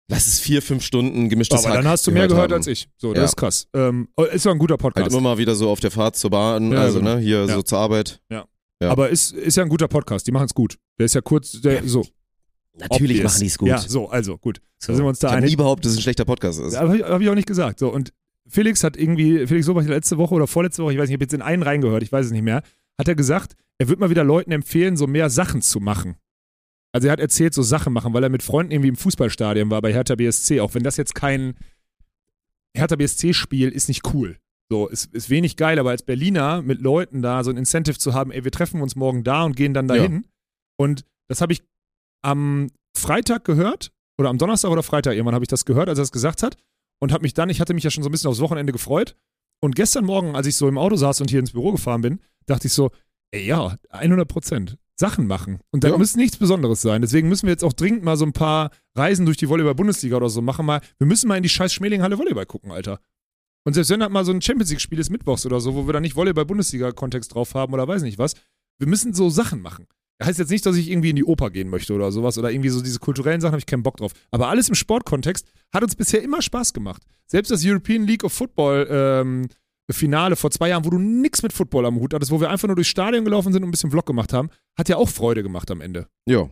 [0.07, 2.57] lass es vier, fünf Stunden gemischtes aber Hack dann hast du mehr gehört haben.
[2.59, 2.87] als ich.
[2.97, 3.25] So, das Ja.
[3.25, 3.67] ist krass.
[3.73, 5.03] Ähm, oh, ist ja ein guter Podcast.
[5.05, 7.15] Halt immer mal wieder so auf der Fahrt zur Bahn, Ja, also genau.
[7.15, 7.55] ne, hier Ja.
[7.55, 8.21] so zur Arbeit.
[8.29, 8.45] ja.
[8.81, 10.27] Aber ist, ist ja ein guter Podcast.
[10.27, 10.75] Die machen es gut.
[10.99, 12.05] Der ist ja kurz, der, so.
[12.77, 13.23] Natürlich obvious.
[13.33, 13.69] machen die es gut.
[13.69, 14.59] Ja, so, also gut.
[14.77, 14.91] So.
[14.91, 16.77] Da sind wir uns da ich habe nie behauptet, dass es ein schlechter Podcast ist.
[16.77, 17.79] Habe ich, hab ich auch nicht gesagt.
[17.79, 18.11] So, und
[18.47, 21.23] Felix hat irgendwie, Felix Sobach letzte Woche oder vorletzte Woche, ich weiß nicht, ich habe
[21.23, 22.61] jetzt in einen reingehört, ich weiß es nicht mehr,
[22.99, 26.15] hat er gesagt, er wird mal wieder Leuten empfehlen, so mehr Sachen zu machen.
[26.95, 29.81] Also er hat erzählt, so Sachen machen, weil er mit Freunden irgendwie im Fußballstadion war
[29.81, 31.55] bei Hertha BSC, auch wenn das jetzt kein
[32.73, 34.37] Hertha BSC-Spiel ist nicht cool.
[34.71, 38.13] So, ist, ist wenig geil, aber als Berliner mit Leuten da so ein Incentive zu
[38.13, 40.25] haben, ey, wir treffen uns morgen da und gehen dann dahin.
[40.77, 41.63] Und das habe ich
[42.21, 46.03] am Freitag gehört, oder am Donnerstag oder Freitag irgendwann habe ich das gehört, als er
[46.03, 46.55] das gesagt hat.
[47.01, 49.17] Und habe mich dann, ich hatte mich ja schon so ein bisschen aufs Wochenende gefreut.
[49.61, 52.21] Und gestern Morgen, als ich so im Auto saß und hier ins Büro gefahren bin,
[52.45, 52.91] dachte ich so,
[53.31, 54.77] ey, ja, 100 Prozent.
[54.97, 55.59] Sachen machen.
[55.71, 55.97] Und da Ja.
[55.97, 57.01] muss nichts Besonderes sein.
[57.01, 60.29] Deswegen müssen wir jetzt auch dringend mal so ein paar Reisen durch die Volleyball-Bundesliga oder
[60.29, 60.65] so machen.
[60.65, 62.99] Mal, wir müssen mal in die scheiß Schmelinghalle Volleyball gucken, Alter.
[63.65, 65.93] Und selbst wenn das mal so ein Champions League-Spiel ist mittwochs oder so, wo wir
[65.93, 68.35] da nicht Volleyball-Bundesliga-Kontext drauf haben oder weiß nicht was,
[68.79, 69.87] wir müssen so Sachen machen.
[70.17, 72.49] Das heißt jetzt nicht, dass ich irgendwie in die Oper gehen möchte oder sowas oder
[72.51, 74.13] irgendwie so diese kulturellen Sachen habe ich keinen Bock drauf.
[74.31, 77.03] Aber alles im Sportkontext hat uns bisher immer Spaß gemacht.
[77.25, 79.47] Selbst das European League of Football ähm,
[79.93, 82.67] Finale vor zwei Jahren, wo du nichts mit Football am Hut hattest, wo wir einfach
[82.67, 85.43] nur durchs Stadion gelaufen sind und ein bisschen Vlog gemacht haben, hat ja auch Freude
[85.43, 86.07] gemacht am Ende.
[86.27, 86.49] Ja.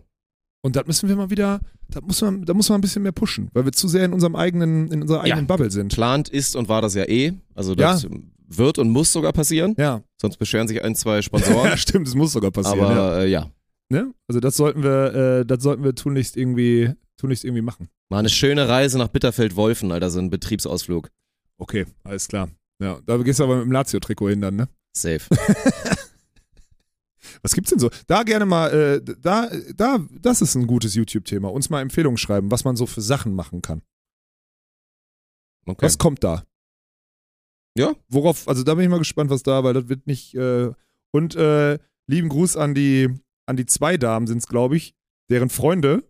[0.61, 1.59] Und das müssen wir mal wieder,
[1.89, 4.13] da muss man, da muss man ein bisschen mehr pushen, weil wir zu sehr in
[4.13, 5.93] unserem eigenen, in unserer eigenen Bubble sind.
[5.93, 7.33] Plant ist und war das ja eh.
[7.53, 8.07] Also das
[8.47, 9.75] wird und muss sogar passieren.
[9.77, 10.03] Ja.
[10.21, 11.65] Sonst beschweren sich ein, zwei Sponsoren.
[11.71, 12.79] ja, stimmt, das muss sogar passieren.
[12.79, 12.85] ja.
[12.85, 13.49] Aber äh, ja.
[13.89, 14.13] Ne?
[14.27, 17.89] Also das sollten wir, äh, das sollten wir tunlichst irgendwie, tunlichst irgendwie machen.
[18.09, 21.09] Mal eine schöne Reise nach Bitterfeld-Wolfen, Alter, so ein Betriebsausflug.
[21.57, 22.49] Okay, alles klar.
[22.83, 24.67] Ja, da gehst du aber mit dem Lazio-Trikot hin dann, ne?
[24.95, 25.21] Safe.
[27.41, 27.89] Was gibt's denn so?
[28.07, 31.49] Da gerne mal, äh, da, da, das ist ein gutes YouTube-Thema.
[31.49, 33.81] Uns mal Empfehlungen schreiben, was man so für Sachen machen kann.
[35.65, 35.85] Okay.
[35.85, 36.43] Was kommt da?
[37.77, 37.95] Ja.
[38.09, 40.71] Worauf, also da bin ich mal gespannt, was da, weil das wird nicht, äh,
[41.11, 43.09] und äh, lieben Gruß an die,
[43.45, 44.93] an die zwei Damen sind's, glaube ich,
[45.29, 46.03] deren Freunde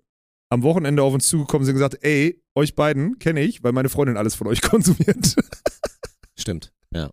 [0.50, 3.90] am Wochenende auf uns zugekommen sind und gesagt, ey, euch beiden kenne ich, weil meine
[3.90, 5.36] Freundin alles von euch konsumiert.
[6.38, 6.72] Stimmt.
[6.94, 7.10] Ja.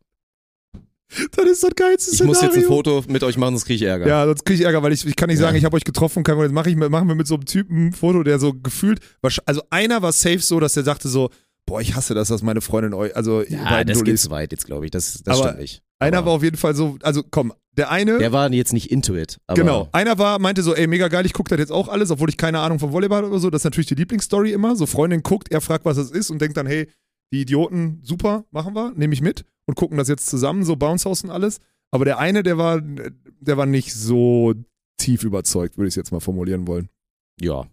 [1.36, 2.60] das ist das geilste Ich muss Szenario.
[2.60, 4.06] jetzt ein Foto mit euch machen, sonst kriege ich Ärger.
[4.06, 5.46] Ja, sonst kriege ich Ärger, weil ich, ich kann nicht Ja.
[5.46, 7.88] sagen, ich habe euch getroffen, kann, jetzt mache ich, machen wir mit so einem Typen
[7.88, 9.00] ein Foto, der so gefühlt,
[9.44, 11.30] also einer war safe so, dass der sagte so,
[11.66, 14.04] boah, ich hasse das, dass meine Freundin euch, also Ja, das Dullis.
[14.04, 14.90] geht zu weit jetzt, glaube ich.
[14.92, 15.82] Das, das Aber stimmt nicht.
[15.98, 18.90] Einer Aber war auf jeden Fall so, also komm, der eine, Der war jetzt nicht
[18.90, 19.38] into it.
[19.46, 22.10] Aber genau, einer war, meinte so, ey, mega geil, ich gucke das jetzt auch alles,
[22.10, 24.86] obwohl ich keine Ahnung vom Volleyball oder so, das ist natürlich die Lieblingsstory immer, so
[24.86, 26.88] Freundin guckt, er fragt, was das ist und denkt dann, hey,
[27.32, 31.08] die Idioten, super, machen wir, nehme ich mit und gucken das jetzt zusammen, so Bounce
[31.08, 31.60] House und alles,
[31.90, 34.54] aber der eine, der war, der war nicht so
[34.98, 36.88] tief überzeugt, würde ich es jetzt mal formulieren wollen.
[37.40, 37.66] Ja.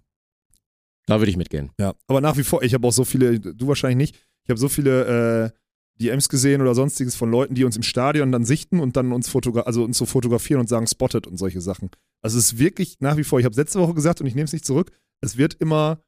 [1.05, 1.71] Da würde ich mitgehen.
[1.79, 4.59] Ja, aber nach wie vor, ich habe auch so viele, du wahrscheinlich nicht, ich habe
[4.59, 5.57] so viele äh,
[6.01, 9.29] DMs gesehen oder sonstiges von Leuten, die uns im Stadion dann sichten und dann uns,
[9.29, 11.89] fotogra also uns so fotografieren und sagen spotted und solche Sachen.
[12.21, 14.45] Also es ist wirklich nach wie vor, ich habe letzte Woche gesagt und ich nehme
[14.45, 14.91] es nicht zurück,
[15.21, 16.01] es wird immer,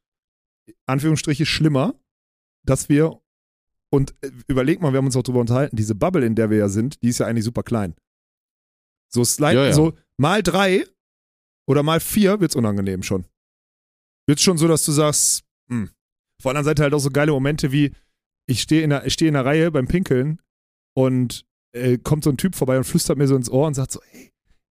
[0.85, 1.95] Anführungsstriche, schlimmer,
[2.63, 3.19] dass wir,
[3.91, 6.57] und äh, überleg mal, wir haben uns auch drüber unterhalten, diese Bubble, in der wir
[6.57, 7.95] ja sind, die ist ja eigentlich super klein.
[9.11, 9.73] So Slide, Ja, ja.
[9.73, 10.85] so mal drei
[11.67, 13.25] oder mal vier wird's unangenehm schon.
[14.27, 15.89] Wird's schon so, dass du sagst, hm.
[16.39, 17.93] Auf der anderen Seite halt auch so geile Momente wie,
[18.47, 20.41] ich stehe in, der- steh in der Reihe beim Pinkeln
[20.95, 23.91] und äh, kommt so ein Typ vorbei und flüstert mir so ins Ohr und sagt
[23.91, 24.31] so, ey,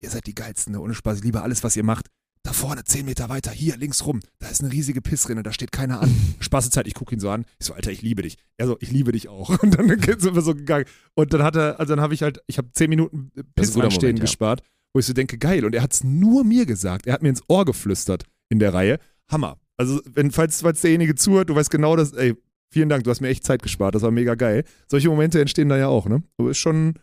[0.03, 0.81] ihr seid die Geilsten, ne?
[0.81, 2.07] ohne Spaß, ich liebe alles, was ihr macht.
[2.43, 5.73] Da vorne, zehn Meter weiter, hier links rum, da ist eine riesige Pissrinne, da steht
[5.73, 6.11] keiner an.
[6.41, 7.45] Spaßezeit, ich gucke ihn so an.
[7.59, 8.39] Ich so, Alter, ich liebe dich.
[8.57, 9.51] Er so, ich liebe dich auch.
[9.63, 10.87] Und dann sind wir so gegangen.
[11.15, 13.47] Und dann hat er, also dann habe ich halt, ich habe zehn Minuten Das ist
[13.47, 14.25] ein Piss guter anstehen Moment, ja.
[14.25, 14.63] gespart,
[14.95, 15.67] wo ich so denke, geil.
[15.67, 17.07] Und er hat es nur mir gesagt.
[17.07, 18.99] Er hat mir ins Ohr geflüstert in der Reihe.
[19.31, 19.59] Hammer.
[19.77, 22.35] Also, wenn, falls, falls derjenige zuhört, du weißt genau, dass, ey,
[22.73, 24.65] vielen Dank, du hast mir echt Zeit gespart, das war mega geil.
[24.89, 26.23] Solche Momente entstehen da ja auch, ne?
[26.39, 26.95] Aber ist schon,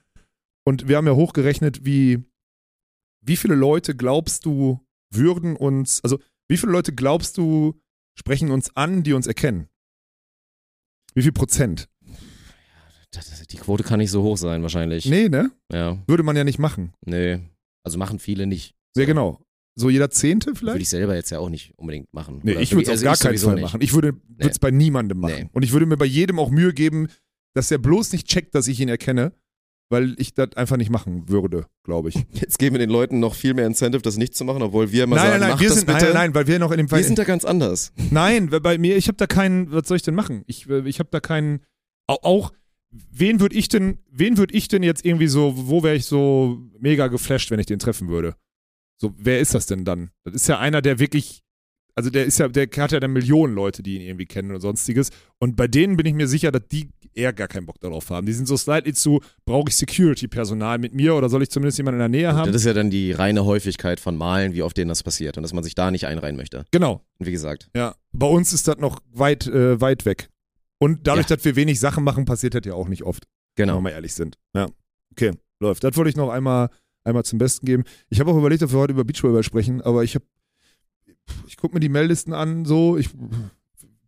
[0.66, 2.24] und wir haben ja hochgerechnet, wie,
[3.22, 4.80] wie viele Leute glaubst du
[5.12, 7.80] würden uns, also wie viele Leute glaubst du
[8.18, 9.68] sprechen uns an, die uns erkennen?
[11.14, 11.88] Wie viel Prozent?
[13.52, 15.06] Die Quote kann nicht so hoch sein, wahrscheinlich.
[15.06, 15.52] Nee, ne?
[15.72, 16.94] Ja, Würde man ja nicht machen.
[17.06, 17.40] nee.
[17.84, 18.76] Also machen viele nicht.
[18.98, 19.42] Ja, genau.
[19.80, 20.82] So jeder Zehnte Würde vielleicht?
[20.82, 22.42] ich selber jetzt ja auch nicht unbedingt machen.
[22.44, 23.64] Nee, Oder ich würde es auf also gar keinen Fall nicht.
[23.64, 23.82] machen.
[23.82, 24.54] Ich würde es Nee.
[24.60, 25.44] bei niemandem machen.
[25.44, 25.50] Nee.
[25.54, 27.08] Und ich würde mir bei jedem auch Mühe geben,
[27.56, 29.32] dass er bloß nicht checkt, dass ich ihn erkenne,
[29.90, 32.16] weil ich das einfach nicht machen würde, glaube ich.
[32.32, 35.06] Jetzt geben wir den Leuten noch viel mehr Incentive, das nicht zu machen, obwohl wir
[35.06, 36.06] immer nein, sagen, nein, nein, wir sind, bitte.
[36.06, 37.00] nein, nein, weil wir noch in dem Fall.
[37.00, 37.94] wir sind da ganz anders.
[38.12, 40.44] Nein, bei mir, ich habe da keinen, was soll ich denn machen?
[40.48, 41.62] Ich, äh, ich habe da keinen,
[42.08, 42.54] auch, auch
[42.92, 46.60] wen würde ich denn, wen würde ich denn jetzt irgendwie so, wo wäre ich so
[46.80, 48.36] mega geflasht, wenn ich den treffen würde?
[48.98, 50.10] So, wer ist das denn dann?
[50.24, 51.44] Das ist ja einer, der wirklich,
[51.98, 54.62] also der ist ja, der hat ja dann Millionen Leute, die ihn irgendwie kennen und
[54.62, 55.10] sonstiges.
[55.40, 58.28] Und bei denen bin ich mir sicher, dass die eher gar keinen Bock darauf haben.
[58.28, 62.00] Die sind so slightly zu, brauche ich Security-Personal mit mir oder soll ich zumindest jemanden
[62.00, 62.52] in der Nähe haben?
[62.52, 65.44] Das ist ja dann die reine Häufigkeit von Malen, wie oft denen das passiert und
[65.44, 66.66] dass man sich da nicht einreihen möchte.
[66.70, 67.02] Genau.
[67.18, 70.30] Und wie gesagt, Ja, bei uns ist das noch weit, äh, weit weg.
[70.78, 71.36] Und dadurch, Ja.
[71.36, 73.24] dass wir wenig Sachen machen, passiert das ja auch nicht oft,
[73.56, 73.78] wenn genau.
[73.78, 74.38] wir mal ehrlich sind.
[74.54, 74.68] Ja.
[75.12, 75.84] Okay, läuft.
[75.84, 76.70] Das wollte ich noch einmal,
[77.04, 77.86] einmal zum Besten geben.
[78.10, 80.26] Ich habe auch überlegt, ob wir heute über Beachvolleyball sprechen, aber ich habe,
[81.48, 83.10] ich gucke mir die Meldlisten an, so, ich,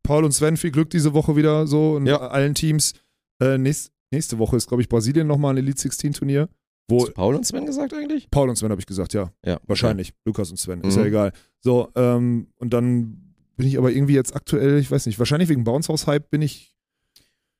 [0.04, 2.18] Paul und Sven, viel Glück diese Woche wieder, so, in Ja.
[2.18, 2.94] allen Teams.
[3.42, 6.50] Äh, nächst, nächste Woche ist, glaube ich, Brasilien nochmal ein Elite 16 Turnier.
[6.90, 8.30] Wo, Hast du Paul und Sven gesagt eigentlich?
[8.32, 9.32] Paul und Sven habe ich gesagt, ja.
[9.46, 9.60] Ja.
[9.68, 10.14] Wahrscheinlich.
[10.26, 11.02] Lukas und Sven, ist Mhm.
[11.02, 11.34] ja egal.
[11.62, 15.64] So, ähm, und dann bin ich aber irgendwie jetzt aktuell, ich weiß nicht, wahrscheinlich wegen
[15.64, 16.74] Bounce House Hype bin ich,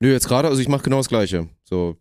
[0.02, 1.50] Nö, jetzt gerade, also ich mache genau das Gleiche.
[1.66, 1.98] So,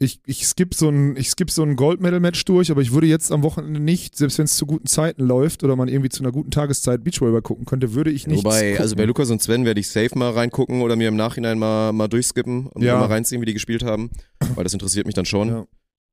[0.00, 2.92] ich, ich skippe so ein, ich skipp so ein Gold Medal Match durch, aber ich
[2.92, 6.08] würde jetzt am Wochenende nicht, selbst wenn es zu guten Zeiten läuft oder man irgendwie
[6.08, 8.44] zu einer guten Tageszeit Beachvolleyball gucken könnte, würde ich nicht.
[8.44, 11.58] wobei, also bei Lukas und Sven werde ich safe mal reingucken oder mir im Nachhinein
[11.58, 12.94] mal, mal durchskippen und Ja.
[12.94, 14.10] mir mal reinziehen, wie die gespielt haben,
[14.54, 15.48] weil das interessiert mich dann schon.
[15.48, 15.66] Ja.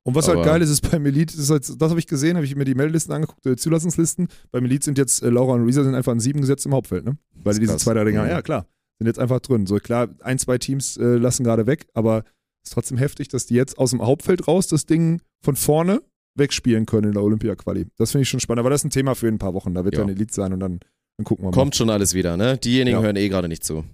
[0.07, 2.35] Und was halt Aber- geil ist, ist beim Elite, ist halt, das habe ich gesehen,
[2.37, 4.27] habe ich mir die Meldlisten angeguckt, äh, Zulassungslisten.
[4.51, 7.05] Beim Elite sind jetzt äh, Laura und Risa sind einfach an sieben gesetzt im Hauptfeld,
[7.05, 7.17] ne?
[7.43, 8.29] Weil die diese zwei, Dinger, Mhm.
[8.29, 8.67] ja klar,
[8.99, 9.65] sind jetzt einfach drin.
[9.67, 12.23] So klar, ein, zwei Teams äh, lassen gerade weg, aber
[12.65, 16.01] ist trotzdem heftig, dass die jetzt aus dem Hauptfeld raus das Ding von vorne
[16.37, 17.85] wegspielen können in der Olympia-Quali.
[17.97, 19.73] Das finde ich schon spannend, aber das ist ein Thema für in ein paar Wochen.
[19.73, 20.01] Da wird Ja.
[20.01, 20.79] dann Elite sein und dann,
[21.17, 21.55] dann gucken wir mal.
[21.55, 22.57] Kommt schon alles wieder, ne?
[22.57, 23.03] Diejenigen Ja.
[23.03, 23.85] hören eh gerade nicht zu.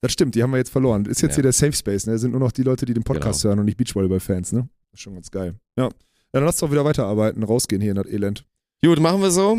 [0.00, 1.04] Das stimmt, die haben wir jetzt verloren.
[1.04, 1.36] Ist jetzt Ja.
[1.36, 2.12] hier der Safe Space, ne?
[2.12, 4.68] Das sind nur noch die Leute, die den Podcast hören und nicht Beachvolleyball-Fans, ne?
[4.90, 5.54] Das ist schon ganz geil.
[5.76, 5.84] Ja.
[5.84, 5.90] ja
[6.32, 8.44] dann lass doch wieder weiterarbeiten, rausgehen hier in das Elend.
[8.84, 9.58] Gut, machen wir so.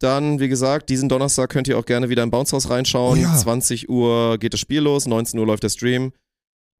[0.00, 3.18] Dann, wie gesagt, diesen Donnerstag könnt ihr auch gerne wieder im Bounce House reinschauen.
[3.18, 3.36] Oh ja.
[3.36, 6.12] 20 Uhr geht das Spiel los, 19 Uhr läuft der Stream.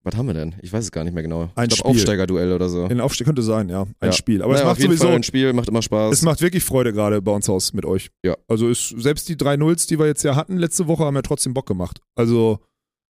[0.07, 0.55] Was haben wir denn?
[0.63, 1.51] Ich weiß es gar nicht mehr genau.
[1.57, 1.89] Ein ich glaub.
[1.91, 2.87] Aufsteigerduell oder so.
[2.87, 3.83] In Aufstieg könnte sein, ja.
[3.83, 4.13] Ein Ja.
[4.13, 4.41] Spiel.
[4.41, 5.07] Aber naja, es auf macht jeden sowieso.
[5.09, 6.13] Fall ein Spiel, macht immer Spaß.
[6.13, 8.11] Es macht wirklich Freude gerade bei uns Haus mit euch.
[8.25, 8.37] Ja.
[8.47, 11.23] Also ist, selbst die drei Nulls, die wir jetzt ja hatten letzte Woche, haben ja
[11.23, 12.01] trotzdem Bock gemacht.
[12.15, 12.61] Also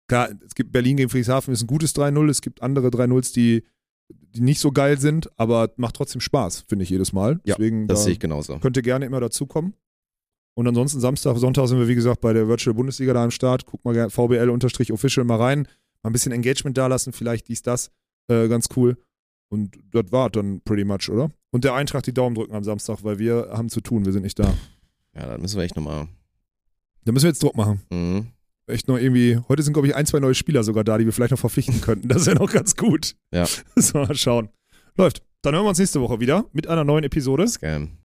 [0.07, 3.31] klar, es gibt Berlin gegen Friedrichshafen ist ein gutes 3-0, es gibt andere 3 Nulls,
[3.31, 3.63] die,
[4.35, 7.39] die nicht so geil sind, aber macht trotzdem Spaß, finde ich jedes Mal.
[7.43, 8.59] Ja, Deswegen das da sehe ich genauso.
[8.59, 9.73] könnt ihr gerne immer dazukommen.
[10.55, 13.65] Und ansonsten Samstag, Sonntag sind wir wie gesagt bei der Virtual Bundesliga da am Start.
[13.65, 15.67] Guckt mal gerne VBL-Official mal rein.
[16.03, 17.89] Mal ein bisschen Engagement da lassen, vielleicht dies, das.
[18.27, 18.97] Äh, ganz cool.
[19.49, 21.29] Und das war dann pretty much, oder?
[21.51, 24.23] Und der Eintracht die Daumen drücken am Samstag, weil wir haben zu tun, wir sind
[24.23, 24.53] nicht da.
[25.15, 26.07] Ja, dann müssen wir echt nochmal.
[27.05, 27.81] Da müssen wir jetzt Druck machen.
[27.91, 28.27] Mhm.
[28.65, 31.13] Echt noch irgendwie, heute sind, glaube ich, ein, zwei neue Spieler sogar da, die wir
[31.13, 32.07] vielleicht noch verpflichten könnten.
[32.07, 33.15] Das wäre noch ganz gut.
[33.31, 33.45] Ja.
[33.75, 34.49] So, mal schauen.
[34.95, 35.21] Läuft.
[35.41, 37.47] Dann hören wir uns nächste Woche wieder mit einer neuen Episode.
[37.47, 37.97] Scam.